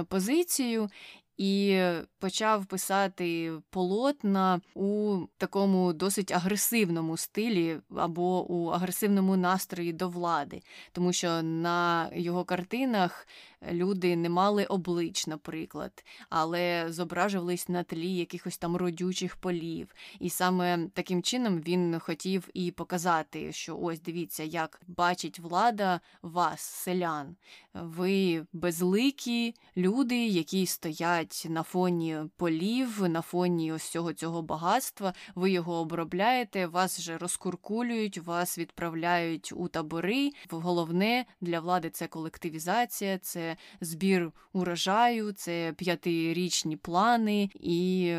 позицію 0.07 0.89
і 1.37 1.81
почав 2.19 2.65
писати 2.65 3.51
полотна 3.69 4.61
у 4.75 5.19
такому 5.37 5.93
досить 5.93 6.31
агресивному 6.31 7.17
стилі 7.17 7.79
або 7.95 8.51
у 8.51 8.67
агресивному 8.67 9.37
настрої 9.37 9.93
до 9.93 10.09
влади, 10.09 10.61
тому 10.91 11.13
що 11.13 11.41
на 11.41 12.09
його 12.15 12.43
картинах 12.45 13.27
люди 13.71 14.15
не 14.15 14.29
мали 14.29 14.65
облич, 14.65 15.27
наприклад, 15.27 16.03
але 16.29 16.85
зображувались 16.89 17.69
на 17.69 17.83
тлі 17.83 18.15
якихось 18.15 18.57
там 18.57 18.75
родючих 18.75 19.35
полів. 19.35 19.95
І 20.19 20.29
саме 20.29 20.87
таким 20.93 21.23
чином 21.23 21.61
він 21.61 21.99
хотів 21.99 22.49
і 22.53 22.71
показати, 22.71 23.51
що 23.51 23.77
ось 23.77 24.01
дивіться, 24.01 24.43
як 24.43 24.81
бачить 24.87 25.39
влада 25.39 25.99
вас, 26.21 26.61
селян. 26.61 27.35
Ви 27.73 28.45
безликі 28.53 29.55
люди, 29.77 30.27
які 30.27 30.65
стоять 30.65 31.45
на 31.49 31.63
фоні 31.63 32.17
полів, 32.37 33.09
на 33.09 33.21
фоні 33.21 33.71
ось 33.71 33.89
цього 33.89 34.13
цього 34.13 34.41
багатства. 34.41 35.13
Ви 35.35 35.51
його 35.51 35.73
обробляєте, 35.73 36.67
вас 36.67 36.99
вже 36.99 37.17
розкуркулюють, 37.17 38.17
вас 38.17 38.57
відправляють 38.57 39.53
у 39.55 39.67
табори. 39.67 40.31
Головне 40.49 41.25
для 41.41 41.59
влади 41.59 41.89
це 41.89 42.07
колективізація, 42.07 43.17
це 43.17 43.46
збір 43.81 44.31
урожаю, 44.53 45.31
це 45.31 45.73
п'ятирічні 45.77 46.77
плани, 46.77 47.49
і 47.53 48.13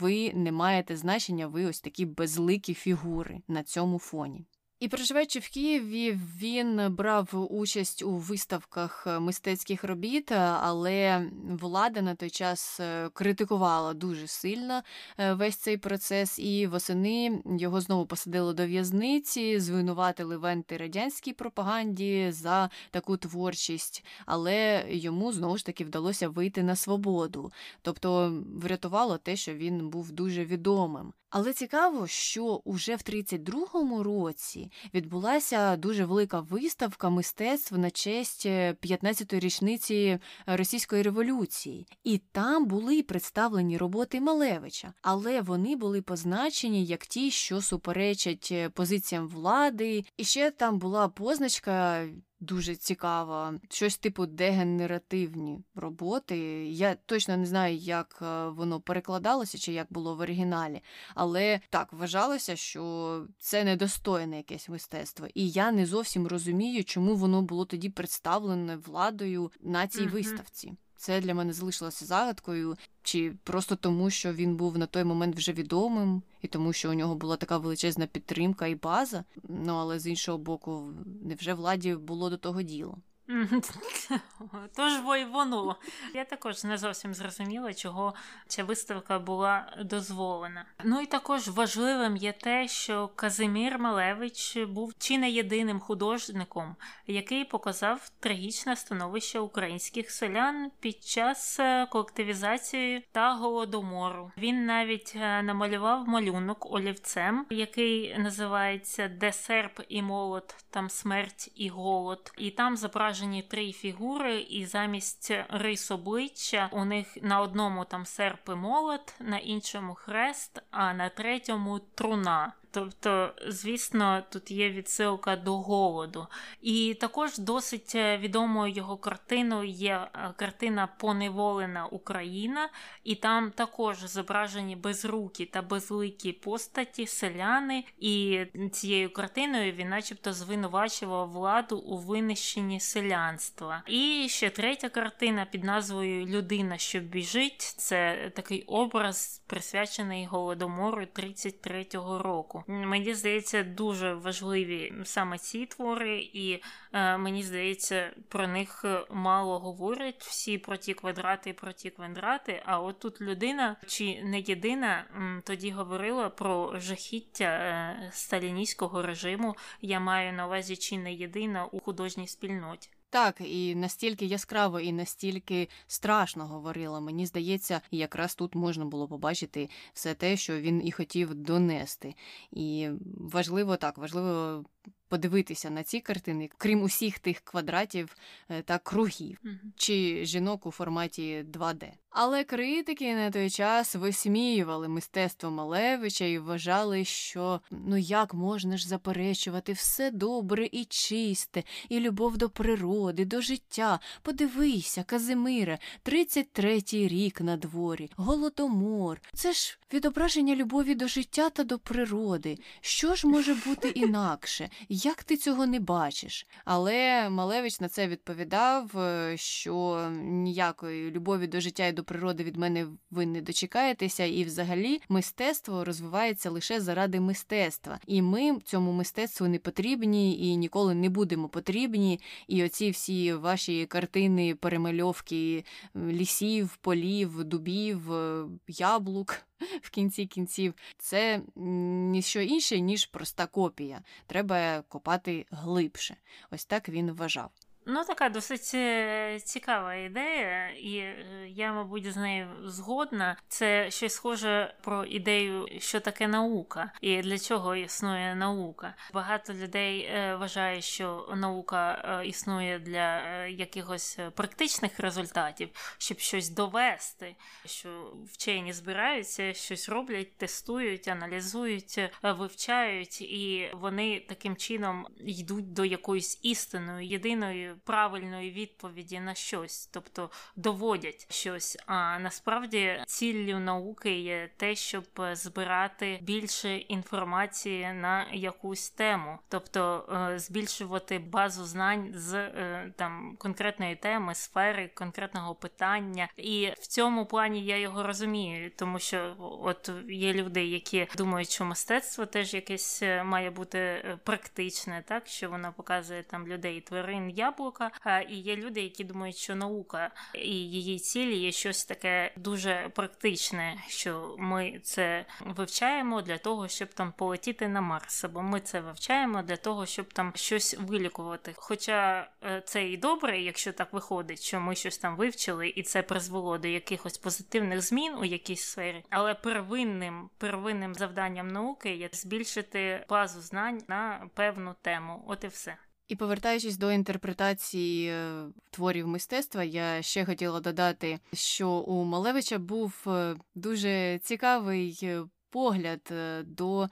ви 0.00 0.32
не 0.34 0.52
маєте 0.52 0.96
значення, 0.96 1.46
ви 1.46 1.64
ось 1.64 1.80
такі 1.80 2.06
безликі 2.06 2.74
фігури 2.74 3.40
на 3.48 3.62
цьому 3.62 3.98
фоні. 3.98 4.44
І 4.80 4.88
проживаючи 4.88 5.38
в 5.38 5.48
Києві, 5.48 6.18
він 6.38 6.94
брав 6.94 7.46
участь 7.50 8.02
у 8.02 8.10
виставках 8.10 9.06
мистецьких 9.20 9.84
робіт, 9.84 10.32
але 10.32 11.30
влада 11.60 12.02
на 12.02 12.14
той 12.14 12.30
час 12.30 12.80
е, 12.80 13.10
критикувала 13.12 13.94
дуже 13.94 14.26
сильно 14.26 14.82
е, 15.18 15.32
весь 15.32 15.56
цей 15.56 15.76
процес, 15.76 16.38
і 16.38 16.66
восени 16.66 17.42
його 17.58 17.80
знову 17.80 18.06
посадили 18.06 18.54
до 18.54 18.66
в'язниці, 18.66 19.60
звинуватили 19.60 20.36
в 20.36 20.46
антирадянській 20.46 21.32
пропаганді 21.32 22.28
за 22.30 22.70
таку 22.90 23.16
творчість, 23.16 24.04
але 24.26 24.84
йому 24.88 25.32
знову 25.32 25.56
ж 25.56 25.66
таки 25.66 25.84
вдалося 25.84 26.28
вийти 26.28 26.62
на 26.62 26.76
свободу, 26.76 27.52
тобто 27.82 28.42
врятувало 28.56 29.18
те, 29.18 29.36
що 29.36 29.54
він 29.54 29.90
був 29.90 30.12
дуже 30.12 30.44
відомим. 30.44 31.12
Але 31.30 31.52
цікаво, 31.52 32.06
що 32.06 32.44
уже 32.64 32.96
в 32.96 32.98
32-му 32.98 34.02
році 34.02 34.70
відбулася 34.94 35.76
дуже 35.76 36.04
велика 36.04 36.40
виставка 36.40 37.10
мистецтв 37.10 37.78
на 37.78 37.90
честь 37.90 38.46
15-ї 38.46 39.36
е, 39.36 39.40
річниці 39.40 40.18
російської 40.46 41.02
революції, 41.02 41.86
і 42.04 42.18
там 42.18 42.66
були 42.66 43.02
представлені 43.02 43.78
роботи 43.78 44.20
Малевича, 44.20 44.92
але 45.02 45.40
вони 45.40 45.76
були 45.76 46.02
позначені 46.02 46.84
як 46.84 47.06
ті, 47.06 47.30
що 47.30 47.62
суперечать 47.62 48.48
е, 48.52 48.68
позиціям 48.70 49.28
влади, 49.28 50.04
і 50.16 50.24
ще 50.24 50.50
там 50.50 50.78
була 50.78 51.08
позначка 51.08 52.06
дуже 52.40 52.76
цікава. 52.76 53.54
Щось 53.68 53.98
типу 53.98 54.26
дегенеративні 54.26 55.64
роботи. 55.74 56.38
Я 56.68 56.94
точно 56.94 57.36
не 57.36 57.46
знаю, 57.46 57.76
як 57.76 58.18
е, 58.22 58.48
воно 58.48 58.80
перекладалося 58.80 59.58
чи 59.58 59.72
як 59.72 59.86
було 59.90 60.16
в 60.16 60.20
оригіналі, 60.20 60.82
але 61.14 61.60
так 61.70 61.92
вважалося, 61.92 62.56
що 62.56 63.26
це 63.38 63.64
недостойне 63.64 64.36
якесь 64.36 64.68
мистецтво. 64.68 65.26
І 65.34 65.50
я 65.50 65.72
не 65.72 65.86
зовсім 65.86 66.26
розумію, 66.26 66.84
чому 66.84 67.16
воно 67.16 67.42
було 67.42 67.64
тоді 67.64 67.90
представлене 67.90 68.76
владою 68.76 69.52
на 69.60 69.86
цій 69.86 70.00
uh-huh. 70.00 70.10
виставці. 70.10 70.72
Це 71.00 71.20
для 71.20 71.34
мене 71.34 71.52
залишилося 71.52 72.04
загадкою, 72.04 72.76
чи 73.02 73.32
просто 73.44 73.76
тому, 73.76 74.10
що 74.10 74.32
він 74.32 74.56
був 74.56 74.78
на 74.78 74.86
той 74.86 75.04
момент 75.04 75.36
вже 75.36 75.52
відомим, 75.52 76.22
і 76.42 76.48
тому, 76.48 76.72
що 76.72 76.90
у 76.90 76.94
нього 76.94 77.14
була 77.14 77.36
така 77.36 77.58
величезна 77.58 78.06
підтримка 78.06 78.66
і 78.66 78.74
база. 78.74 79.24
Ну 79.48 79.74
але 79.74 79.98
з 79.98 80.06
іншого 80.06 80.38
боку, 80.38 80.92
невже 81.22 81.54
владі 81.54 81.94
було 81.94 82.30
до 82.30 82.36
того 82.36 82.62
діло? 82.62 82.98
Тож 84.76 84.92
воно. 85.30 85.76
Я 86.14 86.24
також 86.24 86.64
не 86.64 86.78
зовсім 86.78 87.14
зрозуміла, 87.14 87.74
чого 87.74 88.14
ця 88.46 88.64
виставка 88.64 89.18
була 89.18 89.76
дозволена. 89.84 90.64
Ну 90.84 91.00
і 91.00 91.06
також 91.06 91.48
важливим 91.48 92.16
є 92.16 92.32
те, 92.32 92.68
що 92.68 93.10
Казимір 93.16 93.78
Малевич 93.78 94.56
був 94.56 94.94
чи 94.98 95.18
не 95.18 95.30
єдиним 95.30 95.80
художником, 95.80 96.76
який 97.06 97.44
показав 97.44 98.10
трагічне 98.20 98.76
становище 98.76 99.38
українських 99.38 100.10
селян 100.10 100.70
під 100.80 101.04
час 101.04 101.60
е, 101.60 101.86
колективізації 101.86 103.06
та 103.12 103.34
голодомору. 103.34 104.32
Він 104.38 104.66
навіть 104.66 105.12
е, 105.16 105.42
намалював 105.42 106.08
малюнок 106.08 106.72
олівцем, 106.74 107.46
який 107.50 108.18
називається 108.18 109.08
Де 109.08 109.32
серп 109.32 109.80
і 109.88 110.02
молот, 110.02 110.54
там 110.70 110.90
смерть 110.90 111.52
і 111.54 111.68
голод, 111.68 112.32
і 112.38 112.50
там 112.50 112.76
зображено 112.76 113.19
зображені 113.20 113.42
три 113.42 113.72
фігури, 113.72 114.40
і 114.40 114.66
замість 114.66 115.32
рис 115.48 115.90
обличчя 115.90 116.68
у 116.72 116.84
них 116.84 117.06
на 117.22 117.40
одному 117.40 117.84
там 117.84 118.06
серп 118.06 118.48
і 118.48 118.54
молот, 118.54 119.14
на 119.20 119.38
іншому 119.38 119.94
хрест, 119.94 120.62
а 120.70 120.94
на 120.94 121.08
третьому 121.08 121.80
труна. 121.94 122.52
Тобто, 122.72 123.32
звісно, 123.48 124.22
тут 124.30 124.50
є 124.50 124.70
відсилка 124.70 125.36
до 125.36 125.56
голоду. 125.56 126.26
І 126.62 126.96
також 127.00 127.38
досить 127.38 127.92
е, 127.94 128.18
відомою 128.18 128.74
його 128.74 128.96
картиною 128.96 129.68
є 129.68 130.08
е, 130.14 130.32
картина 130.36 130.86
Поневолена 130.86 131.86
Україна, 131.86 132.68
і 133.04 133.14
там 133.14 133.50
також 133.50 133.98
зображені 133.98 134.76
безрукі 134.76 135.46
та 135.46 135.62
безликі 135.62 136.32
постаті, 136.32 137.06
селяни, 137.06 137.84
і 137.98 138.44
цією 138.72 139.12
картиною 139.12 139.72
він, 139.72 139.88
начебто, 139.88 140.32
звинувачував 140.32 141.30
владу 141.30 141.78
у 141.78 141.98
винищенні 141.98 142.80
селянства. 142.80 143.82
І 143.86 144.26
ще 144.30 144.50
третя 144.50 144.88
картина 144.88 145.46
під 145.50 145.64
назвою 145.64 146.26
Людина, 146.26 146.78
що 146.78 147.00
біжить 147.00 147.62
це 147.62 148.30
такий 148.36 148.62
образ, 148.62 149.42
присвячений 149.46 150.26
голодомору 150.26 151.02
33-го 151.02 152.18
року. 152.18 152.59
Мені 152.66 153.14
здається, 153.14 153.62
дуже 153.62 154.14
важливі 154.14 154.92
саме 155.04 155.38
ці 155.38 155.66
твори, 155.66 156.20
і 156.32 156.62
е, 156.92 157.16
мені 157.16 157.42
здається, 157.42 158.12
про 158.28 158.48
них 158.48 158.84
мало 159.10 159.58
говорять 159.58 160.22
всі 160.22 160.58
про 160.58 160.76
ті 160.76 160.94
квадрати, 160.94 161.52
про 161.52 161.72
ті 161.72 161.90
квадрати. 161.90 162.62
А 162.66 162.80
от 162.80 162.98
тут 162.98 163.20
людина 163.20 163.76
чи 163.86 164.22
не 164.22 164.40
єдина 164.40 165.04
тоді 165.44 165.70
говорила 165.70 166.30
про 166.30 166.78
жахіття 166.80 167.44
е, 167.44 168.10
сталіністського 168.12 169.02
режиму. 169.02 169.56
Я 169.80 170.00
маю 170.00 170.32
на 170.32 170.46
увазі 170.46 170.76
чи 170.76 170.98
не 170.98 171.14
єдина 171.14 171.64
у 171.64 171.80
художній 171.80 172.28
спільноті. 172.28 172.90
Так, 173.10 173.40
і 173.40 173.74
настільки 173.74 174.26
яскраво 174.26 174.80
і 174.80 174.92
настільки 174.92 175.68
страшно 175.86 176.46
говорила. 176.46 177.00
Мені 177.00 177.26
здається, 177.26 177.80
якраз 177.90 178.34
тут 178.34 178.54
можна 178.54 178.84
було 178.84 179.08
побачити 179.08 179.68
все 179.92 180.14
те, 180.14 180.36
що 180.36 180.60
він 180.60 180.86
і 180.86 180.92
хотів 180.92 181.34
донести. 181.34 182.14
І 182.52 182.88
важливо 183.16 183.76
так, 183.76 183.98
важливо 183.98 184.64
подивитися 185.10 185.70
на 185.70 185.82
ці 185.82 186.00
картини, 186.00 186.50
крім 186.58 186.82
усіх 186.82 187.18
тих 187.18 187.40
квадратів 187.40 188.16
е, 188.48 188.62
та 188.62 188.78
кругів, 188.78 189.38
mm-hmm. 189.44 189.70
чи 189.76 190.20
жінок 190.24 190.66
у 190.66 190.70
форматі 190.70 191.44
2D. 191.52 191.88
Але 192.10 192.44
критики 192.44 193.14
на 193.14 193.30
той 193.30 193.50
час 193.50 193.94
висміювали 193.94 194.88
мистецтво 194.88 195.50
Малевича 195.50 196.24
і 196.24 196.38
вважали, 196.38 197.04
що 197.04 197.60
ну 197.70 197.96
як 197.96 198.34
можна 198.34 198.76
ж 198.76 198.88
заперечувати 198.88 199.72
все 199.72 200.10
добре 200.10 200.68
і 200.72 200.84
чисте, 200.84 201.62
і 201.88 202.00
любов 202.00 202.36
до 202.36 202.50
природи, 202.50 203.24
до 203.24 203.40
життя. 203.40 204.00
Подивися, 204.22 205.02
Казимире, 205.02 205.78
33-й 206.04 207.08
рік 207.08 207.40
на 207.40 207.56
дворі, 207.56 208.10
голодомор. 208.16 209.20
Це 209.34 209.52
ж 209.52 209.78
відображення 209.92 210.56
любові 210.56 210.94
до 210.94 211.08
життя 211.08 211.50
та 211.50 211.64
до 211.64 211.78
природи. 211.78 212.58
Що 212.80 213.14
ж 213.14 213.26
може 213.26 213.54
бути 213.54 213.88
інакше? 213.94 214.70
Як 214.88 215.24
ти 215.24 215.36
цього 215.36 215.66
не 215.66 215.80
бачиш? 215.80 216.46
Але 216.64 217.30
Малевич 217.30 217.80
на 217.80 217.88
це 217.88 218.08
відповідав, 218.08 218.98
е, 218.98 219.36
що 219.36 220.08
ніякої 220.22 221.10
любові 221.10 221.46
до 221.46 221.60
життя 221.60 221.86
і 221.86 221.92
до 221.92 222.04
природи 222.04 222.44
від 222.44 222.56
мене 222.56 222.86
ви 223.10 223.26
не 223.26 223.40
дочекаєтеся, 223.40 224.24
і 224.24 224.44
взагалі 224.44 225.00
мистецтво 225.08 225.84
розвивається 225.84 226.50
лише 226.50 226.80
заради 226.80 227.20
мистецтва. 227.20 227.98
І 228.06 228.22
ми 228.22 228.58
цьому 228.64 228.92
мистецтву 228.92 229.48
не 229.48 229.58
потрібні 229.58 230.48
і 230.48 230.56
ніколи 230.56 230.94
не 230.94 231.08
будемо 231.08 231.48
потрібні. 231.48 232.20
І 232.48 232.64
оці 232.64 232.90
всі 232.90 233.34
ваші 233.34 233.86
картини, 233.86 234.54
перемальовки 234.54 235.64
лісів, 235.96 236.76
полів, 236.76 237.44
дубів, 237.44 238.12
е, 238.12 238.44
яблук 238.68 239.49
в 239.82 239.90
кінці 239.90 240.26
кінців, 240.26 240.74
це 240.98 241.40
ніщо 241.56 242.40
інше, 242.40 242.80
ніж 242.80 243.06
проста 243.06 243.46
копія. 243.46 244.02
Треба 244.26 244.82
копати 244.88 245.46
глибше. 245.50 246.16
Ось 246.50 246.64
так 246.64 246.88
він 246.88 247.12
вважав. 247.12 247.50
Ну, 247.92 248.04
така 248.04 248.28
досить 248.28 248.70
е, 248.74 249.40
цікава 249.44 249.94
ідея, 249.94 250.70
і 250.70 250.96
е, 250.96 251.16
я, 251.48 251.72
мабуть, 251.72 252.12
з 252.12 252.16
нею 252.16 252.48
згодна. 252.64 253.36
Це 253.48 253.90
щось 253.90 254.14
схоже 254.14 254.74
про 254.82 255.04
ідею, 255.04 255.68
що 255.78 256.00
таке 256.00 256.28
наука, 256.28 256.92
і 257.00 257.20
для 257.22 257.38
чого 257.38 257.76
існує 257.76 258.34
наука. 258.34 258.94
Багато 259.14 259.54
людей 259.54 260.00
е, 260.00 260.36
вважає, 260.36 260.80
що 260.80 261.34
наука 261.36 262.22
існує 262.26 262.78
для 262.78 263.20
якихось 263.46 264.18
практичних 264.34 265.00
результатів, 265.00 265.68
щоб 265.98 266.18
щось 266.18 266.48
довести, 266.48 267.36
що 267.66 268.12
вчені 268.32 268.72
збираються, 268.72 269.54
щось 269.54 269.88
роблять, 269.88 270.36
тестують, 270.36 271.08
аналізують, 271.08 272.10
вивчають, 272.22 273.20
і 273.20 273.70
вони 273.74 274.20
таким 274.28 274.56
чином 274.56 275.06
йдуть 275.18 275.72
до 275.72 275.84
якоїсь 275.84 276.40
істинної 276.42 277.08
єдиної 277.08 277.74
правильної 277.84 278.50
відповіді 278.50 279.20
на 279.20 279.34
щось, 279.34 279.86
тобто 279.86 280.30
доводять 280.56 281.26
щось. 281.30 281.78
А 281.86 282.18
насправді 282.18 283.02
ціллю 283.06 283.58
науки 283.58 284.20
є 284.20 284.50
те, 284.56 284.74
щоб 284.74 285.04
збирати 285.32 286.18
більше 286.22 286.76
інформації 286.76 287.92
на 287.92 288.26
якусь 288.32 288.90
тему, 288.90 289.38
тобто 289.48 290.04
е, 290.32 290.38
збільшувати 290.38 291.18
базу 291.18 291.64
знань 291.64 292.12
з 292.14 292.34
е, 292.34 292.92
там 292.96 293.36
конкретної 293.38 293.96
теми, 293.96 294.34
сфери, 294.34 294.90
конкретного 294.94 295.54
питання. 295.54 296.28
І 296.36 296.72
в 296.78 296.86
цьому 296.86 297.26
плані 297.26 297.64
я 297.64 297.78
його 297.78 298.02
розумію, 298.02 298.70
тому 298.76 298.98
що 298.98 299.34
от 299.62 299.90
є 300.08 300.32
люди, 300.32 300.64
які 300.64 301.06
думають, 301.16 301.50
що 301.50 301.64
мистецтво 301.64 302.26
теж 302.26 302.54
якесь 302.54 303.02
е, 303.02 303.24
має 303.24 303.50
бути 303.50 304.04
практичне, 304.24 305.04
так 305.06 305.26
що 305.26 305.50
воно 305.50 305.72
показує 305.76 306.22
там 306.22 306.46
людей, 306.48 306.80
тварин, 306.80 307.30
яблук 307.30 307.69
яблука. 307.70 308.20
І 308.20 308.36
є 308.36 308.56
люди, 308.56 308.82
які 308.82 309.04
думають, 309.04 309.36
що 309.36 309.54
наука 309.54 310.10
і 310.34 310.48
її 310.48 310.98
цілі 310.98 311.36
є 311.36 311.52
щось 311.52 311.84
таке 311.84 312.32
дуже 312.36 312.90
практичне, 312.94 313.76
що 313.88 314.36
ми 314.38 314.80
це 314.82 315.24
вивчаємо 315.40 316.22
для 316.22 316.38
того, 316.38 316.68
щоб 316.68 316.88
там 316.88 317.12
полетіти 317.12 317.68
на 317.68 317.80
Марс, 317.80 318.24
або 318.24 318.42
ми 318.42 318.60
це 318.60 318.80
вивчаємо 318.80 319.42
для 319.42 319.56
того, 319.56 319.86
щоб 319.86 320.12
там 320.12 320.32
щось 320.34 320.76
вилікувати. 320.78 321.52
Хоча 321.56 322.28
е, 322.44 322.62
це 322.66 322.88
і 322.88 322.96
добре, 322.96 323.40
якщо 323.40 323.72
так 323.72 323.92
виходить, 323.92 324.42
що 324.42 324.60
ми 324.60 324.74
щось 324.74 324.98
там 324.98 325.16
вивчили, 325.16 325.68
і 325.68 325.82
це 325.82 326.02
призвело 326.02 326.58
до 326.58 326.68
якихось 326.68 327.18
позитивних 327.18 327.82
змін 327.82 328.14
у 328.14 328.24
якійсь 328.24 328.62
сфері, 328.62 329.04
але 329.10 329.34
первинним 329.34 330.30
первинним 330.38 330.94
завданням 330.94 331.48
науки 331.48 331.94
є 331.94 332.08
збільшити 332.12 333.04
базу 333.08 333.40
знань 333.40 333.82
на 333.88 334.28
певну 334.34 334.74
тему. 334.82 335.24
От 335.26 335.44
і 335.44 335.46
все. 335.46 335.76
І 336.10 336.16
повертаючись 336.16 336.76
до 336.76 336.92
інтерпретації 336.92 338.08
е, 338.10 338.44
творів 338.70 339.08
мистецтва, 339.08 339.64
я 339.64 340.02
ще 340.02 340.24
хотіла 340.24 340.60
додати, 340.60 341.18
що 341.32 341.68
у 341.70 342.04
Малевича 342.04 342.58
був 342.58 343.04
е, 343.06 343.36
дуже 343.54 344.18
цікавий 344.22 344.98
е, 345.02 345.22
погляд 345.50 346.12
до 346.44 346.88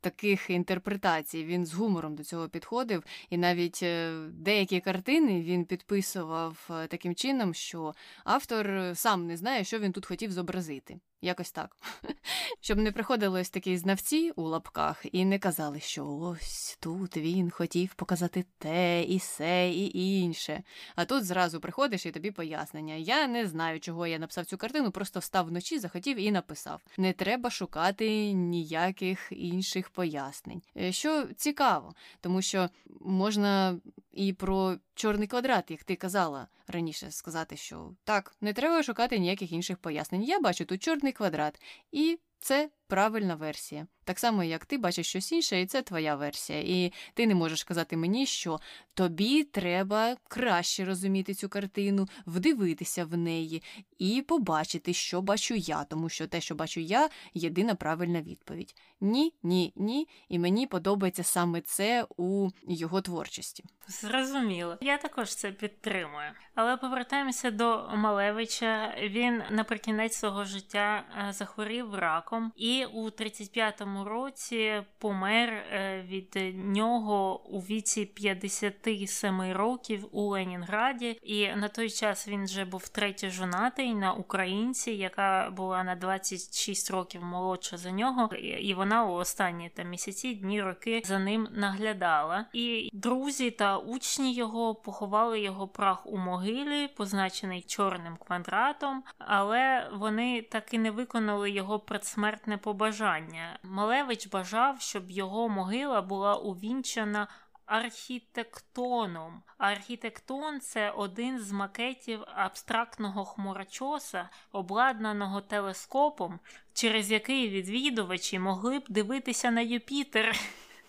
таких 0.00 0.50
інтерпретацій. 0.50 1.44
Він 1.44 1.66
з 1.66 1.74
гумором 1.74 2.16
до 2.16 2.24
цього 2.24 2.48
підходив, 2.48 3.02
і 3.30 3.36
навіть 3.36 3.84
деякі 4.30 4.80
картини 4.80 5.42
він 5.42 5.64
підписував 5.64 6.70
таким 6.88 7.14
чином, 7.14 7.54
що 7.54 7.94
автор 8.24 8.90
сам 8.94 9.26
не 9.26 9.36
знає, 9.36 9.64
що 9.64 9.78
він 9.78 9.92
тут 9.92 10.06
хотів 10.06 10.32
зобразити. 10.32 11.00
Якось 11.22 11.52
так. 11.52 11.76
Щоб 12.60 12.78
не 12.78 12.92
приходили 12.92 13.40
ось 13.40 13.50
такі 13.50 13.76
знавці 13.76 14.32
у 14.36 14.42
лапках 14.42 15.06
і 15.12 15.24
не 15.24 15.38
казали, 15.38 15.80
що 15.80 16.06
ось 16.06 16.78
тут 16.80 17.16
він 17.16 17.50
хотів 17.50 17.94
показати 17.94 18.44
те 18.58 19.02
і 19.02 19.18
се, 19.18 19.70
і 19.70 20.20
інше. 20.20 20.62
А 20.94 21.04
тут 21.04 21.24
зразу 21.24 21.60
приходиш 21.60 22.06
і 22.06 22.10
тобі 22.10 22.30
пояснення. 22.30 22.94
Я 22.94 23.26
не 23.26 23.46
знаю, 23.46 23.80
чого 23.80 24.06
я 24.06 24.18
написав 24.18 24.44
цю 24.44 24.56
картину, 24.56 24.90
просто 24.90 25.20
встав 25.20 25.46
вночі, 25.46 25.78
захотів 25.78 26.16
і 26.16 26.30
написав. 26.30 26.82
Не 26.98 27.12
треба 27.12 27.50
шукати 27.50 27.95
ніяких 28.34 29.28
інших 29.30 29.90
пояснень. 29.90 30.62
Е, 30.76 30.92
що 30.92 31.24
цікаво, 31.36 31.94
тому 32.20 32.42
що 32.42 32.68
можна 33.00 33.80
і 34.12 34.32
про 34.32 34.76
чорний 34.94 35.28
квадрат, 35.28 35.70
як 35.70 35.84
ти 35.84 35.96
казала 35.96 36.48
раніше, 36.68 37.10
сказати, 37.10 37.56
що 37.56 37.90
так, 38.04 38.36
не 38.40 38.52
треба 38.52 38.82
шукати 38.82 39.18
ніяких 39.18 39.52
інших 39.52 39.78
пояснень. 39.78 40.22
Я 40.22 40.40
бачу 40.40 40.64
тут 40.64 40.82
чорний 40.82 41.12
квадрат, 41.12 41.60
і 41.92 42.18
це 42.38 42.70
правильна 42.86 43.34
версія. 43.34 43.86
Так 44.04 44.18
само, 44.18 44.44
як 44.44 44.64
ти 44.64 44.78
бачиш 44.78 45.08
щось 45.08 45.32
інше, 45.32 45.60
і 45.60 45.66
це 45.66 45.82
твоя 45.82 46.14
версія. 46.16 46.60
І 46.60 46.92
ти 47.14 47.26
не 47.26 47.34
можеш 47.34 47.64
казати 47.64 47.96
мені, 47.96 48.26
що 48.26 48.60
тобі 48.94 49.44
треба 49.44 50.16
краще 50.28 50.84
розуміти 50.84 51.34
цю 51.34 51.48
картину, 51.48 52.08
вдивитися 52.26 53.04
в 53.04 53.16
неї 53.16 53.62
і 53.98 54.24
побачити, 54.28 54.92
що 54.92 55.22
бачу 55.22 55.54
я, 55.54 55.84
тому 55.84 56.08
що 56.08 56.26
те, 56.26 56.40
що 56.40 56.54
бачу 56.54 56.80
я, 56.80 57.08
єдина 57.34 57.74
правильна 57.74 58.22
відповідь. 58.22 58.74
Ні, 59.00 59.34
ні, 59.42 59.72
ні. 59.76 60.08
І 60.28 60.38
мені 60.38 60.66
подобається 60.66 61.22
саме 61.22 61.60
це 61.60 62.06
у 62.16 62.48
його 62.68 63.00
творчості. 63.00 63.64
Зрозуміло, 63.88 64.78
я 64.80 64.98
також 64.98 65.34
це 65.34 65.52
підтримую. 65.52 66.30
Але 66.54 66.76
повертаємося 66.76 67.50
до 67.50 67.90
Малевича. 67.94 68.94
Він 69.02 69.42
наприкінець 69.50 70.16
свого 70.16 70.44
життя 70.44 71.04
е, 71.28 71.32
захворів 71.32 71.94
раком, 71.94 72.52
і 72.56 72.75
у 72.84 73.06
35-му 73.06 74.04
році 74.04 74.82
помер 74.98 75.48
е, 75.48 76.04
від 76.08 76.38
нього 76.54 77.44
у 77.44 77.60
віці 77.60 78.04
57 78.06 79.52
років 79.52 80.08
у 80.12 80.22
Ленінграді. 80.22 81.18
І 81.22 81.48
на 81.48 81.68
той 81.68 81.90
час 81.90 82.28
він 82.28 82.44
вже 82.44 82.64
був 82.64 82.88
третє 82.88 83.30
жонатий 83.30 83.94
на 83.94 84.12
українці, 84.12 84.90
яка 84.90 85.50
була 85.50 85.84
на 85.84 85.94
26 85.94 86.90
років 86.90 87.24
молодша 87.24 87.76
за 87.76 87.90
нього, 87.90 88.34
і 88.36 88.74
вона 88.74 89.04
у 89.04 89.12
останні 89.12 89.68
там 89.68 89.88
місяці, 89.88 90.34
дні, 90.34 90.62
роки 90.62 91.02
за 91.04 91.18
ним 91.18 91.48
наглядала. 91.52 92.46
І 92.52 92.90
друзі 92.92 93.50
та 93.50 93.78
учні 93.78 94.34
його 94.34 94.74
поховали 94.74 95.40
його 95.40 95.68
прах 95.68 96.06
у 96.06 96.16
могилі, 96.16 96.88
позначений 96.88 97.62
чорним 97.62 98.16
квадратом, 98.16 99.02
але 99.18 99.90
вони 99.94 100.42
так 100.42 100.74
і 100.74 100.78
не 100.78 100.90
виконали 100.90 101.50
його 101.50 101.78
предсмертне 101.78 102.56
побажання. 102.66 103.58
Малевич 103.62 104.26
бажав, 104.26 104.80
щоб 104.80 105.10
його 105.10 105.48
могила 105.48 106.02
була 106.02 106.36
увінчана. 106.36 107.28
Архітектоном. 107.66 109.42
Архітектон 109.58 110.60
це 110.60 110.90
один 110.90 111.38
з 111.38 111.52
макетів 111.52 112.20
абстрактного 112.34 113.24
хмурочоса, 113.24 114.28
обладнаного 114.52 115.40
телескопом, 115.40 116.40
через 116.72 117.10
який 117.10 117.48
відвідувачі 117.48 118.38
могли 118.38 118.78
б 118.78 118.84
дивитися 118.88 119.50
на 119.50 119.60
Юпітер. 119.60 120.36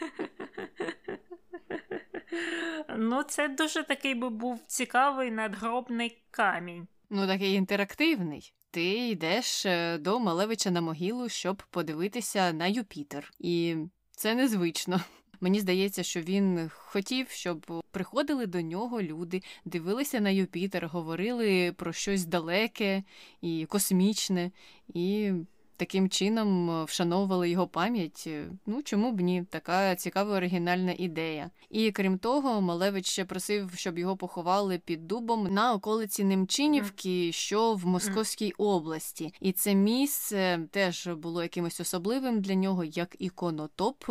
Ну, 2.98 3.24
це 3.24 3.48
дуже 3.48 3.84
такий 3.84 4.16
би 4.16 4.30
був 4.30 4.60
цікавий 4.68 5.32
надгробний 5.32 6.24
камінь. 6.32 6.88
Ну, 7.10 7.28
такий 7.28 7.54
інтерактивний. 7.54 8.54
Ти 8.76 9.10
йдеш 9.10 9.66
е, 9.66 9.98
до 9.98 10.20
Малевича 10.20 10.72
на 10.72 10.82
могилу, 10.82 11.30
щоб 11.30 11.64
подивитися 11.70 12.54
на 12.54 12.68
Юпітер. 12.68 13.34
І 13.40 13.76
це 14.12 14.36
незвично. 14.36 15.02
Мені 15.42 15.60
здається, 15.60 16.04
що 16.04 16.22
він 16.22 16.70
хотів, 16.74 17.30
щоб 17.30 17.84
приходили 17.92 18.46
до 18.46 18.62
нього 18.62 19.02
люди, 19.02 19.42
дивилися 19.66 20.20
на 20.20 20.30
Юпітер, 20.30 20.88
говорили 20.88 21.72
про 21.72 21.94
щось 21.94 22.26
далеке 22.26 23.04
і 23.42 23.66
космічне, 23.66 24.52
і 24.94 25.32
таким 25.78 26.10
чином 26.10 26.70
е, 26.70 26.84
вшановували 26.84 27.50
його 27.50 27.68
пам'ять. 27.68 28.24
Е, 28.28 28.48
ну 28.66 28.82
чому 28.82 29.12
б 29.12 29.22
ні? 29.22 29.44
Така 29.50 29.96
цікава 29.96 30.38
оригінальна 30.38 30.96
ідея. 30.98 31.50
І 31.70 31.92
крім 31.92 32.18
того, 32.18 32.62
Малевич 32.62 33.08
ще 33.08 33.26
просив, 33.26 33.72
щоб 33.76 33.98
його 33.98 34.18
поховали 34.18 34.78
під 34.78 35.08
дубом 35.08 35.54
на 35.54 35.74
околиці 35.74 36.24
Немчинівки, 36.24 37.32
що 37.32 37.74
в 37.74 37.86
Московській 37.86 38.52
області. 38.52 39.34
І 39.42 39.52
це 39.52 39.76
місце 39.76 40.60
теж 40.72 41.08
було 41.08 41.44
якимось 41.44 41.80
особливим 41.80 42.42
для 42.42 42.56
нього, 42.56 42.84
як 42.84 43.16
іконотоп. 43.20 44.04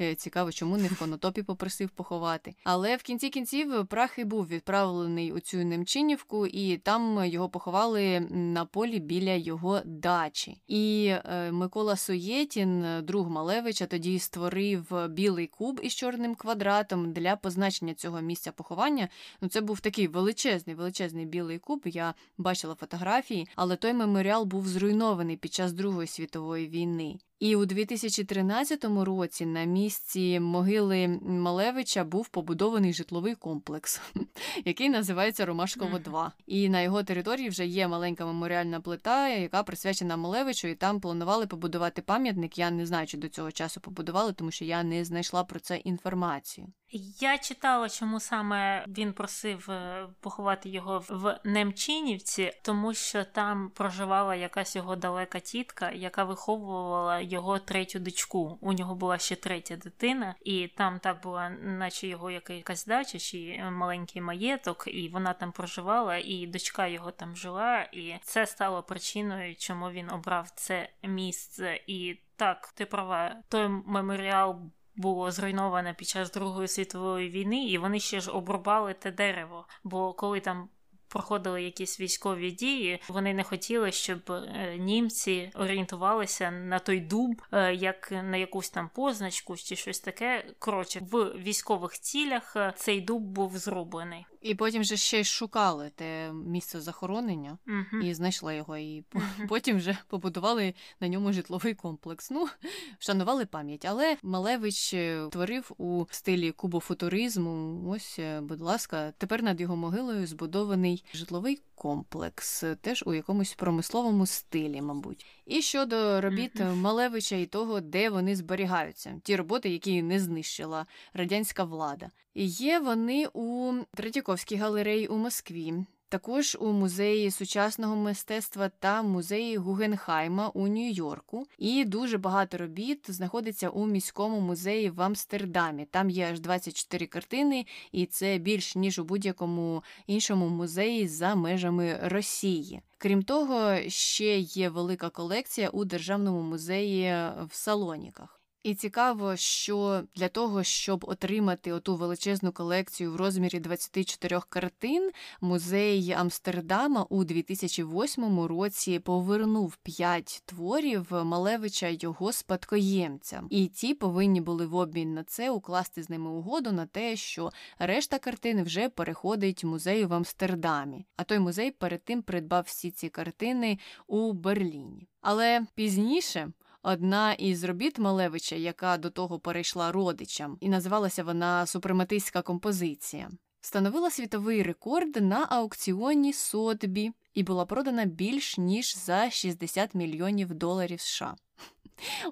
Е, 0.00 0.14
цікаво, 0.14 0.52
чому 0.52 0.76
не 0.76 0.88
в 0.88 0.98
конотопі 0.98 1.42
попросив 1.42 1.90
поховати. 1.90 2.54
Але 2.64 2.96
в 2.96 3.02
кінці 3.02 3.28
кінців 3.28 3.86
прах 3.86 4.18
і 4.18 4.24
був 4.24 4.48
відправлений 4.48 5.32
у 5.32 5.40
цю 5.40 5.56
Немчинівку, 5.56 6.46
і 6.46 6.76
там 6.76 7.24
його 7.24 7.48
поховали 7.48 8.20
на 8.30 8.64
полі 8.64 8.98
біля 8.98 9.34
його 9.34 9.80
дачі. 9.84 10.60
І 10.66 11.14
е, 11.24 11.52
Микола 11.52 11.96
Суєтін, 11.96 12.84
друг 13.02 13.30
Малевича, 13.30 13.86
тоді 13.86 14.18
створив 14.18 15.08
білий 15.08 15.46
куб 15.46 15.80
із 15.82 15.94
чорним 15.94 16.34
квадратом 16.34 17.12
для 17.12 17.36
позначення 17.36 17.94
цього 17.94 18.20
місця 18.20 18.52
поховання. 18.52 19.08
Ну, 19.40 19.48
це 19.48 19.60
був 19.60 19.80
такий 19.80 20.06
величезний, 20.06 20.76
величезний 20.76 21.26
білий 21.26 21.58
куб. 21.58 21.82
Я 21.84 22.14
бачила 22.38 22.74
фотографії, 22.74 23.48
але 23.56 23.76
той 23.76 23.92
меморіал 23.92 24.44
був 24.44 24.68
зруйнований 24.68 25.36
під 25.36 25.54
час 25.54 25.72
Другої 25.72 26.08
світової 26.08 26.68
війни. 26.68 27.18
І 27.40 27.56
у 27.56 27.66
2013 27.66 28.84
році 28.84 29.46
на 29.46 29.64
місці 29.64 30.40
могили 30.40 31.08
Малевича 31.22 32.04
був 32.04 32.28
побудований 32.28 32.92
житловий 32.92 33.34
комплекс, 33.34 34.00
який 34.64 34.88
називається 34.88 35.46
Ромашково 35.46 35.98
2. 35.98 36.32
І 36.46 36.68
на 36.68 36.80
його 36.80 37.02
території 37.02 37.48
вже 37.48 37.66
є 37.66 37.88
маленька 37.88 38.26
меморіальна 38.26 38.80
плита, 38.80 39.28
яка 39.28 39.62
присвячена 39.62 40.16
Малевичу, 40.16 40.68
і 40.68 40.74
там 40.74 41.00
планували 41.00 41.46
побудувати 41.46 42.02
пам'ятник. 42.02 42.58
Я 42.58 42.70
не 42.70 42.86
знаю, 42.86 43.06
чи 43.06 43.16
до 43.16 43.28
цього 43.28 43.52
часу 43.52 43.80
побудували, 43.80 44.32
тому 44.32 44.50
що 44.50 44.64
я 44.64 44.82
не 44.82 45.04
знайшла 45.04 45.44
про 45.44 45.60
це 45.60 45.76
інформацію. 45.76 46.66
Я 46.90 47.38
читала, 47.38 47.88
чому 47.88 48.20
саме 48.20 48.84
він 48.88 49.12
просив 49.12 49.70
е, 49.70 50.06
поховати 50.20 50.68
його 50.68 51.04
в 51.08 51.40
Немчинівці, 51.44 52.52
тому 52.62 52.94
що 52.94 53.24
там 53.24 53.70
проживала 53.70 54.34
якась 54.34 54.76
його 54.76 54.96
далека 54.96 55.40
тітка, 55.40 55.90
яка 55.90 56.24
виховувала 56.24 57.20
його 57.20 57.58
третю 57.58 57.98
дочку. 57.98 58.58
У 58.60 58.72
нього 58.72 58.94
була 58.94 59.18
ще 59.18 59.36
третя 59.36 59.76
дитина, 59.76 60.34
і 60.44 60.68
там 60.68 60.98
так 60.98 61.22
була, 61.22 61.50
наче 61.50 62.06
його 62.06 62.30
якась 62.30 62.86
дача, 62.86 63.18
чи 63.18 63.64
маленький 63.70 64.22
маєток, 64.22 64.84
і 64.86 65.08
вона 65.08 65.32
там 65.32 65.52
проживала, 65.52 66.16
і 66.16 66.46
дочка 66.46 66.86
його 66.86 67.10
там 67.10 67.36
жила. 67.36 67.82
І 67.92 68.14
це 68.22 68.46
стало 68.46 68.82
причиною, 68.82 69.56
чому 69.56 69.90
він 69.90 70.10
обрав 70.10 70.50
це 70.50 70.88
місце. 71.02 71.80
І 71.86 72.20
так, 72.36 72.72
ти 72.74 72.86
права, 72.86 73.36
той 73.48 73.68
меморіал 73.68 74.60
було 74.98 75.30
зруйноване 75.30 75.94
під 75.94 76.08
час 76.08 76.32
Другої 76.32 76.68
світової 76.68 77.30
війни, 77.30 77.66
і 77.66 77.78
вони 77.78 78.00
ще 78.00 78.20
ж 78.20 78.30
обрубали 78.30 78.94
те 78.94 79.10
дерево. 79.10 79.66
Бо 79.84 80.12
коли 80.12 80.40
там 80.40 80.68
проходили 81.08 81.62
якісь 81.62 82.00
військові 82.00 82.50
дії, 82.50 83.00
вони 83.08 83.34
не 83.34 83.44
хотіли, 83.44 83.92
щоб 83.92 84.30
е, 84.30 84.76
німці 84.78 85.50
орієнтувалися 85.54 86.50
на 86.50 86.78
той 86.78 87.00
дуб, 87.00 87.42
е, 87.52 87.74
як 87.74 88.10
на 88.10 88.36
якусь 88.36 88.70
там 88.70 88.90
позначку 88.94 89.56
чи 89.56 89.76
щось 89.76 90.00
таке. 90.00 90.44
Коротше, 90.58 91.00
в 91.10 91.32
військових 91.38 91.92
цілях 91.92 92.56
е, 92.56 92.72
цей 92.76 93.00
дуб 93.00 93.22
був 93.22 93.58
зроблений. 93.58 94.26
І 94.42 94.54
потім 94.54 94.84
же 94.84 94.96
ще 94.96 95.20
й 95.20 95.24
шукали 95.24 95.90
те 95.94 96.32
місце 96.32 96.80
захоронення 96.80 97.58
uh-huh. 97.66 98.02
і 98.02 98.14
знайшли 98.14 98.56
його. 98.56 98.76
І 98.76 99.04
uh-huh. 99.12 99.48
потім 99.48 99.76
вже 99.76 99.98
побудували 100.08 100.74
на 101.00 101.08
ньому 101.08 101.32
житловий 101.32 101.74
комплекс. 101.74 102.30
Ну, 102.30 102.48
вшанували 102.98 103.46
пам'ять. 103.46 103.84
Але 103.84 104.16
Малевич 104.22 104.94
творив 105.30 105.72
у 105.78 106.04
стилі 106.10 106.52
кубофутуризму. 106.52 107.82
Ось, 107.90 108.20
будь 108.40 108.60
ласка, 108.60 109.12
тепер 109.18 109.42
над 109.42 109.60
його 109.60 109.76
могилою 109.76 110.26
збудований 110.26 110.97
житловий 111.14 111.60
комплекс, 111.74 112.64
теж 112.80 113.04
у 113.06 113.14
якомусь 113.14 113.54
промисловому 113.54 114.26
стилі, 114.26 114.82
мабуть. 114.82 115.26
І 115.46 115.62
щодо 115.62 116.20
робіт. 116.20 116.52
Малевича 116.74 117.36
і 117.36 117.46
того, 117.46 117.80
де 117.80 118.10
вони 118.10 118.36
зберігаються, 118.36 119.20
ті 119.24 119.36
роботи, 119.36 119.68
які 119.68 120.02
не 120.02 120.20
знищила 120.20 120.86
радянська 121.12 121.64
влада. 121.64 122.10
Є 122.34 122.78
вони 122.78 123.26
у 123.32 123.72
Третьяковській 123.94 124.56
галереї 124.56 125.06
у 125.06 125.16
Москві. 125.16 125.74
Також 126.08 126.56
у 126.60 126.72
музеї 126.72 127.30
сучасного 127.30 127.96
мистецтва 127.96 128.70
та 128.78 129.02
музеї 129.02 129.56
Гугенхайма 129.56 130.48
у 130.48 130.68
Нью-Йорку. 130.68 131.46
І 131.58 131.84
дуже 131.84 132.18
багато 132.18 132.58
робіт 132.58 133.04
знаходиться 133.08 133.68
у 133.68 133.86
міському 133.86 134.40
музеї 134.40 134.90
в 134.90 135.02
Амстердамі. 135.02 135.86
Там 135.90 136.10
є 136.10 136.28
аж 136.32 136.40
24 136.40 137.06
картини, 137.06 137.66
і 137.92 138.06
це 138.06 138.38
більш 138.38 138.76
ніж 138.76 138.98
у 138.98 139.04
будь-якому 139.04 139.82
іншому 140.06 140.48
музеї 140.48 141.08
за 141.08 141.34
межами 141.34 142.00
Росії. 142.02 142.80
Крім 142.98 143.22
того, 143.22 143.76
ще 143.88 144.38
є 144.38 144.68
велика 144.68 145.10
колекція 145.10 145.68
у 145.68 145.84
державному 145.84 146.42
музеї 146.42 147.10
в 147.48 147.50
Салоніках. 147.52 148.37
І 148.62 148.74
цікаво, 148.74 149.36
що 149.36 150.02
для 150.14 150.28
того, 150.28 150.62
щоб 150.62 151.04
отримати 151.08 151.72
оту 151.72 151.96
величезну 151.96 152.52
колекцію 152.52 153.12
в 153.12 153.16
розмірі 153.16 153.60
24 153.60 154.40
картин, 154.48 155.10
музей 155.40 156.12
Амстердама 156.12 157.06
у 157.10 157.24
2008 157.24 158.40
році 158.40 158.98
повернув 158.98 159.76
5 159.76 160.42
творів 160.44 161.06
Малевича 161.12 161.88
його 161.88 162.32
спадкоємцям, 162.32 163.46
і 163.50 163.66
ті 163.66 163.94
повинні 163.94 164.40
були 164.40 164.66
в 164.66 164.74
обмін 164.74 165.14
на 165.14 165.24
це 165.24 165.50
укласти 165.50 166.02
з 166.02 166.10
ними 166.10 166.30
угоду 166.30 166.72
на 166.72 166.86
те, 166.86 167.16
що 167.16 167.50
решта 167.78 168.18
картин 168.18 168.62
вже 168.62 168.88
переходить 168.88 169.64
музею 169.64 170.08
в 170.08 170.14
Амстердамі. 170.14 171.06
А 171.16 171.24
той 171.24 171.38
музей 171.38 171.70
перед 171.70 172.04
тим 172.04 172.22
придбав 172.22 172.64
всі 172.66 172.90
ці 172.90 173.08
картини 173.08 173.78
у 174.06 174.32
Берліні. 174.32 175.08
Але 175.20 175.66
пізніше. 175.74 176.52
Одна 176.90 177.32
із 177.32 177.64
робіт 177.64 177.98
Малевича, 177.98 178.56
яка 178.56 178.96
до 178.98 179.10
того 179.10 179.38
перейшла 179.38 179.92
родичам, 179.92 180.56
і 180.60 180.68
називалася 180.68 181.24
вона 181.24 181.66
Супрематистська 181.66 182.42
композиція, 182.42 183.30
встановила 183.60 184.10
світовий 184.10 184.62
рекорд 184.62 185.16
на 185.16 185.46
аукціоні 185.50 186.32
Сотбі 186.32 187.12
і 187.34 187.42
була 187.42 187.66
продана 187.66 188.04
більш 188.04 188.58
ніж 188.58 188.96
за 188.98 189.30
60 189.30 189.94
мільйонів 189.94 190.54
доларів 190.54 191.00
США. 191.00 191.36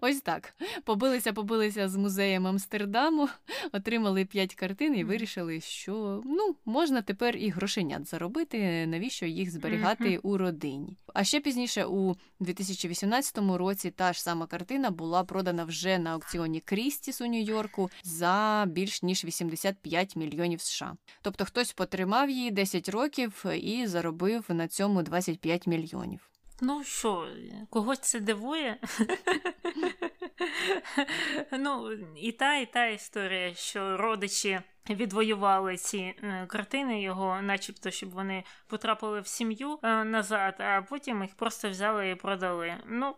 Ось 0.01 0.21
так. 0.21 0.55
Побилися, 0.85 1.33
побилися 1.33 1.89
з 1.89 1.97
музеєм 1.97 2.47
Амстердаму, 2.47 3.29
отримали 3.73 4.25
п'ять 4.25 4.55
картин 4.55 4.97
і 4.97 5.05
вирішили, 5.05 5.61
що 5.61 6.23
ну, 6.25 6.57
можна 6.65 7.03
тепер 7.03 7.37
і 7.37 7.49
грошенят 7.49 8.09
заробити, 8.09 8.87
навіщо 8.87 9.27
їх 9.27 9.51
зберігати 9.51 10.19
у 10.19 10.39
родині. 10.39 10.97
А 11.15 11.25
ще 11.25 11.41
пізніше, 11.41 11.85
у 11.85 12.15
2018 12.41 13.39
році, 13.39 13.91
та 13.91 14.13
ж 14.13 14.23
сама 14.23 14.47
картина 14.47 14.91
була 14.91 15.25
продана 15.25 15.65
вже 15.65 15.99
на 15.99 16.11
аукціоні 16.11 16.61
Крістіс 16.61 17.21
у 17.21 17.27
Нью-Йорку 17.27 17.91
за 18.03 18.65
більш 18.69 19.03
ніж 19.03 19.25
85 19.25 20.17
мільйонів 20.17 20.61
США. 20.61 20.97
Тобто 21.23 21.45
хтось 21.45 21.73
потримав 21.73 22.31
її 22.31 22.51
10 22.51 22.89
років 22.89 23.45
і 23.55 23.87
заробив 23.87 24.45
на 24.49 24.69
цьому 24.69 25.03
25 25.03 25.67
мільйонів. 25.67 26.31
Ну 26.61 26.85
що, 26.85 27.29
когось 27.71 28.01
це 28.01 28.21
дивує? 28.21 28.81
Ну, 31.53 31.93
і 32.17 32.33
та, 32.33 32.57
і 32.57 32.67
та 32.67 32.87
історія, 32.87 33.55
що 33.55 33.97
родичі 33.97 34.61
відвоювали 34.91 35.77
ці 35.77 35.99
е, 35.99 36.47
картини 36.49 37.03
його, 37.03 37.43
начебто, 37.43 37.91
щоб 37.91 38.11
вони 38.11 38.45
потрапили 38.67 39.21
в 39.21 39.27
сім'ю 39.27 39.79
е, 39.83 40.05
назад, 40.05 40.55
а 40.59 40.83
потім 40.83 41.23
їх 41.23 41.35
просто 41.35 41.71
взяли 41.71 42.11
і 42.11 42.15
продали. 42.15 42.75
Ну, 42.87 43.15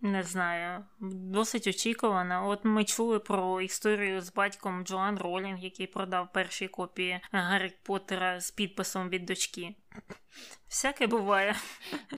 не 0.00 0.22
знаю, 0.22 0.84
досить 1.00 1.66
очікувано. 1.66 2.48
От 2.48 2.64
ми 2.64 2.84
чули 2.84 3.18
про 3.18 3.60
історію 3.60 4.20
з 4.20 4.32
батьком 4.32 4.84
Джоан 4.84 5.18
Ролінг, 5.18 5.58
який 5.58 5.86
продав 5.86 6.32
перші 6.32 6.68
копії 6.68 7.20
Гаррі 7.32 7.72
Поттера 7.82 8.40
з 8.40 8.50
підписом 8.50 9.08
від 9.08 9.24
дочки. 9.24 9.74
Всяке 10.70 11.06
буває. 11.06 11.56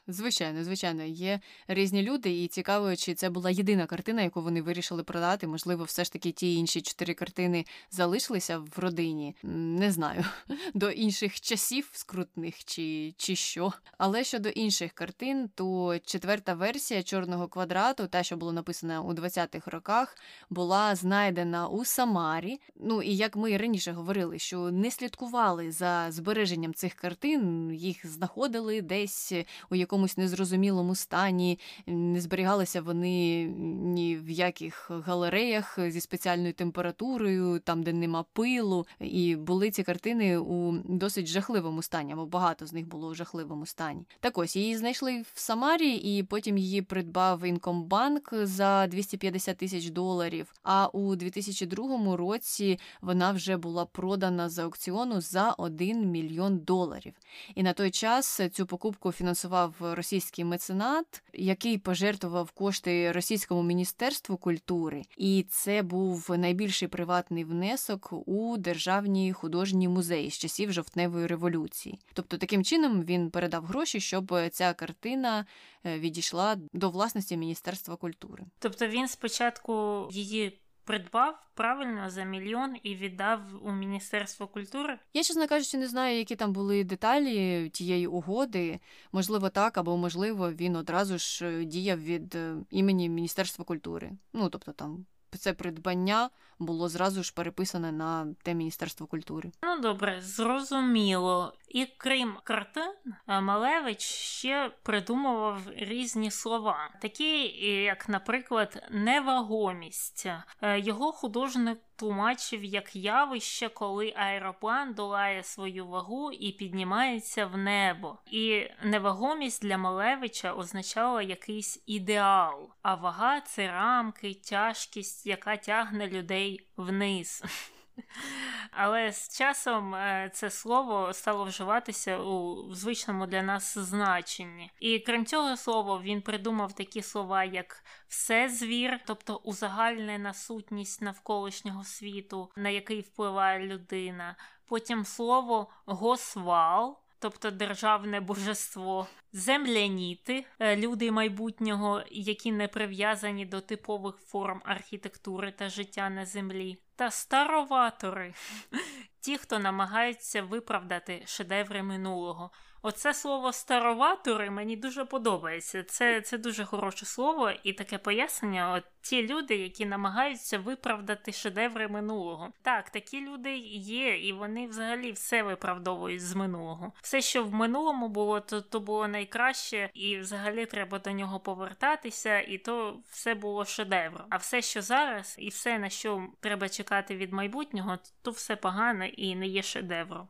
Звичайно, 0.07 0.65
звичайно, 0.65 1.05
є 1.05 1.41
різні 1.69 2.03
люди, 2.03 2.43
і 2.43 2.49
цікаво, 2.49 2.97
чи 2.97 3.15
це 3.15 3.31
була 3.31 3.51
єдина 3.51 3.87
картина, 3.87 4.23
яку 4.23 4.43
вони 4.43 4.63
вирішили 4.63 5.03
продати. 5.03 5.47
Можливо, 5.47 5.85
все 5.85 6.05
ж 6.05 6.13
таки 6.13 6.33
ті 6.33 6.55
інші 6.55 6.81
чотири 6.83 7.15
картини 7.15 7.65
залишилися 7.91 8.59
в 8.59 8.79
родині. 8.79 9.37
Не 9.43 9.93
знаю, 9.93 10.25
до 10.75 10.91
інших 10.91 11.41
часів 11.41 11.91
скрутних 11.93 12.65
чи, 12.65 13.15
чи 13.17 13.37
що. 13.37 13.73
Але 13.99 14.25
щодо 14.25 14.49
інших 14.49 14.93
картин, 14.93 15.51
то 15.55 15.99
четверта 16.05 16.55
версія 16.55 17.03
чорного 17.03 17.49
квадрату, 17.49 18.07
та 18.07 18.23
що 18.23 18.37
було 18.37 18.53
написано 18.53 19.07
у 19.07 19.13
20-х 19.13 19.71
роках, 19.71 20.17
була 20.51 20.95
знайдена 20.95 21.69
у 21.69 21.85
Самарі. 21.85 22.61
Ну 22.77 23.03
і 23.03 23.17
як 23.17 23.37
ми 23.37 23.57
раніше 23.57 23.93
говорили, 23.93 24.39
що 24.39 24.71
не 24.71 24.91
слідкували 24.91 25.73
за 25.73 26.07
збереженням 26.11 26.75
цих 26.75 26.95
картин, 26.95 27.62
їх 27.71 28.07
знаходили 28.07 28.83
десь 28.83 29.33
у 29.71 29.75
якомусь 29.75 30.17
незрозумілому 30.17 30.95
стані, 30.95 31.59
не 31.87 32.21
зберігалися 32.21 32.83
вони 32.83 33.45
ні 33.83 34.17
в 34.17 34.31
яких 34.31 34.91
галереях 34.91 35.79
зі 35.89 36.01
спеціальною 36.01 36.53
температурою, 36.53 37.59
там, 37.59 37.83
де 37.83 37.93
нема 37.93 38.25
пилу. 38.33 38.87
І 39.01 39.37
були 39.37 39.71
ці 39.71 39.83
картини 39.83 40.39
у 40.39 40.73
досить 40.85 41.27
жахливому 41.27 41.83
стані, 41.83 42.13
або 42.13 42.27
багато 42.27 42.67
з 42.67 42.73
них 42.73 42.89
було 42.89 43.09
у 43.09 43.15
жахливому 43.15 43.67
стані. 43.67 44.03
Так 44.21 44.39
ось 44.39 44.57
її 44.57 44.77
знайшли 44.77 45.21
в 45.35 45.41
Самарі, 45.41 45.95
і 45.95 46.23
потім 46.23 46.59
її 46.59 46.83
придбав 46.83 47.45
Інкомбанк 47.45 48.31
за 48.33 48.87
250 48.87 49.57
тисяч 49.57 49.91
доларів. 49.91 50.55
А 50.63 50.87
у 50.87 51.17
2002 51.17 52.17
році 52.17 52.79
вона 53.01 53.33
вже 53.33 53.57
була 53.57 53.85
продана 53.85 54.49
з 54.49 54.59
аукціону 54.59 55.21
за 55.21 55.51
1 55.51 56.11
мільйон 56.11 56.59
доларів. 56.59 57.13
І 57.55 57.63
на 57.63 57.73
той 57.73 57.91
час 57.91 58.41
цю 58.53 58.67
покупку 58.67 59.13
фінансував 59.13 59.75
російський 59.81 60.45
меценат, 60.45 61.23
який 61.33 61.79
пожертвував 61.79 62.51
кошти 62.51 63.13
російському 63.13 63.63
міністерству 63.63 64.37
культури, 64.37 65.03
і 65.17 65.47
це 65.49 65.83
був 65.83 66.31
найбільший 66.39 66.89
приватний 66.89 67.45
внесок 67.45 68.13
у 68.13 68.57
державні 68.57 69.33
художні 69.33 69.89
музеї 69.89 70.31
з 70.31 70.39
часів 70.39 70.73
жовтневої 70.73 71.27
революції. 71.27 71.99
Тобто, 72.15 72.39
таким 72.39 72.65
чином 72.65 73.03
він 73.03 73.31
передав 73.31 73.65
гроші, 73.65 74.01
щоб 74.01 74.35
ця 74.51 74.73
картина 74.75 75.47
е, 75.87 75.99
відійшла 75.99 76.57
до 76.73 76.91
власності 76.91 77.37
Міністерства 77.37 77.97
культури. 77.97 78.45
Тобто 78.59 78.87
він 78.87 79.09
спочатку 79.09 80.09
її 80.11 80.62
придбав 80.85 81.47
правильно 81.55 82.11
за 82.11 82.25
мільйон 82.25 82.77
і 82.83 82.95
віддав 82.95 83.41
у 83.63 83.73
Міністерство 83.73 84.47
культури. 84.47 84.99
Я, 85.15 85.23
чесно 85.23 85.49
кажучи, 85.49 85.79
не 85.79 85.89
знаю, 85.89 86.19
які 86.19 86.37
там 86.37 86.53
були 86.53 86.85
деталі 86.85 87.69
тієї 87.71 88.07
угоди. 88.07 88.81
Можливо, 89.13 89.49
так, 89.49 89.79
або 89.79 89.97
можливо, 89.97 90.53
він 90.53 90.77
одразу 90.77 91.19
ж 91.19 91.47
е, 91.47 91.65
діяв 91.65 92.01
від 92.03 92.35
е, 92.35 92.57
імені 92.71 93.09
Міністерства 93.09 93.65
культури. 93.65 94.13
Ну 94.33 94.49
тобто 94.49 94.73
там 94.73 95.07
це 95.39 95.53
придбання 95.53 96.31
було 96.63 96.89
зразу 96.89 97.23
ж 97.23 97.35
переписане 97.35 97.93
на 97.93 98.35
те 98.43 98.55
Міністерство 98.55 99.07
культури. 99.07 99.51
Ну 99.63 99.81
добре, 99.81 100.21
зрозуміло. 100.21 101.53
І 101.69 101.87
крім 101.97 102.37
картин, 102.45 102.93
Малевич 103.27 104.01
ще 104.03 104.71
придумував 104.83 105.61
різні 105.77 106.31
слова, 106.31 106.91
такі 107.01 107.47
як, 107.83 108.09
наприклад, 108.09 108.89
невагомість. 108.91 110.27
Е, 110.63 110.81
його 110.81 111.13
художник 111.13 111.79
тлумачив 111.97 112.65
як 112.65 112.97
явище, 112.97 113.69
коли 113.69 114.13
аероплан 114.17 114.95
долає 114.95 115.43
свою 115.43 115.87
вагу 115.87 116.33
і 116.33 116.53
піднімається 116.53 117.47
в 117.47 117.57
небо. 117.57 118.19
І 118.27 118.67
невагомість 118.83 119.63
для 119.63 119.79
Малевича 119.79 120.53
означала 120.53 121.23
якийсь 121.23 121.83
ідеал, 121.87 122.71
а 122.83 122.95
вага 122.95 123.41
це 123.41 123.67
рамки, 123.67 124.35
тяжкість, 124.35 125.27
яка 125.27 125.57
тягне 125.57 126.07
людей 126.07 126.52
вниз. 126.77 127.45
Але 128.71 129.13
з 129.13 129.39
часом 129.39 129.95
е, 129.95 130.31
це 130.35 130.51
слово 130.51 131.13
стало 131.13 131.45
вживатися 131.45 132.19
у 132.19 132.75
звичному 132.75 133.27
для 133.27 133.43
нас 133.43 133.79
значенні. 133.79 134.71
І 134.81 134.99
крім 134.99 135.27
цього 135.27 135.57
слова, 135.57 136.01
він 136.05 136.23
придумав 136.23 136.73
такі 136.73 137.03
слова, 137.03 137.45
як 137.45 137.85
все 138.09 138.49
звір, 138.49 139.01
тобто 139.07 139.37
узагальнена 139.37 140.35
сутність 140.35 141.03
навколишнього 141.03 141.85
світу, 141.85 142.51
на 142.57 142.69
який 142.69 143.01
впливає 143.01 143.67
людина. 143.67 144.37
Потім 144.67 145.05
слово 145.05 145.71
госвал. 145.87 147.02
Тобто 147.23 147.51
державне 147.51 148.21
божество, 148.21 149.07
земляніти, 149.33 150.45
е, 150.59 150.77
люди 150.77 151.11
майбутнього, 151.11 152.03
які 152.11 152.53
не 152.53 152.69
прив'язані 152.69 153.47
до 153.47 153.61
типових 153.61 154.17
форм 154.17 154.63
архітектури 154.65 155.53
та 155.53 155.69
життя 155.69 156.11
на 156.11 156.27
землі, 156.27 156.79
та 156.97 157.11
староватори, 157.11 158.35
ті, 159.21 159.39
хто 159.39 159.59
намагаються 159.59 160.43
виправдати 160.43 161.23
шедеври 161.27 161.83
минулого. 161.83 162.51
Оце 162.85 163.15
слово 163.15 163.53
староватори 163.53 164.51
мені 164.51 164.77
дуже 164.77 165.05
подобається. 165.05 165.83
Це 165.83 166.21
це 166.21 166.39
дуже 166.39 166.65
хороше 166.65 167.07
слово 167.07 167.51
і 167.63 167.73
таке 167.73 167.99
пояснення. 167.99 168.73
От 168.73 168.85
ті 169.01 169.27
люди, 169.27 169.57
які 169.57 169.87
намагаються 169.87 170.59
виправдати 170.59 171.33
шедеври 171.33 171.89
минулого. 171.89 172.49
Так, 172.63 172.91
такі 172.91 173.21
люди 173.21 173.57
є, 173.77 174.19
і 174.19 174.33
вони 174.33 174.67
взагалі 174.67 175.13
все 175.13 175.43
виправдовують 175.43 176.23
з 176.23 176.35
минулого. 176.35 176.93
Все, 177.03 177.21
що 177.21 177.45
в 177.45 177.55
минулому 177.55 178.09
було, 178.09 178.41
то 178.41 178.61
то 178.61 178.81
було 178.81 179.09
найкраще, 179.09 179.91
і 179.95 180.19
взагалі 180.19 180.67
треба 180.67 180.99
до 180.99 181.11
нього 181.11 181.41
повертатися, 181.41 182.41
і 182.41 182.59
то 182.59 183.01
все 183.11 183.35
було 183.35 183.65
шедевром. 183.65 184.27
А 184.31 184.37
все, 184.37 184.63
що 184.63 184.83
зараз, 184.83 185.37
і 185.39 185.49
все, 185.49 185.79
на 185.79 185.89
що 185.89 186.27
треба 186.41 186.69
чекати 186.69 187.17
від 187.17 187.33
майбутнього, 187.33 187.99
то 188.23 188.31
все 188.31 188.57
погане 188.57 189.09
і 189.09 189.37
не 189.37 189.47
є 189.47 189.63
шедевром. 189.63 190.29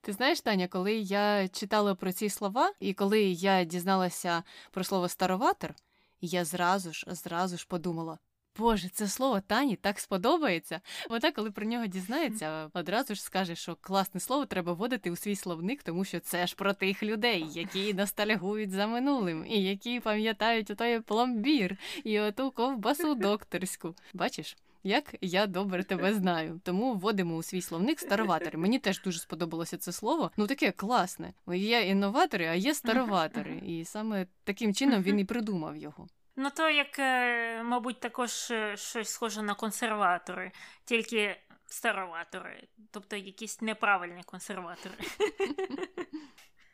Ти 0.00 0.12
знаєш, 0.12 0.40
Таня, 0.40 0.68
коли 0.68 0.94
я 0.94 1.48
читала 1.48 1.94
про 1.94 2.12
ці 2.12 2.28
слова, 2.28 2.72
і 2.80 2.94
коли 2.94 3.22
я 3.22 3.64
дізналася 3.64 4.42
про 4.70 4.84
слово 4.84 5.08
староватор, 5.08 5.74
я 6.20 6.44
зразу 6.44 6.92
ж 6.92 7.06
зразу 7.08 7.56
ж 7.56 7.66
подумала. 7.68 8.18
Боже, 8.58 8.88
це 8.88 9.08
слово 9.08 9.40
Тані 9.40 9.76
так 9.76 9.98
сподобається. 9.98 10.80
Вона, 11.10 11.32
коли 11.32 11.50
про 11.50 11.66
нього 11.66 11.86
дізнається, 11.86 12.70
одразу 12.74 13.14
ж 13.14 13.22
скаже, 13.22 13.54
що 13.54 13.76
класне 13.80 14.20
слово 14.20 14.46
треба 14.46 14.72
вводити 14.72 15.10
у 15.10 15.16
свій 15.16 15.36
словник, 15.36 15.82
тому 15.82 16.04
що 16.04 16.20
це 16.20 16.46
ж 16.46 16.56
про 16.56 16.72
тих 16.72 17.02
людей, 17.02 17.46
які 17.52 17.94
ностальгують 17.94 18.70
за 18.70 18.86
минулим, 18.86 19.46
і 19.48 19.62
які 19.62 20.00
пам'ятають 20.00 20.70
отой 20.70 21.00
пломбір 21.00 21.76
і 22.04 22.20
оту 22.20 22.50
ковбасу 22.50 23.14
докторську. 23.14 23.94
Бачиш? 24.14 24.56
Як 24.86 25.14
я 25.20 25.46
добре 25.46 25.84
тебе 25.84 26.14
знаю. 26.14 26.60
Тому 26.64 26.94
вводимо 26.94 27.36
у 27.36 27.42
свій 27.42 27.62
словник 27.62 28.00
староватори. 28.00 28.58
Мені 28.58 28.78
теж 28.78 29.02
дуже 29.02 29.18
сподобалося 29.18 29.78
це 29.78 29.92
слово. 29.92 30.30
Ну 30.36 30.46
таке 30.46 30.72
класне. 30.72 31.32
Є 31.46 31.80
інноватори, 31.80 32.46
а 32.46 32.54
є 32.54 32.74
староватори. 32.74 33.62
І 33.66 33.84
саме 33.84 34.26
таким 34.44 34.74
чином 34.74 35.02
він 35.02 35.18
і 35.18 35.24
придумав 35.24 35.76
його. 35.76 36.06
Ну, 36.36 36.50
то 36.50 36.70
як, 36.70 36.98
е, 36.98 37.62
мабуть, 37.62 38.00
також 38.00 38.50
е, 38.50 38.76
щось 38.76 39.08
схоже 39.08 39.42
на 39.42 39.54
консерватори, 39.54 40.52
тільки 40.84 41.36
староватори, 41.66 42.68
тобто 42.90 43.16
якісь 43.16 43.60
неправильні 43.60 44.22
консерватори. 44.22 44.94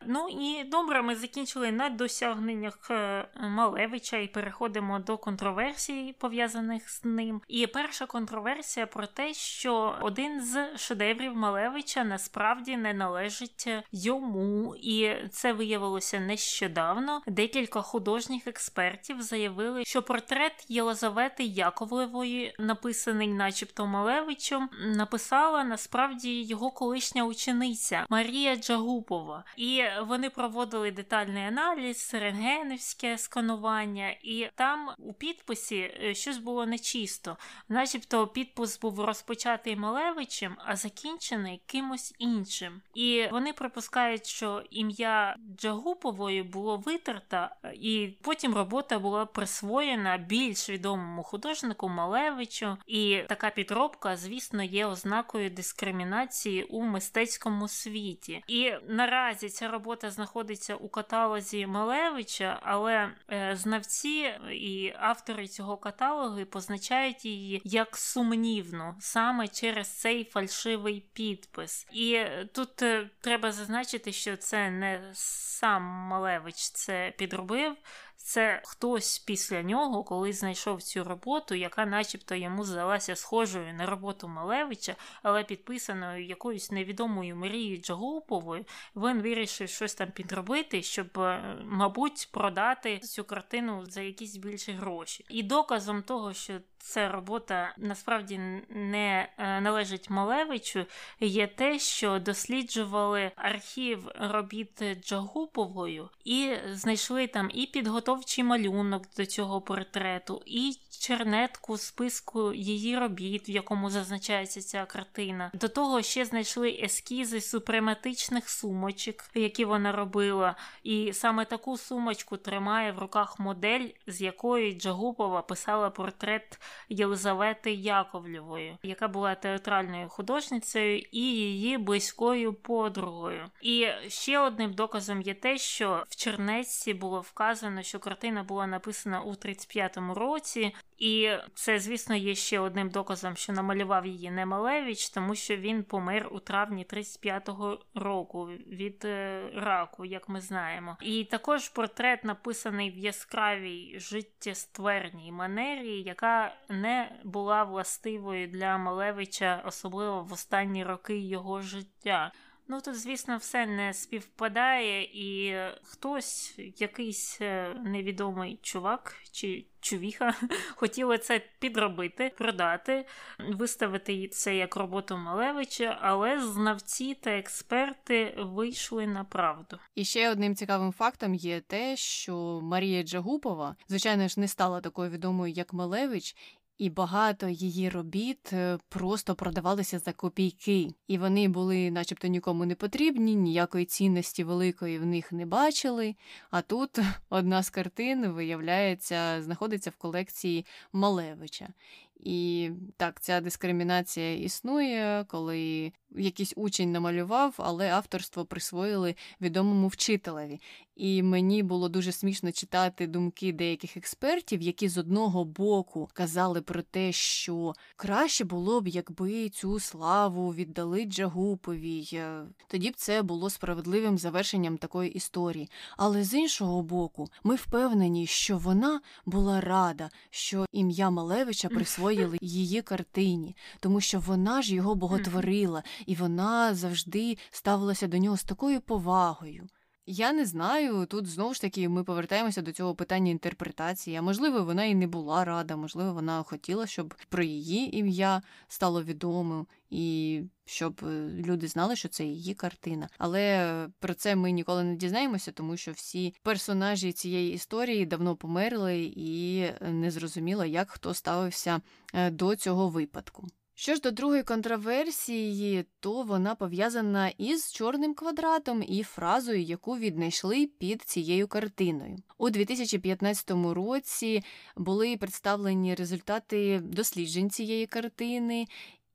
Ну 0.07 0.29
і 0.29 0.65
добре, 0.65 1.03
ми 1.03 1.17
закінчили 1.17 1.73
на 1.73 1.89
досягненнях 1.89 2.91
е, 2.91 3.29
Малевича 3.41 4.17
і 4.17 4.27
переходимо 4.29 4.99
до 4.99 5.19
контроверсій, 5.19 6.15
пов'язаних 6.19 6.91
з 6.91 7.05
ним. 7.05 7.41
І 7.49 7.67
перша 7.67 8.07
контроверсія 8.07 8.87
про 8.87 9.07
те, 9.07 9.35
що 9.35 9.95
один 10.01 10.41
з 10.41 10.77
шедеврів 10.77 11.37
Малевича 11.37 12.05
насправді 12.05 12.77
не 12.77 12.95
належить 12.95 13.69
йому, 13.93 14.77
і 14.77 15.15
це 15.31 15.53
виявилося 15.53 16.21
нещодавно. 16.21 17.23
Декілька 17.27 17.83
художніх 17.83 18.47
експертів 18.47 19.23
заявили, 19.23 19.85
що 19.85 20.03
портрет 20.03 20.67
Єлизавети 20.69 21.45
Яковлевої, 21.45 22.55
написаний, 22.59 23.29
начебто, 23.29 23.87
Малевичем, 23.87 24.69
написала 24.97 25.65
насправді 25.65 26.43
його 26.43 26.71
колишня 26.71 27.25
учениця 27.25 28.07
Марія 28.09 28.57
Джагупова. 28.57 29.45
І 29.57 29.83
вони 30.01 30.31
проводили 30.31 30.91
детальний 30.91 31.45
аналіз, 31.45 32.15
рентгенівське 32.15 33.19
сканування, 33.19 34.11
і 34.23 34.49
там 34.55 34.91
у 34.99 35.13
підписі 35.13 35.77
е, 35.77 36.15
щось 36.15 36.39
було 36.39 36.67
нечисто, 36.67 37.37
начебто 37.69 38.27
підпис 38.27 38.81
був 38.81 39.01
розпочатий 39.01 39.77
Малевичем, 39.77 40.57
а 40.65 40.77
закінчений 40.77 41.63
кимось 41.67 42.15
іншим. 42.19 42.81
І 42.95 43.27
вони 43.33 43.53
припускають, 43.53 44.27
що 44.27 44.63
ім'я 44.71 45.37
Джагупової 45.57 46.43
було 46.43 46.77
витерта, 46.77 47.57
і 47.75 48.15
потім 48.23 48.55
робота 48.55 48.99
була 48.99 49.27
присвоєна 49.27 50.17
більш 50.19 50.71
відомому 50.71 51.23
художнику 51.23 51.89
Малевичу. 51.89 52.77
І 52.87 53.23
така 53.29 53.51
підробка, 53.51 54.17
звісно, 54.17 54.63
є 54.63 54.87
ознакою 54.87 55.51
дискримінації 55.51 56.63
у 56.63 56.83
мистецькому 56.83 57.69
світі. 57.69 58.45
І 58.47 58.73
наразі 58.89 59.49
ця 59.49 59.69
робота 59.69 59.82
робота 59.83 60.11
знаходиться 60.11 60.77
у 60.77 60.89
каталозі 60.89 61.67
Малевича, 61.67 62.61
але 62.63 63.11
е, 63.31 63.57
знавці 63.57 64.35
і 64.53 64.93
автори 64.99 65.49
цього 65.49 65.77
каталогу 65.77 66.47
позначають 66.47 67.25
її 67.25 67.63
як 67.65 67.97
сумнівну 67.97 68.95
саме 69.01 69.49
через 69.49 70.01
цей 70.01 70.25
фальшивий 70.25 71.07
підпис. 71.13 71.87
І 71.93 72.25
тут 72.53 72.83
е, 72.83 73.11
треба 73.21 73.53
зазначити, 73.53 74.13
що 74.13 74.37
це 74.37 74.71
не 74.71 75.11
сам 75.15 75.83
Малевич 75.83 76.57
це 76.57 77.13
підробив. 77.19 77.77
Це 78.25 78.63
хтось 78.65 79.19
після 79.19 79.63
нього, 79.63 80.05
коли 80.05 80.33
знайшов 80.33 80.83
цю 80.83 81.05
роботу, 81.05 81.55
яка, 81.55 81.87
начебто, 81.87 82.35
йому 82.35 82.65
здалася 82.65 83.17
схожою 83.17 83.75
на 83.75 83.87
роботу 83.87 84.29
Малевича, 84.29 84.97
але 85.23 85.45
підписаною 85.45 86.27
якоюсь 86.27 86.71
невідомою 86.71 87.37
Марією 87.37 87.77
Джагуповою, 87.77 88.65
він 88.97 89.23
вирішив 89.23 89.69
щось 89.69 89.95
там 89.95 90.11
підробити, 90.11 90.83
щоб, 90.83 91.19
е, 91.19 91.57
мабуть, 91.65 92.29
продати 92.33 92.99
цю 92.99 93.25
картину 93.25 93.85
за 93.87 94.01
якісь 94.01 94.37
більші 94.37 94.73
гроші. 94.73 95.25
І 95.29 95.43
доказом 95.43 96.03
того, 96.03 96.33
що 96.33 96.61
ця 96.83 97.09
робота 97.09 97.75
насправді 97.79 98.39
не 98.69 99.29
е, 99.39 99.61
належить 99.61 100.11
Малевичу, 100.11 100.87
є 101.21 101.47
те, 101.47 101.79
що 101.79 102.19
досліджували 102.19 103.31
архів 103.37 104.09
робіт 104.15 104.83
Джагуповою 105.05 106.09
і 106.25 106.55
знайшли 106.73 107.27
там 107.27 107.51
і 107.55 107.67
підготовчий 108.13 108.45
малюнок 108.45 109.03
до 109.17 109.27
цього 109.27 109.61
портрету, 109.61 110.43
і 110.47 110.77
чернетку 111.03 111.79
списку 111.79 112.53
її 112.53 112.99
робіт, 112.99 113.49
в 113.49 113.51
якому 113.51 113.91
зазначається 113.91 114.61
ця 114.61 114.85
картина. 114.85 115.51
До 115.55 115.69
того 115.69 116.03
ще 116.03 116.25
знайшли 116.25 116.79
ескізи 116.83 117.41
супрематичних 117.41 118.49
сумочок, 118.49 119.25
які 119.35 119.65
вона 119.65 119.93
робила. 119.93 120.57
І 120.83 121.13
саме 121.13 121.45
таку 121.45 121.79
сумочку 121.79 122.37
тримає 122.37 122.93
в 122.93 122.99
руках 122.99 123.39
модель, 123.39 123.89
з 124.07 124.23
якої 124.23 124.73
Джагупова 124.73 125.43
писала 125.43 125.91
портрет 125.91 126.61
Єлизавети 126.89 127.73
Яковлєвої, 127.73 128.79
яка 128.83 129.09
була 129.09 129.35
театральною 129.35 130.09
художницею 130.09 130.99
і 131.13 131.21
її 131.21 131.79
близькою 131.79 132.55
подругою. 132.55 133.51
І 133.63 133.89
ще 134.09 134.39
одним 134.39 134.73
доказом 134.73 135.23
є 135.23 135.35
те, 135.35 135.59
що 135.59 136.05
в 136.09 136.17
Чернецці 136.17 136.95
було 136.95 137.21
вказано, 137.21 137.83
що 137.83 137.99
картина 138.03 138.43
була 138.43 138.67
написана 138.67 139.21
у 139.21 139.31
35-му 139.31 140.15
році. 140.15 140.75
І 140.99 141.31
це, 141.55 141.79
звісно, 141.79 142.15
є 142.15 142.35
ще 142.35 142.61
одним 142.61 142.91
доказом, 142.91 143.37
що 143.37 143.53
намалював 143.53 144.07
її 144.07 144.31
не 144.31 144.47
Малевич, 144.47 145.09
тому 145.11 145.35
що 145.35 145.57
він 145.57 145.85
помер 145.85 146.29
у 146.33 146.39
травні 146.39 146.87
35-го 146.93 147.79
року 147.95 148.47
від 148.67 149.05
е, 149.05 149.43
раку, 149.55 150.05
як 150.05 150.29
ми 150.29 150.41
знаємо. 150.41 150.97
І 151.01 151.25
також 151.25 151.69
портрет 151.69 152.25
написаний 152.25 152.91
в 152.91 152.99
яскравій 152.99 153.95
життєстверній 153.99 155.33
манері, 155.33 156.03
яка 156.03 156.55
не 156.69 157.21
була 157.25 157.65
властивою 157.65 158.49
для 158.49 158.79
Малевича, 158.79 159.63
особливо 159.67 160.23
в 160.23 160.33
останні 160.33 160.85
роки 160.85 161.19
його 161.19 161.63
життя. 161.63 162.33
Ну 162.69 162.81
тут, 162.81 162.97
звісно, 162.97 163.37
все 163.37 163.67
не 163.67 163.95
співпадає, 163.95 165.03
і 165.03 165.57
хтось, 165.83 166.59
якийсь 166.77 167.39
е, 167.41 167.75
невідомий 167.85 168.59
чувак 168.63 169.15
чи 169.33 169.65
чувіха, 169.81 170.35
хотіли 170.77 171.19
це 171.19 171.43
підробити, 171.59 172.33
продати, 172.39 173.07
виставити 173.39 174.29
це 174.29 174.57
як 174.57 174.77
роботу 174.77 175.17
Малевича, 175.17 175.99
але 176.01 176.41
знавці 176.41 177.15
та 177.15 177.31
експерти 177.31 178.35
вийшли 178.39 179.07
на 179.07 179.25
правду. 179.25 179.79
І 179.95 180.05
ще 180.05 180.31
одним 180.31 180.57
цікавим 180.57 180.93
фактом 180.93 181.35
є 181.35 181.61
те, 181.61 181.97
що 181.97 182.61
Марія 182.63 183.03
Джагупова, 183.03 183.77
звичайно 183.89 184.29
ж, 184.29 184.41
не 184.41 184.49
стала 184.49 184.81
такою 184.81 185.11
відомою, 185.11 185.53
як 185.53 185.73
Малевич, 185.73 186.37
і 186.83 186.91
багато 186.91 187.49
її 187.49 187.89
робіт 187.89 188.53
е, 188.53 188.79
просто 188.89 189.35
продавалися 189.35 189.99
за 189.99 190.13
копійки, 190.13 190.95
і 191.09 191.19
вони 191.19 191.49
були, 191.49 191.91
начебто, 191.91 192.29
нікому 192.29 192.65
не 192.65 192.75
потрібні, 192.75 193.35
ніякої 193.35 193.85
цінності 193.85 194.45
великої 194.45 194.99
в 194.99 195.07
них 195.07 195.33
не 195.33 195.47
бачили. 195.47 196.15
А 196.51 196.63
тут 196.63 196.99
одна 197.31 197.63
з 197.63 197.71
картин, 197.71 198.27
виявляється, 198.27 199.43
знаходиться 199.43 199.91
в 199.91 199.97
колекції 199.97 200.67
Малевича. 200.93 201.69
І 202.17 202.71
так, 202.97 203.21
ця 203.21 203.41
дискримінація 203.41 204.37
існує, 204.37 205.25
коли 205.29 205.93
якийсь 206.17 206.53
учень 206.57 206.93
намалював, 206.93 207.55
але 207.57 207.91
авторство 207.91 208.45
присвоїли 208.45 209.15
відомому 209.41 209.89
вчителеві. 209.89 210.61
І 210.97 211.23
мені 211.23 211.63
було 211.63 211.89
дуже 211.89 212.13
смішно 212.13 212.53
читати 212.53 213.07
думки 213.07 213.53
деяких 213.53 213.97
експертів, 213.97 214.63
які 214.63 214.89
з 214.89 214.99
одного 214.99 215.45
боку 215.45 216.09
казали 216.13 216.63
про 216.63 216.83
те, 216.83 217.13
що 217.13 217.73
краще 217.97 218.45
було 218.45 218.81
б, 218.81 218.89
якби 218.89 219.49
цю 219.49 219.81
славу 219.81 220.55
віддали 220.55 221.05
Джагуповій. 221.05 222.09
Е, 222.13 222.43
тоді 222.67 222.91
б 222.91 222.97
це 222.97 223.23
було 223.23 223.51
справедливим 223.51 224.19
завершенням 224.19 224.79
такої 224.79 225.11
історії. 225.11 225.69
Але 225.97 226.25
з 226.25 226.35
іншого 226.35 226.83
боку, 226.83 227.29
ми 227.45 227.55
впевнені, 227.55 228.27
що 228.27 228.59
вона 228.59 229.01
була 229.27 229.61
рада, 229.61 230.11
що 230.31 230.67
ім'я 230.73 231.11
Малевича 231.11 231.69
присвоїли 231.69 232.39
її 232.41 232.83
картині, 232.83 233.57
тому 233.81 234.01
що 234.01 234.21
вона 234.21 234.63
ж 234.63 234.75
його 234.75 234.95
боготворила, 234.95 235.83
і 236.07 236.15
вона 236.15 236.75
завжди 236.75 237.37
ставилася 237.51 238.07
до 238.07 238.19
нього 238.19 238.37
з 238.37 238.45
такою 238.45 238.81
повагою. 238.81 239.69
Я 240.07 240.33
не 240.33 240.47
знаю. 240.47 241.07
Тут 241.07 241.27
знову 241.27 241.55
ж 241.55 241.61
таки 241.61 241.89
ми 241.89 242.05
повертаємося 242.05 242.63
до 242.63 242.73
цього 242.73 242.95
питання 242.95 243.31
інтерпретації. 243.31 244.17
А 244.17 244.23
можливо, 244.23 244.65
вона 244.65 244.85
і 244.85 244.95
не 244.95 245.07
була 245.07 245.45
рада, 245.45 245.77
можливо, 245.77 246.13
вона 246.13 246.43
хотіла, 246.43 246.87
щоб 246.87 247.15
про 247.29 247.43
її 247.43 247.99
ім'я 247.99 248.43
стало 248.69 249.03
відомим 249.03 249.67
і 249.91 250.43
щоб 250.65 251.01
е, 251.03 251.29
люди 251.47 251.69
знали, 251.69 251.97
що 251.97 252.09
це 252.09 252.25
її 252.25 252.55
картина. 252.55 253.09
Але 253.19 253.89
про 253.99 254.15
це 254.15 254.37
ми 254.37 254.51
ніколи 254.51 254.85
не 254.85 254.97
дізнаємося, 254.97 255.53
тому 255.53 255.77
що 255.77 255.93
всі 255.93 256.35
персонажі 256.43 257.13
цієї 257.13 257.55
історії 257.55 258.07
давно 258.07 258.37
померли, 258.37 259.13
і 259.17 259.67
не 259.81 260.11
зрозуміло, 260.11 260.65
як 260.65 260.91
хто 260.91 261.15
ставився 261.15 261.81
е, 262.15 262.31
до 262.31 262.57
цього 262.57 262.89
випадку. 262.89 263.49
Що 263.83 263.95
ж 263.95 264.01
до 264.01 264.11
другої 264.11 264.43
контраверсії, 264.43 265.85
то 266.01 266.23
вона 266.23 266.55
пов'язана 266.55 267.29
із 267.29 267.73
чорним 267.73 268.15
квадратом 268.15 268.85
і 268.89 269.03
фразою, 269.03 269.63
яку 269.63 269.97
віднайшли 269.97 270.67
під 270.67 271.03
цією 271.03 271.49
картиною. 271.49 272.17
У 272.39 272.51
2015 272.51 273.51
році 273.51 274.43
були 274.77 275.17
представлені 275.17 275.95
результати 275.95 276.81
досліджень 276.85 277.51
цієї 277.51 277.87
картини. 277.87 278.67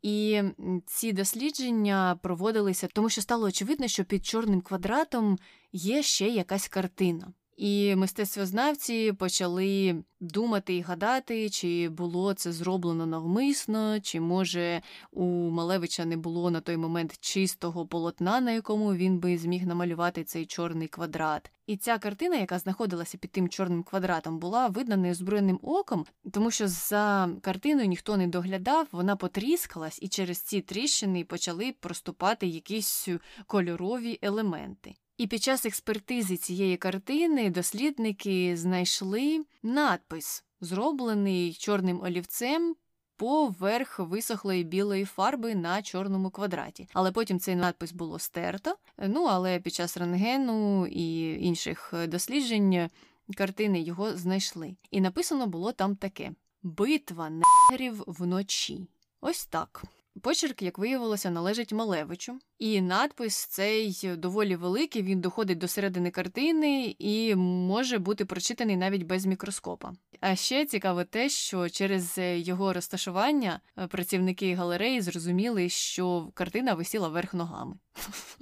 І 0.01 0.41
ці 0.86 1.13
дослідження 1.13 2.20
проводилися, 2.22 2.88
тому 2.93 3.09
що 3.09 3.22
стало 3.22 3.47
очевидно, 3.47 3.88
що 3.88 4.03
під 4.03 4.26
чорним 4.26 4.61
квадратом 4.61 5.38
є 5.72 6.03
ще 6.03 6.28
якась 6.28 6.68
картина. 6.68 7.34
І 7.58 7.95
мистецтвознавці 7.95 9.14
почали 9.14 9.95
думати 10.20 10.76
і 10.76 10.82
гадати, 10.82 11.49
чи 11.49 11.89
було 11.89 12.34
це 12.34 12.51
зроблено 12.51 13.05
навмисно, 13.05 13.99
чи 13.99 14.20
може 14.20 14.82
у 15.12 15.26
Малевича 15.26 16.05
не 16.05 16.18
було 16.18 16.51
на 16.51 16.62
той 16.62 16.78
момент 16.78 17.18
чистого 17.20 17.88
полотна, 17.88 18.41
на 18.41 18.51
якому 18.51 18.95
він 18.95 19.20
би 19.20 19.38
зміг 19.38 19.68
намалювати 19.68 20.24
цей 20.24 20.45
чорний 20.45 20.88
квадрат. 20.88 21.51
І 21.68 21.78
ця 21.78 21.97
картина, 21.97 22.36
яка 22.36 22.60
знаходилася 22.60 23.18
під 23.18 23.32
тим 23.32 23.49
чорним 23.49 23.84
квадратом, 23.84 24.39
була 24.39 24.68
видна 24.68 24.97
неозброєним 24.97 25.60
оком, 25.64 26.05
тому 26.32 26.51
що 26.51 26.68
за 26.68 27.30
картиною 27.41 27.88
ніхто 27.88 28.18
не 28.18 28.28
доглядав, 28.28 28.88
вона 28.91 29.16
потріскалась, 29.16 29.99
і 30.01 30.08
через 30.08 30.41
ці 30.41 30.62
тріщини 30.62 31.24
почали 31.24 31.76
проступати 31.80 32.47
якісь 32.47 33.08
кольорові 33.47 34.20
елементи. 34.22 34.95
І 35.18 35.28
під 35.28 35.43
час 35.43 35.65
експертизи 35.65 36.38
цієї 36.38 36.78
картини 36.78 37.49
дослідники 37.49 38.57
знайшли 38.57 39.45
надпис, 39.63 40.43
зроблений 40.61 41.53
чорним 41.53 42.01
олівцем 42.03 42.76
поверх 43.15 43.99
висохлої 43.99 44.63
білої 44.63 45.05
фарби 45.05 45.55
на 45.55 45.82
чорному 45.82 46.30
квадраті. 46.30 46.88
Але 46.93 47.11
потім 47.11 47.39
цей 47.39 47.55
надпис 47.55 47.91
було 47.91 48.20
стерто. 48.20 48.76
Ну 48.97 49.24
але 49.24 49.59
під 49.59 49.74
час 49.74 49.97
рентгену 49.97 50.88
і 50.88 51.34
інших 51.45 51.93
досліджень 52.07 52.89
картини 53.38 53.82
його 53.82 54.18
знайшли. 54.18 54.76
І 54.91 55.01
написано 55.01 55.47
було 55.47 55.72
там 55.72 55.95
таке: 55.95 56.32
Битва 56.63 57.30
негрів 57.30 58.03
вночі. 58.07 58.88
Ось 59.22 59.45
так. 59.45 59.84
Почерк, 60.22 60.61
як 60.61 60.78
виявилося, 60.78 61.30
належить 61.30 61.74
Малевичу, 61.74 62.39
і 62.59 62.82
надпис 62.82 63.45
цей 63.45 64.15
доволі 64.18 64.55
великий. 64.55 65.03
Він 65.03 65.22
доходить 65.22 65.57
до 65.57 65.68
середини 65.68 66.11
картини 66.11 66.95
і 66.99 67.36
може 67.36 67.97
бути 67.97 68.26
прочитаний 68.26 68.78
навіть 68.78 69.03
без 69.03 69.26
мікроскопа. 69.26 69.93
А 70.20 70.36
ще 70.36 70.65
цікаве 70.65 71.03
те, 71.03 71.30
що 71.30 71.70
через 71.70 72.15
його 72.18 72.74
розташування 72.74 73.59
е, 73.78 73.88
працівники 73.88 74.53
галереї 74.53 75.01
зрозуміли, 75.01 75.70
що 75.70 76.32
картина 76.34 76.74
висіла 76.74 77.07
верх 77.07 77.34
ногами. 77.34 77.76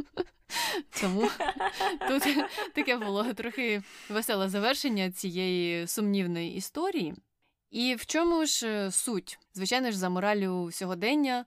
Тому 1.02 1.30
тут 2.08 2.24
таке 2.74 2.98
було 2.98 3.34
трохи 3.34 3.84
веселе 4.10 4.50
завершення 4.50 5.12
цієї 5.12 5.88
сумнівної 5.88 6.56
історії. 6.56 7.16
І 7.72 7.96
в 7.96 8.06
чому 8.06 8.46
ж 8.46 8.68
е, 8.68 8.92
суть? 8.92 9.40
Звичайно 9.54 9.92
ж, 9.92 9.98
за 9.98 10.10
моралю 10.10 10.70
сьогодення 10.72 11.46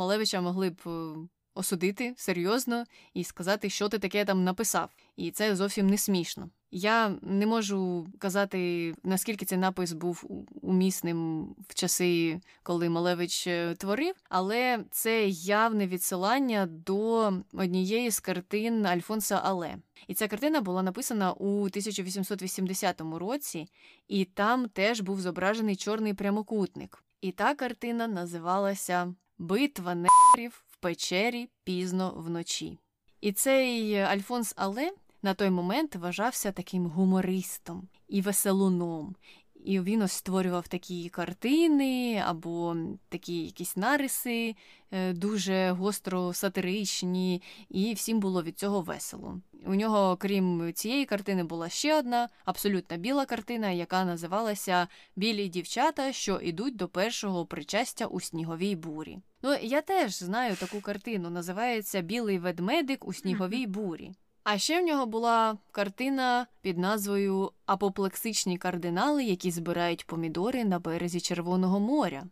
Малевича 0.00 0.40
могли 0.40 0.70
б 0.70 0.80
е, 0.86 1.14
осудити 1.54 2.14
серйозно 2.16 2.84
і 3.14 3.24
сказати, 3.24 3.70
що 3.70 3.88
ти 3.88 3.98
таке 3.98 4.24
там 4.24 4.44
написав. 4.44 4.90
І 5.16 5.30
це 5.30 5.56
зовсім 5.56 5.86
не 5.86 5.98
смішно. 5.98 6.50
Я 6.70 7.14
не 7.22 7.46
можу 7.46 8.06
казати, 8.18 8.94
наскільки 9.04 9.44
цей 9.44 9.58
напис 9.58 9.92
був 9.92 10.46
умісним 10.62 11.42
в 11.68 11.74
часи, 11.74 12.40
коли 12.62 12.88
Малевич 12.88 13.46
е, 13.46 13.74
творив, 13.74 14.14
але 14.28 14.84
це 14.90 15.28
явне 15.28 15.86
відсилання 15.86 16.66
до 16.66 17.32
однієї 17.52 18.10
з 18.10 18.20
картин 18.20 18.86
Альфонса 18.86 19.40
Але. 19.44 19.76
І 20.08 20.14
ця 20.14 20.28
картина 20.28 20.60
була 20.60 20.82
написана 20.82 21.32
у 21.32 21.60
1880 21.60 23.00
році, 23.00 23.66
і 24.08 24.24
там 24.24 24.68
теж 24.68 25.00
був 25.00 25.20
зображений 25.20 25.76
чорний 25.76 26.14
прямокутник. 26.14 27.02
І 27.20 27.32
та 27.32 27.54
картина 27.54 28.08
називалася 28.08 29.14
Битва 29.38 29.94
нерів 29.94 30.64
в 30.68 30.76
печері 30.76 31.48
пізно 31.64 32.14
вночі. 32.16 32.78
І 33.20 33.32
цей 33.32 33.98
Альфонс 33.98 34.54
Але 34.56 34.92
на 35.22 35.34
той 35.34 35.50
момент 35.50 35.96
вважався 35.96 36.52
таким 36.52 36.86
гумористом 36.86 37.88
і 38.08 38.20
веселуном. 38.20 39.16
І 39.64 39.80
він 39.80 40.02
ось 40.02 40.12
створював 40.12 40.68
такі 40.68 41.08
картини 41.08 42.22
або 42.26 42.76
такі 43.08 43.44
якісь 43.44 43.76
нариси, 43.76 44.54
е, 44.90 45.12
дуже 45.12 45.70
гостро 45.70 46.32
сатиричні, 46.32 47.42
і 47.68 47.94
всім 47.94 48.20
було 48.20 48.42
від 48.42 48.58
цього 48.58 48.80
весело. 48.80 49.40
У 49.66 49.74
нього, 49.74 50.16
крім 50.16 50.72
цієї 50.74 51.04
картини, 51.04 51.44
була 51.44 51.68
ще 51.68 51.98
одна 51.98 52.28
абсолютно 52.44 52.96
біла 52.96 53.26
картина, 53.26 53.70
яка 53.70 54.04
називалася 54.04 54.88
Білі 55.16 55.48
дівчата, 55.48 56.12
що 56.12 56.40
йдуть 56.40 56.76
до 56.76 56.88
першого 56.88 57.46
причастя 57.46 58.06
у 58.06 58.20
сніговій 58.20 58.76
бурі. 58.76 59.18
Ну, 59.42 59.56
я 59.62 59.80
теж 59.80 60.18
знаю 60.18 60.56
таку 60.56 60.80
картину. 60.80 61.30
Називається 61.30 62.00
Білий 62.00 62.38
ведмедик 62.38 63.08
у 63.08 63.12
сніговій 63.12 63.66
бурі. 63.66 64.12
А 64.44 64.58
ще 64.58 64.80
в 64.80 64.84
нього 64.84 65.06
була 65.06 65.58
картина 65.72 66.46
під 66.60 66.78
назвою 66.78 67.52
Апоплексичні 67.66 68.58
кардинали, 68.58 69.24
які 69.24 69.50
збирають 69.50 70.06
помідори 70.06 70.64
на 70.64 70.78
березі 70.78 71.20
Червоного 71.20 71.80
моря. 71.80 72.24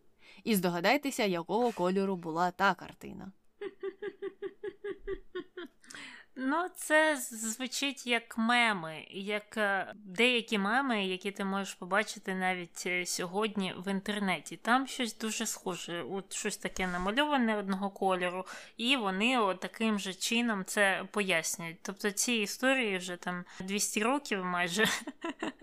І 0.45 0.55
здогадайтеся, 0.55 1.25
якого 1.25 1.73
кольору 1.73 2.17
була 2.17 2.51
та 2.51 2.75
картина. 2.75 3.33
Ну, 6.41 6.67
це 6.75 7.17
звучить 7.17 8.07
як 8.07 8.39
меми, 8.39 9.07
як 9.11 9.57
е, 9.57 9.95
деякі 9.95 10.59
меми, 10.59 11.07
які 11.07 11.31
ти 11.31 11.45
можеш 11.45 11.75
побачити 11.75 12.35
навіть 12.35 12.83
е, 12.87 13.07
сьогодні 13.07 13.75
в 13.79 13.91
інтернеті. 13.91 14.57
Там 14.57 14.87
щось 14.87 15.19
дуже 15.19 15.47
схоже, 15.47 16.03
от 16.03 16.33
щось 16.33 16.57
таке 16.57 16.87
намальоване 16.87 17.57
одного 17.57 17.91
кольору, 17.91 18.47
і 18.77 18.97
вони 18.97 19.39
от 19.39 19.61
таким 19.61 19.99
же 19.99 20.15
чином 20.15 20.65
це 20.65 21.05
пояснюють. 21.11 21.79
Тобто 21.83 22.11
ці 22.11 22.33
історії 22.33 22.99
вже 22.99 23.17
там 23.17 23.45
200 23.61 24.03
років 24.03 24.45
майже. 24.45 24.87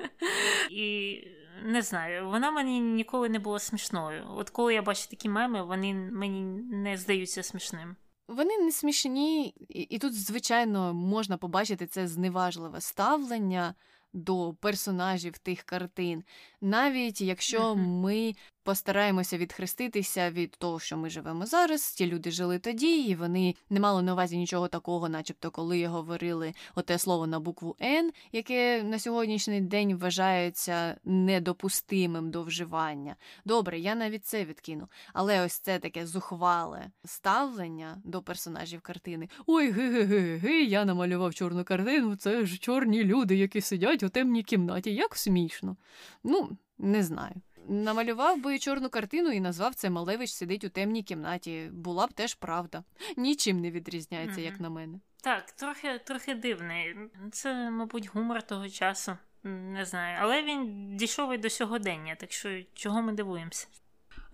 І 0.70 1.22
не 1.64 1.82
знаю, 1.82 2.30
вона 2.30 2.52
мені 2.52 2.80
ніколи 2.80 3.30
не 3.30 3.40
була 3.40 3.60
смішною. 3.60 4.26
От 4.30 4.50
коли 4.50 4.74
я 4.74 4.82
бачу 4.82 5.08
такі 5.10 5.30
меми, 5.30 5.64
вони 5.64 5.94
мені 5.94 6.42
не 6.72 6.98
здаються 6.98 7.44
смішним. 7.44 7.96
Вони 8.28 8.58
не 8.58 8.72
смішні, 8.72 9.54
і 9.70 10.00
тут, 10.00 10.14
звичайно, 10.14 10.94
можна 10.94 11.38
побачити 11.38 11.88
це 11.88 12.08
зневажливе 12.08 12.82
ставлення 12.82 13.76
до 14.14 14.56
персонажів 14.60 15.38
тих 15.38 15.64
картин, 15.64 16.24
навіть 16.62 17.22
якщо 17.22 17.76
ми 17.76 18.36
постараємося 18.66 19.38
відхреститися 19.38 20.32
від 20.32 20.52
того, 20.52 20.80
що 20.80 20.98
ми 20.98 21.10
живемо 21.10 21.46
зараз. 21.46 21.94
Ті 21.94 22.08
люди 22.08 22.32
жили 22.32 22.60
тоді, 22.60 23.02
і 23.02 23.16
вони 23.16 23.56
не 23.70 23.80
мали 23.80 24.02
на 24.02 24.14
увазі 24.14 24.38
нічого 24.38 24.68
такого, 24.68 25.10
начебто, 25.10 25.52
коли 25.52 25.88
говорили 25.88 26.54
оте 26.76 26.98
слово 26.98 27.28
на 27.28 27.40
букву 27.40 27.76
Н, 27.82 28.12
яке 28.32 28.84
на 28.84 29.00
сьогоднішній 29.00 29.62
день 29.62 29.98
вважається 29.98 30.98
недопустимим 31.04 32.32
до 32.32 32.44
вживання. 32.44 33.16
Добре, 33.46 33.80
я 33.80 33.96
навіть 33.96 34.26
це 34.26 34.46
відкину. 34.46 34.88
Але 35.14 35.46
ось 35.46 35.60
це 35.60 35.80
таке 35.80 36.08
зухвале 36.08 36.92
ставлення 37.06 38.02
до 38.04 38.22
персонажів 38.22 38.82
картини. 38.82 39.30
Ой, 39.48 39.72
ге-ге-ге, 39.72 40.62
я 40.62 40.86
намалював 40.86 41.34
чорну 41.34 41.64
картину. 41.64 42.16
Це 42.16 42.46
ж 42.46 42.58
чорні 42.58 43.04
люди, 43.04 43.36
які 43.36 43.62
сидять 43.62 44.04
у 44.04 44.10
темній 44.10 44.44
кімнаті. 44.44 44.94
Як 44.94 45.16
смішно. 45.16 45.78
Ну, 46.24 46.58
не 46.78 47.04
знаю. 47.04 47.36
Намалював 47.70 48.42
би 48.42 48.60
чорну 48.60 48.90
картину 48.90 49.32
і 49.32 49.40
назвав 49.40 49.76
це 49.76 49.90
Малевич 49.90 50.32
сидить 50.32 50.64
у 50.64 50.70
темній 50.70 51.04
кімнаті. 51.04 51.70
Була 51.74 52.08
б 52.08 52.14
теж 52.14 52.36
правда. 52.36 52.84
Нічим 53.18 53.60
не 53.60 53.72
відрізняється, 53.72 54.42
як 54.42 54.60
на 54.60 54.70
мене. 54.70 55.00
Так, 55.22 55.52
трохи 55.52 56.00
трохи 56.00 56.36
дивний. 56.36 56.96
Це, 57.32 57.70
мабуть, 57.70 58.10
гумор 58.14 58.44
того 58.44 58.70
часу. 58.70 59.18
Не 59.44 59.86
знаю. 59.86 60.18
Але 60.22 60.44
він 60.44 60.92
дійшов 60.98 61.34
і 61.34 61.38
до 61.38 61.50
сьогодення, 61.50 62.16
так 62.16 62.32
що 62.32 62.64
чого 62.74 63.02
ми 63.02 63.14
дивуємося? 63.14 63.68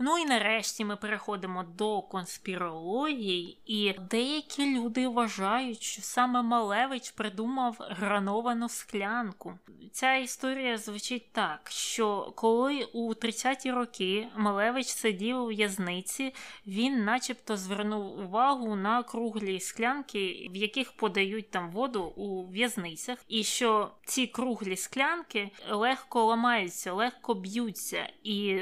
Ну 0.04 0.18
і 0.18 0.26
нарешті 0.26 0.86
ми 0.86 0.95
переходимо 0.95 1.64
до 1.64 2.02
конспірології, 2.02 3.58
і 3.66 3.93
деякі 4.10 4.80
люди 4.80 5.08
вважають, 5.08 5.82
що 5.84 6.02
саме 6.02 6.41
Малевич 6.41 7.12
придумав 7.12 7.76
грановану 7.80 8.70
склянку. 8.70 9.60
Ця 9.91 10.16
історія 10.16 10.78
звучить 10.78 11.32
так, 11.32 11.60
що 11.70 12.34
коли 12.36 12.84
у 12.93 13.14
30-ті 13.14 13.72
роки 13.72 14.28
Малевич 14.38 14.88
сидів 14.88 15.38
у 15.38 15.45
в'язниці, 15.45 16.34
він 16.68 17.04
начебто 17.04 17.58
звернув 17.58 18.20
увагу 18.20 18.76
на 18.76 19.04
круглі 19.04 19.60
склянки, 19.60 20.49
в 20.52 20.56
яких 20.56 20.91
подають 20.91 21.49
там 21.49 21.72
воду 21.72 22.04
у 22.04 22.47
в'язницях, 22.47 23.18
і 23.28 23.43
що 23.43 23.91
ці 24.06 24.28
круглі 24.28 24.78
склянки 24.78 25.49
легко 25.70 26.26
ламаються, 26.26 26.93
легко 26.93 27.34
б'ються, 27.34 28.10
і 28.24 28.60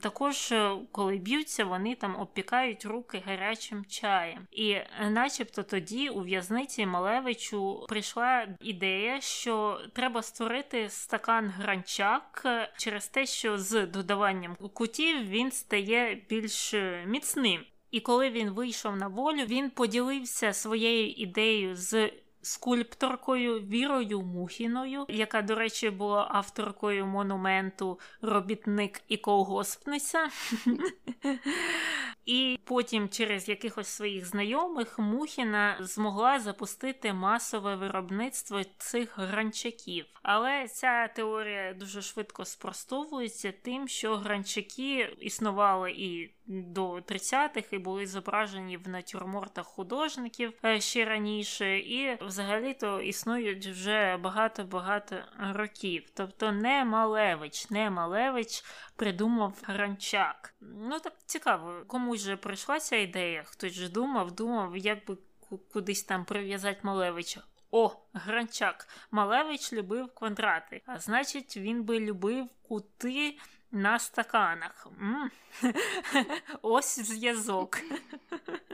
також 0.00 0.52
коли 0.92 1.16
б'ються, 1.16 1.64
вони 1.64 1.94
там 1.94 2.16
обпікають 2.20 2.84
руки 2.84 3.22
гарячим 3.26 3.84
чаєм. 3.84 4.46
І 4.52 4.70
е, 4.70 4.86
начебто 5.10 5.62
тоді 5.62 6.08
у 6.08 6.20
в'язниці 6.20 6.86
Малевичу 6.86 7.86
прийшла 7.88 8.48
ідея, 8.60 9.20
що 9.20 9.80
треба 9.92 10.22
створити 10.22 10.88
стакан 10.88 11.48
гранчак 11.48 12.42
е, 12.44 12.72
через 12.76 13.08
те, 13.08 13.26
що 13.26 13.58
з 13.58 13.86
додаванням 13.86 14.56
кутів 14.74 15.28
він 15.28 15.50
стає 15.50 16.22
більш 16.28 16.74
е, 16.74 17.04
міцним. 17.06 17.64
І 17.90 18.00
коли 18.00 18.30
він 18.30 18.50
вийшов 18.50 18.96
на 18.96 19.08
волю, 19.08 19.44
він 19.48 19.70
поділився 19.70 20.52
своєю 20.52 21.10
ідеєю 21.10 21.76
з 21.76 22.10
скульпторкою 22.42 23.60
Вірою 23.60 24.20
Мухіною, 24.20 25.04
яка, 25.08 25.42
до 25.42 25.54
речі, 25.54 25.90
була 25.90 26.28
авторкою 26.30 27.06
монументу 27.06 27.98
Робітник 28.22 29.00
і 29.08 29.16
колгоспниця. 29.16 30.28
І 32.26 32.58
потім, 32.64 33.08
через 33.08 33.48
якихось 33.48 33.88
своїх 33.88 34.26
знайомих, 34.26 34.98
Мухіна 34.98 35.76
змогла 35.80 36.40
запустити 36.40 37.12
масове 37.12 37.76
виробництво 37.76 38.60
цих 38.78 39.18
гранчаків. 39.18 40.06
Але 40.22 40.68
ця 40.68 41.08
теорія 41.08 41.74
дуже 41.74 42.02
швидко 42.02 42.44
спростовується 42.44 43.52
тим, 43.62 43.88
що 43.88 44.16
гранчаки 44.16 45.16
існували 45.20 45.90
і 45.90 46.34
до 46.46 46.94
30-х 46.94 47.72
і 47.72 47.78
були 47.78 48.06
зображені 48.06 48.76
в 48.76 48.88
натюрмортах 48.88 49.66
художників 49.66 50.52
е, 50.64 50.80
ще 50.80 51.04
раніше, 51.04 51.78
і 51.78 52.18
взагалі-то 52.20 53.00
існують 53.00 53.66
вже 53.66 54.16
багато-багато 54.16 55.16
років. 55.52 56.04
Тобто 56.14 56.52
не 56.52 56.84
Малевич, 56.84 57.70
не 57.70 57.90
Малевич 57.90 58.64
придумав 59.02 59.54
гранчак. 59.62 60.54
Ну 60.60 61.00
так 61.00 61.12
цікаво, 61.26 61.84
комусь 61.86 62.20
же 62.20 62.36
прийшла 62.36 62.80
ця 62.80 62.96
ідея? 62.96 63.42
Хтось 63.46 63.72
же 63.72 63.88
думав, 63.88 64.32
думав, 64.32 64.76
як 64.76 65.06
би 65.06 65.16
кудись 65.72 66.02
там 66.02 66.24
прив'язати 66.24 66.80
Малевича. 66.82 67.42
О, 67.70 67.96
гранчак. 68.12 68.88
Малевич 69.10 69.72
любив 69.72 70.14
квадрати, 70.14 70.82
а 70.86 70.98
значить, 70.98 71.56
він 71.56 71.82
би 71.82 72.00
любив 72.00 72.48
кути 72.62 73.38
на 73.70 73.98
стаканах. 73.98 74.86
М-м. 75.00 75.30
Ось 76.62 76.98
зв'язок. 77.00 77.78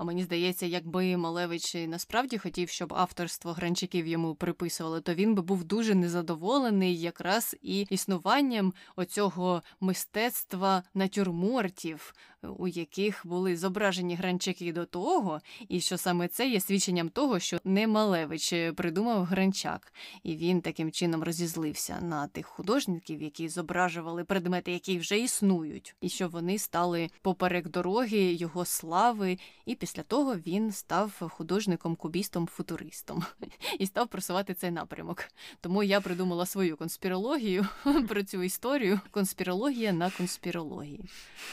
А 0.00 0.04
мені 0.04 0.24
здається, 0.24 0.66
якби 0.66 1.16
Малевич 1.16 1.74
насправді 1.74 2.38
хотів, 2.38 2.68
щоб 2.68 2.94
авторство 2.94 3.52
гранчиків 3.52 4.06
йому 4.06 4.34
приписували, 4.34 5.00
то 5.00 5.14
він 5.14 5.34
би 5.34 5.42
був 5.42 5.64
дуже 5.64 5.94
незадоволений 5.94 7.00
якраз 7.00 7.56
і 7.62 7.86
існуванням 7.90 8.74
оцього 8.96 9.62
мистецтва 9.80 10.82
натюрмортів, 10.94 12.14
у 12.42 12.68
яких 12.68 13.20
були 13.24 13.56
зображені 13.56 14.14
гранчаки 14.14 14.72
до 14.72 14.84
того, 14.84 15.40
і 15.68 15.80
що 15.80 15.98
саме 15.98 16.28
це 16.28 16.48
є 16.48 16.60
свідченням 16.60 17.08
того, 17.08 17.38
що 17.38 17.58
не 17.64 17.86
Малевич 17.86 18.54
придумав 18.76 19.24
гранчак, 19.24 19.92
і 20.22 20.36
він 20.36 20.60
таким 20.60 20.92
чином 20.92 21.22
розізлився 21.22 22.00
на 22.00 22.26
тих 22.26 22.46
художників, 22.46 23.22
які 23.22 23.48
зображували 23.48 24.24
предмети, 24.24 24.72
які 24.72 24.98
вже 24.98 25.18
існують, 25.18 25.94
і 26.00 26.08
що 26.08 26.28
вони 26.28 26.58
стали 26.58 27.10
поперек 27.22 27.68
дороги 27.68 28.32
його 28.32 28.64
слави, 28.64 29.38
і 29.66 29.74
після 29.74 30.02
того 30.02 30.36
він 30.36 30.72
став 30.72 31.32
художником-кубістом-футуристом 31.38 33.24
і 33.78 33.86
став 33.86 34.08
просувати 34.08 34.54
цей 34.54 34.70
напрямок. 34.70 35.24
Тому 35.60 35.82
я 35.82 36.00
придумала 36.00 36.46
свою 36.46 36.76
конспірологію 36.76 37.66
про 38.08 38.22
цю 38.22 38.42
історію. 38.42 39.00
Конспірологія 39.10 39.92
на 39.92 40.10
конспірології. 40.10 41.04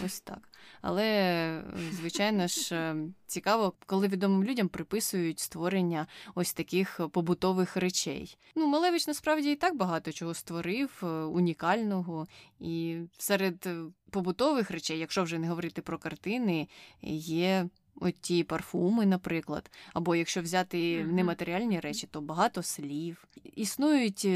Ось 0.06 0.20
так. 0.20 0.50
Але, 0.82 1.64
звичайно 1.92 2.48
ж, 2.48 2.76
е, 2.76 2.96
цікаво, 3.28 3.74
коли 3.86 4.08
відомим 4.08 4.44
людям 4.44 4.68
приписують 4.68 5.40
створення 5.40 6.08
ось 6.36 6.54
таких 6.54 7.00
побутових 7.12 7.78
речей. 7.78 8.38
Ну, 8.56 8.68
Малевич 8.68 9.08
насправді 9.08 9.52
і 9.52 9.56
так 9.56 9.76
багато 9.76 10.12
чого 10.12 10.34
створив, 10.34 11.02
е, 11.04 11.06
унікального. 11.08 12.28
І 12.60 12.98
серед 13.18 13.68
е, 13.68 13.78
побутових 14.10 14.72
речей, 14.72 15.00
якщо 15.00 15.24
вже 15.24 15.40
не 15.40 15.50
говорити 15.50 15.82
про 15.82 15.98
картини, 15.98 16.68
є. 17.02 17.70
Оті 18.00 18.44
парфуми, 18.44 19.06
наприклад, 19.06 19.72
або 19.94 20.16
якщо 20.16 20.42
взяти 20.42 21.04
нематеріальні 21.04 21.80
речі, 21.80 22.08
то 22.12 22.22
багато 22.22 22.64
слів. 22.64 23.28
Існують 23.56 24.28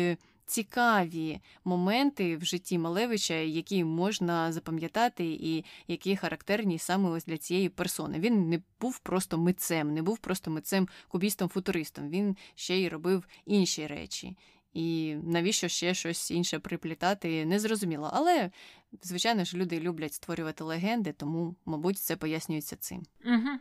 цікаві 0.45 1.39
моменти 1.65 2.37
в 2.37 2.45
житті 2.45 2.77
Малевича, 2.77 3.33
які 3.33 3.83
можна 3.83 4.51
запам'ятати, 4.51 5.25
і 5.25 5.65
які 5.87 6.15
характерні 6.15 6.79
саме 6.79 7.09
ось 7.09 7.25
для 7.25 7.37
цієї 7.37 7.69
персони. 7.69 8.19
Він 8.19 8.49
не 8.49 8.61
був 8.79 8.99
просто 8.99 9.37
митцем, 9.37 9.93
не 9.93 10.01
був 10.01 10.17
просто 10.17 10.51
митцем 10.51 10.87
кубістом-футуристом. 11.09 12.09
Він 12.09 12.37
ще 12.55 12.77
й 12.77 12.89
робив 12.89 13.27
інші 13.45 13.87
речі. 13.87 14.35
І 14.73 15.15
навіщо 15.23 15.67
ще 15.67 15.93
щось 15.93 16.31
інше 16.31 16.59
приплітати, 16.59 17.45
не 17.45 17.59
зрозуміло. 17.59 18.09
Але, 18.13 18.51
звичайно 19.03 19.43
ж, 19.43 19.57
люди 19.57 19.79
люблять 19.79 20.13
створювати 20.13 20.63
легенди, 20.63 21.13
тому, 21.13 21.55
мабуть, 21.65 21.97
це 21.97 22.15
пояснюється 22.15 22.75
цим. 22.75 23.03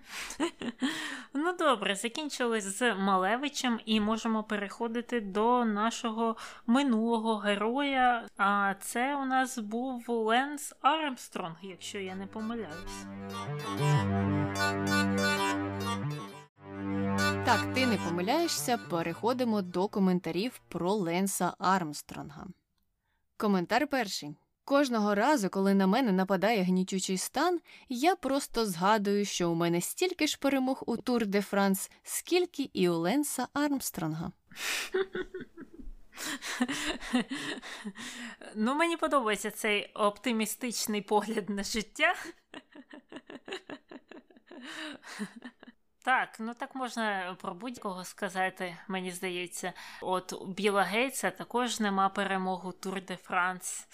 Ну 1.35 1.57
добре, 1.59 1.95
закінчили 1.95 2.61
з 2.61 2.95
Малевичем 2.95 3.81
і 3.85 4.01
можемо 4.01 4.43
переходити 4.45 5.21
до 5.21 5.65
нашого 5.65 6.37
минулого 6.67 7.37
героя. 7.37 8.27
А 8.37 8.75
це 8.81 9.17
у 9.17 9.25
нас 9.25 9.59
був 9.59 10.05
Ленс 10.09 10.75
Армстронг, 10.81 11.57
якщо 11.63 11.99
я 11.99 12.15
не 12.15 12.27
помиляюсь. 12.27 13.05
Так, 17.51 17.75
ти 17.75 17.87
не 17.87 17.97
помиляєшся, 17.97 18.79
переходимо 18.79 19.63
до 19.63 19.89
коментарів 19.89 20.61
про 20.69 20.93
Ленса 20.93 21.55
Армстронга. 21.59 22.47
Коментар 23.37 23.87
перший. 23.87 24.37
Кожного 24.65 25.15
разу, 25.15 25.49
коли 25.49 25.75
на 25.75 25.87
мене 25.87 26.13
нападає 26.13 26.63
гнітючий 26.63 27.19
стан, 27.19 27.61
я 27.89 28.17
просто 28.17 28.67
згадую, 28.67 29.25
що 29.25 29.51
у 29.51 29.55
мене 29.55 29.81
стільки 29.81 30.27
ж 30.27 30.39
перемог 30.39 30.83
у 30.87 30.97
Тур 30.97 31.27
де 31.27 31.43
Франс, 31.43 31.91
скільки 32.03 32.71
і 32.73 32.89
у 32.89 32.95
Ленса 32.95 33.49
Армстронга. 33.53 34.33
Ну, 38.55 38.75
мені 38.75 38.97
подобається 38.97 39.51
цей 39.51 39.93
оптимістичний 39.95 41.03
погляд 41.03 41.51
на 41.51 41.63
життя. 41.63 42.15
Так, 46.03 46.37
ну 46.39 46.55
так 46.55 46.75
можна 46.75 47.37
про 47.41 47.55
будь-кого 47.55 48.05
сказати, 48.05 48.77
мені 48.89 49.11
здається. 49.11 49.73
От 50.03 50.33
у 50.33 50.47
Біла 50.47 50.83
Гейтса 50.83 51.31
також 51.31 51.81
нема 51.81 52.09
перемогу 52.09 52.73
Тур 52.73 53.03
де 53.03 53.17
Франс. 53.17 53.87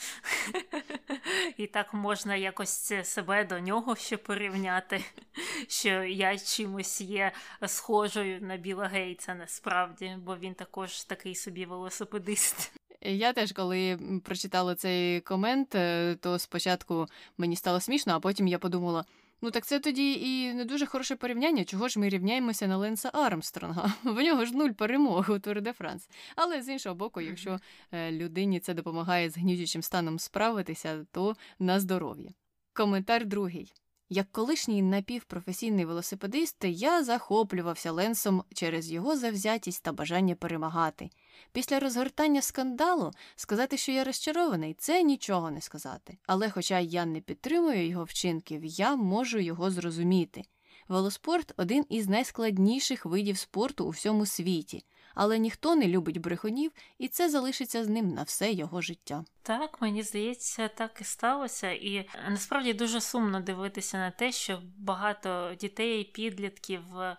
І 1.57 1.67
так 1.67 1.95
можна 1.95 2.37
якось 2.37 2.93
себе 3.05 3.45
до 3.45 3.61
нього 3.61 3.97
ще 3.97 4.17
порівняти, 4.17 5.05
що 5.69 5.89
я 6.03 6.39
чимось 6.39 7.01
є 7.01 7.33
схожою 7.67 8.41
на 8.41 8.57
Біла 8.57 8.87
Гейтса 8.87 9.35
насправді, 9.35 10.17
бо 10.19 10.37
він 10.37 10.55
також 10.55 11.05
такий 11.05 11.35
собі 11.35 11.67
велосипедист. 11.67 12.73
Я 13.01 13.33
теж, 13.33 13.53
коли 13.53 13.99
прочитала 14.25 14.75
цей 14.75 15.21
комент, 15.21 15.75
е, 15.75 16.17
то 16.21 16.39
спочатку 16.39 17.07
мені 17.39 17.57
стало 17.57 17.81
смішно, 17.81 18.13
а 18.15 18.21
потім 18.21 18.47
я 18.49 18.59
подумала. 18.59 19.05
Ну 19.43 19.51
так 19.51 19.67
це 19.67 19.81
тоді 19.81 20.13
і 20.13 20.55
не 20.55 20.65
дуже 20.65 20.87
хороше 20.87 21.17
порівняння, 21.17 21.65
чого 21.65 21.89
ж 21.89 22.01
ми 22.01 22.09
рівняємося 22.09 22.67
на 22.67 22.77
Ленса 22.77 23.11
Армстронга. 23.13 23.95
В 24.05 24.23
нього 24.23 24.45
ж 24.45 24.57
нуль 24.57 24.71
перемог 24.71 25.31
у 25.31 25.39
Тур 25.39 25.61
де 25.61 25.73
Франс. 25.73 26.09
Але 26.37 26.63
з 26.63 26.69
іншого 26.69 26.95
боку, 26.95 27.21
якщо 27.21 27.59
е, 27.93 28.13
людині 28.13 28.61
це 28.61 28.75
допомагає 28.75 29.31
з 29.31 29.37
гнітючим 29.37 29.83
станом 29.83 30.19
справитися, 30.19 31.07
то 31.13 31.37
на 31.59 31.81
здоров'я. 31.81 32.31
Коментар 32.73 33.27
другий. 33.27 33.73
Як 34.09 34.33
колишній 34.33 34.83
напівпрофесійний 34.83 35.85
велосипедист, 35.85 36.57
я 36.63 37.05
захоплювався 37.05 37.93
Ленсом 37.93 38.45
через 38.55 38.91
його 38.91 39.17
завзятість 39.17 39.83
та 39.83 39.93
бажання 39.93 40.35
перемагати. 40.35 41.11
Після 41.53 41.81
розгортання 41.81 42.43
скандалу 42.43 43.13
сказати, 43.37 43.77
що 43.77 43.93
я 43.93 44.05
розчарований, 44.05 44.75
це 44.79 45.03
нічого 45.03 45.51
не 45.51 45.61
сказати. 45.61 46.19
Але, 46.27 46.51
хоча 46.51 46.81
я 46.81 47.07
не 47.07 47.21
підтримую 47.21 47.89
його 47.89 48.05
вчинків, 48.05 48.65
я 48.65 48.97
можу 48.97 49.39
його 49.39 49.71
зрозуміти. 49.71 50.43
Велоспорт 50.89 51.55
один 51.57 51.85
із 51.89 52.09
найскладніших 52.09 53.07
видів 53.07 53.39
спорту 53.39 53.87
у 53.87 53.91
всьому 53.91 54.27
світі 54.27 54.85
але 55.17 55.39
ніхто 55.39 55.77
не 55.77 55.89
любить 55.89 56.21
брехунів, 56.21 56.73
і 56.99 57.09
це 57.09 57.31
залишиться 57.31 57.85
з 57.85 57.89
ним 57.89 58.09
на 58.09 58.23
все 58.23 58.53
його 58.53 58.81
життя. 58.81 59.25
Так, 59.47 59.83
мені 59.83 60.03
здається, 60.03 60.69
так 60.69 60.99
і 61.01 61.05
сталося. 61.05 61.71
І 61.71 61.95
е, 61.95 62.07
насправді 62.29 62.73
дуже 62.73 63.01
сумно 63.01 63.41
дивитися 63.41 63.99
на 63.99 64.11
те, 64.11 64.33
що 64.33 64.63
багато 64.79 65.55
дітей, 65.61 66.05
підлітків 66.05 66.99
е, 66.99 67.17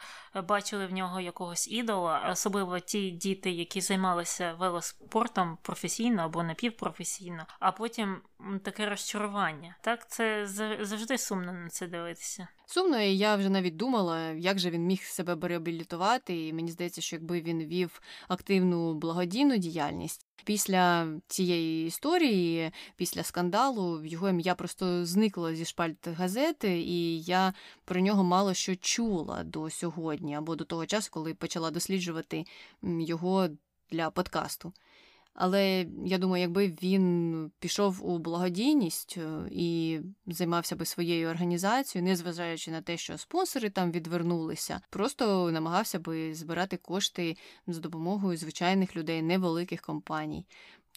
бачили 0.47 0.87
в 0.87 0.93
нього 0.93 1.21
якогось 1.21 1.67
ідола, 1.71 2.29
особливо 2.31 2.79
ті 2.79 3.11
діти, 3.11 3.51
які 3.51 3.81
займалися 3.81 4.53
велоспортом 4.53 5.57
професійно 5.61 6.21
або 6.21 6.43
напівпрофесійно, 6.43 7.45
а 7.59 7.71
потім 7.71 8.21
таке 8.63 8.89
розчарування. 8.89 9.75
Так, 9.81 10.09
це 10.09 10.47
завжди 10.81 11.17
сумно 11.17 11.53
на 11.53 11.69
це 11.69 11.87
дивитися. 11.87 12.47
Сумно, 12.65 13.01
і 13.01 13.17
я 13.17 13.35
вже 13.35 13.49
навіть 13.49 13.75
думала, 13.75 14.29
як 14.29 14.59
же 14.59 14.69
він 14.69 14.85
міг 14.85 15.03
себе 15.03 15.47
реабілітувати. 15.47 16.47
І 16.47 16.53
мені 16.53 16.71
здається, 16.71 17.01
що 17.01 17.15
якби 17.15 17.41
він 17.41 17.65
вів 17.65 18.01
активну 18.27 18.93
благодійну 18.93 19.57
діяльність. 19.57 20.26
Після 20.43 21.07
цієї 21.27 21.87
історії, 21.87 22.71
після 22.95 23.23
скандалу, 23.23 24.05
його 24.05 24.29
ім'я 24.29 24.55
просто 24.55 25.05
зникло 25.05 25.53
зі 25.53 25.65
шпальт 25.65 26.07
газети, 26.07 26.81
і 26.81 27.21
я 27.21 27.53
про 27.85 28.01
нього 28.01 28.23
мало 28.23 28.53
що 28.53 28.75
чула 28.75 29.43
до 29.43 29.69
сьогодні, 29.69 30.35
або 30.35 30.55
до 30.55 30.63
того 30.63 30.85
часу, 30.85 31.09
коли 31.11 31.33
почала 31.33 31.71
досліджувати 31.71 32.45
його 32.81 33.49
для 33.91 34.09
подкасту. 34.09 34.73
Але 35.39 35.85
я 36.05 36.17
думаю, 36.17 36.41
якби 36.41 36.67
він 36.67 37.51
пішов 37.59 38.09
у 38.09 38.19
благодійність 38.19 39.17
е, 39.17 39.49
і 39.51 39.99
займався 40.27 40.75
би 40.75 40.85
своєю 40.85 41.29
організацією, 41.29 42.09
незважаючи 42.09 42.71
на 42.71 42.81
те, 42.81 42.97
що 42.97 43.17
спонсори 43.17 43.69
там 43.69 43.91
відвернулися, 43.91 44.81
просто 44.89 45.51
намагався 45.51 45.99
би 45.99 46.33
збирати 46.33 46.77
кошти 46.77 47.37
за 47.67 47.79
допомогою 47.79 48.37
звичайних 48.37 48.95
людей, 48.95 49.21
невеликих 49.21 49.81
компаній 49.81 50.45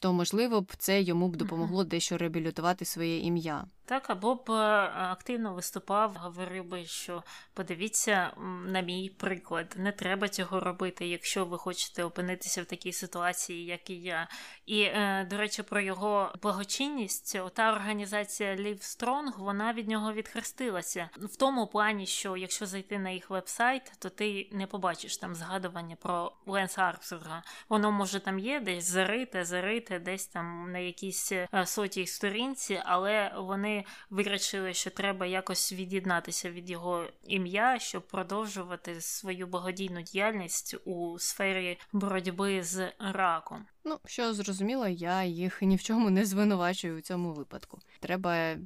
то 0.01 0.13
можливо 0.13 0.61
б 0.61 0.73
це 0.79 1.03
йому 1.03 1.29
б 1.29 1.37
допомогло 1.37 1.85
дещо 1.85 2.19
реабілітувати 2.19 2.85
своє 2.85 3.19
ім'я. 3.19 3.65
Так, 3.91 4.11
або 4.11 4.35
б 4.35 4.51
е, 4.51 4.53
активно 4.95 5.55
виступав, 5.55 6.15
говорив 6.17 6.65
би, 6.65 6.85
що 6.85 7.23
подивіться 7.55 8.31
на 8.67 8.81
мій 8.81 9.11
приклад, 9.19 9.75
не 9.79 9.93
треба 9.93 10.29
цього 10.29 10.61
робити, 10.61 11.07
якщо 11.07 11.45
ви 11.45 11.59
хочете 11.59 12.05
опинитися 12.05 12.63
в 12.63 12.65
такій 12.65 12.93
ситуації, 12.93 13.65
як 13.65 13.91
і 13.91 13.95
я. 13.95 14.29
І, 14.67 14.83
е, 14.83 15.27
до 15.31 15.37
речі, 15.37 15.63
про 15.63 15.81
його 15.81 16.33
благочинність, 16.43 17.39
та 17.55 17.73
організація 17.73 18.57
Live 18.57 18.81
Strong, 18.81 19.39
вона 19.39 19.73
від 19.73 19.89
нього 19.89 20.13
відхрестилася 20.13 21.11
в 21.17 21.37
тому 21.37 21.67
плані, 21.67 22.07
що 22.07 22.37
якщо 22.37 22.67
зайти 22.67 22.99
на 22.99 23.11
їх 23.11 23.31
вебсайт, 23.31 23.93
то 23.99 24.09
ти 24.09 24.49
не 24.53 24.67
побачиш 24.67 25.17
там 25.17 25.35
згадування 25.35 25.97
про 25.97 26.33
Ленса 26.47 26.83
Армстронга. 26.83 27.43
Воно 27.69 27.93
може 27.93 28.21
там 28.21 28.39
є, 28.39 28.61
десь 28.61 28.85
зарите, 28.85 29.45
зарите 29.45 29.90
зробити 29.91 30.11
десь 30.11 30.27
там 30.27 30.73
на 30.73 30.79
якійсь 30.79 31.33
е, 31.33 31.49
сотій 31.67 32.07
сторінці, 32.07 32.81
але 32.85 33.33
вони 33.37 33.85
вирішили, 34.11 34.75
що 34.75 34.91
треба 34.91 35.27
якось 35.27 35.73
від'єднатися 35.73 36.51
від 36.51 36.71
його 36.71 37.07
ім'я, 37.25 37.79
щоб 37.79 38.07
продовжувати 38.07 39.01
свою 39.01 39.47
благодійну 39.47 40.03
діяльність 40.03 40.77
у 40.85 41.19
сфері 41.19 41.79
боротьби 41.93 42.63
з 42.63 42.93
раком. 42.99 43.67
Ну, 43.85 43.99
що 44.05 44.35
зрозуміло, 44.35 44.89
я 44.89 45.25
їх 45.25 45.63
ні 45.63 45.77
в 45.77 45.83
чому 45.83 46.11
не 46.11 46.25
звинувачую 46.25 46.99
у 46.99 47.01
цьому 47.01 47.33
випадку. 47.33 47.79
Треба 48.01 48.57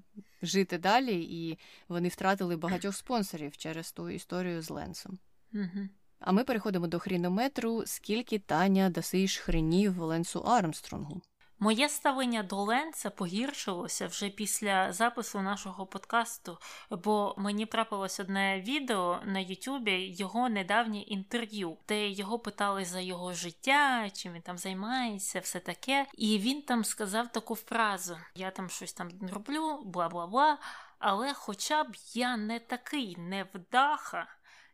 жити 0.43 0.79
далі, 0.79 1.23
і 1.23 1.59
вони 1.89 2.09
втратили 2.09 2.57
багатьох 2.57 2.97
спонсорів 2.97 3.57
через 3.57 3.93
ту 3.93 4.11
історію 4.11 4.63
з 4.63 4.71
Ленсом. 4.71 5.19
Угу. 5.53 5.89
А 6.25 6.33
ми 6.33 6.45
переходимо 6.45 6.87
до 6.87 6.99
хрінометру, 6.99 7.83
скільки 7.87 8.39
Таня 8.39 8.91
дасиш 8.91 9.39
хренів 9.39 9.99
Ленсу 10.03 10.41
Армстронгу. 10.41 11.21
Моє 11.59 11.89
ставлення 11.89 12.43
до 12.43 12.63
Ленса 12.63 13.11
погіршилося 13.11 14.07
вже 14.07 14.29
після 14.29 14.93
запису 14.93 15.41
нашого 15.41 15.87
подкасту, 15.87 16.59
бо 16.91 17.35
мені 17.39 17.67
трапилось 17.67 18.21
одне 18.21 18.61
відео 18.61 19.21
на 19.25 19.39
Ютубі 19.39 20.15
його 20.19 20.49
недавнє 20.49 21.01
інтерв'ю, 21.01 21.77
де 21.89 22.09
його 22.09 22.39
питали 22.39 22.85
за 22.85 23.01
його 23.01 23.33
життя, 23.33 24.11
чим 24.11 24.33
він 24.33 24.43
там 24.43 24.59
займається, 24.59 25.41
все 25.41 25.61
таке. 25.61 26.07
І 26.15 26.39
він 26.39 26.63
там 26.63 26.85
сказав 26.85 27.33
таку 27.33 27.55
фразу: 27.55 28.17
Я 28.35 28.51
там 28.51 28.69
щось 28.69 28.93
там 28.93 29.11
роблю, 29.33 29.83
бла 29.85 30.09
бла 30.09 30.27
бла. 30.27 30.59
Але 30.99 31.35
хоча 31.35 31.85
б 31.85 31.97
я 32.15 32.37
не 32.37 32.59
такий 32.59 33.17
невдаха 33.19 34.27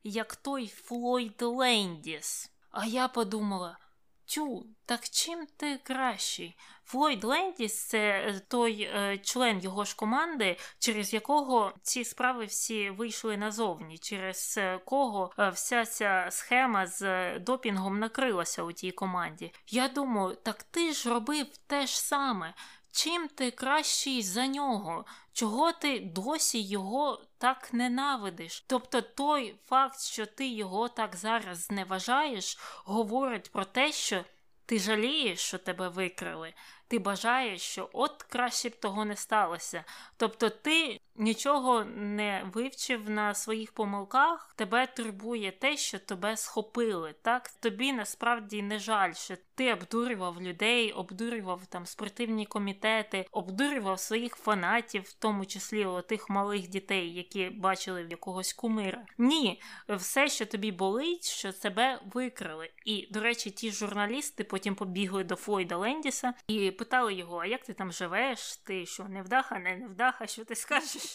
як 0.05 0.37
той 0.37 0.67
Флойд 0.67 1.43
Лендіс. 1.43 2.51
А 2.71 2.87
я 2.87 3.09
подумала. 3.09 3.79
Тю, 4.25 4.67
так 4.87 5.09
чим 5.09 5.47
ти 5.57 5.79
кращий? 5.79 6.57
Флойд 6.85 7.25
Лендіс 7.25 7.85
це 7.85 7.99
е, 7.99 8.41
той 8.49 8.83
е, 8.83 9.19
член 9.19 9.61
його 9.61 9.85
ж 9.85 9.97
команди, 9.97 10.57
через 10.79 11.15
якого 11.15 11.73
ці 11.83 12.05
справи 12.05 12.45
всі 12.45 12.91
вийшли 12.91 13.37
назовні, 13.37 13.99
через 13.99 14.55
е, 14.59 14.79
кого 14.85 15.33
е, 15.39 15.49
вся 15.49 15.85
ця 15.85 16.29
схема 16.31 16.87
з 16.87 17.39
допінгом 17.39 17.99
накрилася 17.99 18.63
у 18.63 18.73
тій 18.73 18.91
команді. 18.91 19.53
Я 19.67 19.89
думаю, 19.89 20.37
так 20.43 20.63
ти 20.63 20.93
ж 20.93 21.11
робив 21.11 21.47
те 21.67 21.87
ж 21.87 22.01
саме. 22.01 22.55
Чим 22.93 23.29
ти 23.29 23.51
кращий 23.51 24.23
за 24.23 24.47
нього? 24.47 25.05
Чого 25.33 25.73
ти 25.73 26.01
досі 26.01 26.63
його 26.63 27.23
так 27.39 27.73
ненавидиш? 27.73 28.65
Тобто 28.67 29.01
той 29.03 29.55
факт, 29.67 30.01
що 30.01 30.27
ти 30.27 30.49
його 30.49 30.89
так 30.89 31.17
зараз 31.17 31.59
зневажаєш, 31.59 32.59
говорить 32.85 33.53
про 33.53 33.65
те, 33.65 33.93
що 33.93 34.25
ти 34.67 34.79
жалієш, 34.79 35.41
що 35.41 35.59
тебе 35.59 35.89
викрили, 35.89 36.55
ти 36.89 36.99
бажаєш, 36.99 37.63
що 37.63 37.91
от 37.93 38.23
краще 38.23 38.69
б 38.69 38.81
того 38.81 39.05
не 39.05 39.17
сталося. 39.17 39.85
Тобто 40.17 40.51
ти 40.51 41.01
нічого 41.21 41.85
не 41.97 42.51
вивчив 42.53 43.11
на 43.11 43.35
своїх 43.35 43.73
помилках, 43.73 44.53
тебе 44.57 44.87
турбує 44.87 45.53
те, 45.53 45.77
що 45.77 45.99
тебе 45.99 46.37
схопили. 46.37 47.15
Так 47.23 47.49
тобі 47.49 47.93
насправді 47.93 48.63
не 48.63 48.79
жаль, 48.79 49.13
що 49.13 49.35
ти 49.55 49.73
обдурював 49.73 50.43
людей, 50.43 50.93
обдурював 50.93 51.67
там 51.67 51.87
спортивні 51.87 52.47
комітети, 52.47 53.27
обдурював 53.33 54.01
своїх 54.01 54.37
фанатів, 54.37 55.03
в 55.03 55.13
тому 55.13 55.47
числі 55.47 55.87
тих 56.09 56.31
малих 56.31 56.69
дітей, 56.69 57.15
які 57.15 57.51
бачили 57.51 58.05
в 58.05 58.11
якогось 58.11 58.53
кумира. 58.53 59.05
Ні, 59.19 59.63
все, 59.89 60.29
що 60.29 60.47
тобі 60.47 60.73
болить, 60.73 61.25
що 61.25 61.53
тебе 61.53 62.01
викрили. 62.15 62.71
І, 62.85 63.09
до 63.11 63.21
речі, 63.21 63.51
ті 63.51 63.73
журналісти 63.73 64.45
потім 64.45 64.75
побігли 64.75 65.25
до 65.25 65.37
Флойда 65.37 65.77
Лендіса 65.77 66.35
і 66.49 66.71
питали 66.71 67.15
його: 67.15 67.39
а 67.39 67.47
як 67.47 67.65
ти 67.65 67.73
там 67.73 67.93
живеш? 67.93 68.57
Ти 68.57 68.87
що, 68.87 69.05
невдаха, 69.05 69.59
не 69.59 69.77
невдаха, 69.77 70.27
що 70.27 70.45
ти 70.45 70.55
скажеш? 70.55 71.10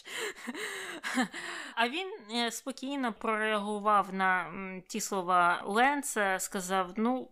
А 1.75 1.89
він 1.89 2.07
е, 2.35 2.51
спокійно 2.51 3.13
прореагував 3.13 4.13
на 4.13 4.51
ті 4.87 5.01
слова 5.01 5.63
Ленца, 5.65 6.39
сказав: 6.39 6.93
ну. 6.97 7.29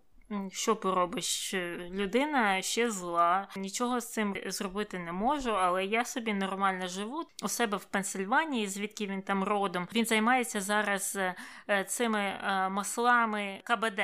що 0.52 0.76
поробиш? 0.76 1.53
Людина 1.91 2.61
ще 2.61 2.91
зла, 2.91 3.48
нічого 3.56 3.99
з 3.99 4.11
цим 4.11 4.35
зробити 4.45 4.99
не 4.99 5.11
можу, 5.11 5.52
але 5.52 5.85
я 5.85 6.06
собі 6.06 6.34
нормально 6.34 6.88
живу 6.88 7.23
у 7.44 7.48
себе 7.48 7.77
в 7.77 7.85
Пенсильванії, 7.85 8.68
звідки 8.68 9.07
він 9.07 9.22
там 9.22 9.44
родом. 9.44 9.88
Він 9.94 10.06
займається 10.06 10.61
зараз 10.61 11.19
е, 11.69 11.84
цими 11.84 12.19
е, 12.19 12.69
маслами 12.69 13.61
КБД. 13.64 13.99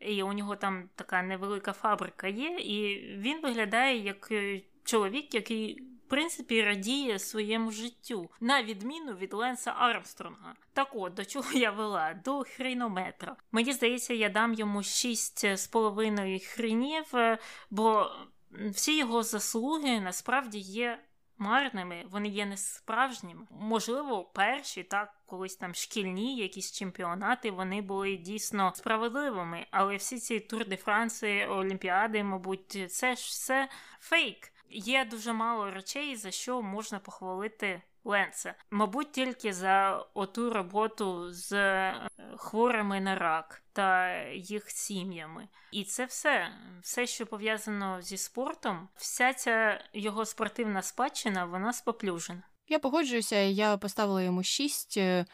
І 0.00 0.22
у 0.22 0.32
нього 0.32 0.56
там 0.56 0.88
така 0.94 1.22
невелика 1.22 1.72
фабрика 1.72 2.28
є, 2.28 2.48
і 2.48 3.06
він 3.16 3.40
виглядає 3.42 3.98
як 3.98 4.28
е, 4.32 4.60
чоловік, 4.84 5.34
який 5.34 5.91
принципі 6.12 6.64
радіє 6.64 7.18
своєму 7.18 7.70
життю, 7.70 8.30
на 8.40 8.62
відміну 8.62 9.12
від 9.12 9.32
Ленса 9.34 9.74
Армстронга. 9.76 10.54
Так 10.72 10.88
от, 10.94 11.14
до 11.14 11.24
чого 11.24 11.52
я 11.52 11.70
вела? 11.70 12.14
До 12.24 12.44
хрінометра. 12.44 13.36
Мені 13.52 13.72
здається, 13.72 14.14
я 14.14 14.28
дам 14.28 14.54
йому 14.54 14.82
шість 14.82 15.56
з 15.56 15.66
половиною 15.66 16.40
хрінів, 16.42 17.04
е, 17.14 17.38
бо 17.70 18.10
всі 18.50 18.96
його 18.98 19.22
заслуги 19.22 20.00
насправді 20.00 20.58
є. 20.58 20.98
Марними, 21.38 22.04
вони 22.10 22.28
є 22.28 22.46
несправжніми. 22.46 23.46
Можливо, 23.50 24.24
перші, 24.24 24.82
так, 24.82 25.14
колись 25.26 25.56
там 25.56 25.74
шкільні 25.74 26.36
якісь 26.36 26.72
чемпіонати, 26.72 27.50
вони 27.50 27.82
були 27.82 28.16
дійсно 28.16 28.72
справедливими. 28.74 29.66
Але 29.70 29.96
всі 29.96 30.18
ці 30.18 30.40
тур 30.40 30.66
де 30.66 30.76
Франції, 30.76 31.46
Олімпіади, 31.46 32.24
мабуть, 32.24 32.92
це 32.92 33.16
ж 33.16 33.22
все 33.28 33.68
фейк. 34.00 34.51
Є 34.74 35.04
дуже 35.04 35.32
мало 35.32 35.70
речей, 35.70 36.16
за 36.16 36.30
що 36.30 36.62
можна 36.62 36.98
похвалити 36.98 37.82
Ленца. 38.04 38.54
Мабуть, 38.70 39.12
тільки 39.12 39.52
за 39.52 40.06
оту 40.14 40.50
роботу 40.50 41.32
з 41.32 41.52
е, 41.52 42.08
хворими 42.36 43.00
на 43.00 43.14
рак 43.14 43.62
та 43.72 44.18
їх 44.28 44.70
сім'ями. 44.70 45.48
І 45.72 45.84
це 45.84 46.04
все, 46.04 46.48
все, 46.82 47.06
що 47.06 47.26
пов'язано 47.26 48.02
зі 48.02 48.16
спортом, 48.16 48.88
вся 48.96 49.34
ця 49.34 49.84
його 49.92 50.24
спортивна 50.24 50.82
спадщина, 50.82 51.44
вона 51.44 51.72
споплюжена. 51.72 52.42
Я 52.68 52.78
погоджуюся, 52.78 53.36
я 53.36 53.76
поставила 53.76 54.22
йому 54.22 54.42
шість. 54.42 54.96
Е, 54.96 55.26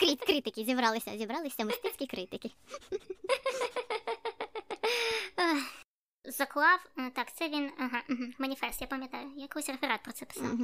Крит, 0.00 0.24
критики 0.24 0.64
зібралися, 0.64 1.18
зібралися 1.18 1.64
мистецькі 1.64 2.06
критики. 2.06 2.50
Заклав. 6.24 6.80
Так, 7.14 7.32
це 7.32 7.48
він. 7.48 7.70
Ага, 7.78 8.02
маніфест, 8.38 8.80
я 8.80 8.86
пам'ятаю. 8.86 9.32
Я 9.36 9.48
колись 9.48 9.68
реферат 9.68 10.02
про 10.02 10.12
це 10.12 10.24
писав. 10.24 10.50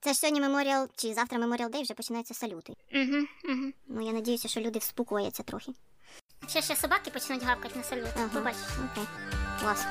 Це 0.00 0.12
ж 0.12 0.18
сьогодні 0.18 0.40
меморіал, 0.40 0.88
чи 0.96 1.14
завтра 1.14 1.38
меморіал 1.38 1.70
Дей 1.70 1.82
вже 1.82 1.94
починаються 1.94 2.34
салюти. 2.34 2.72
Угу, 2.94 3.26
угу. 3.44 3.72
Ну 3.86 4.06
я 4.06 4.12
надіюся, 4.12 4.48
що 4.48 4.60
люди 4.60 4.78
вспокояться 4.78 5.42
трохи. 5.42 5.72
Ще 6.48 6.62
ще 6.62 6.76
собаки 6.76 7.10
почнуть 7.10 7.42
гавкати 7.42 7.78
на 7.78 7.82
салют. 7.84 8.08
Ага. 8.16 8.28
Побачиш. 8.28 8.60
Окей. 8.92 9.04
Клас. 9.60 9.86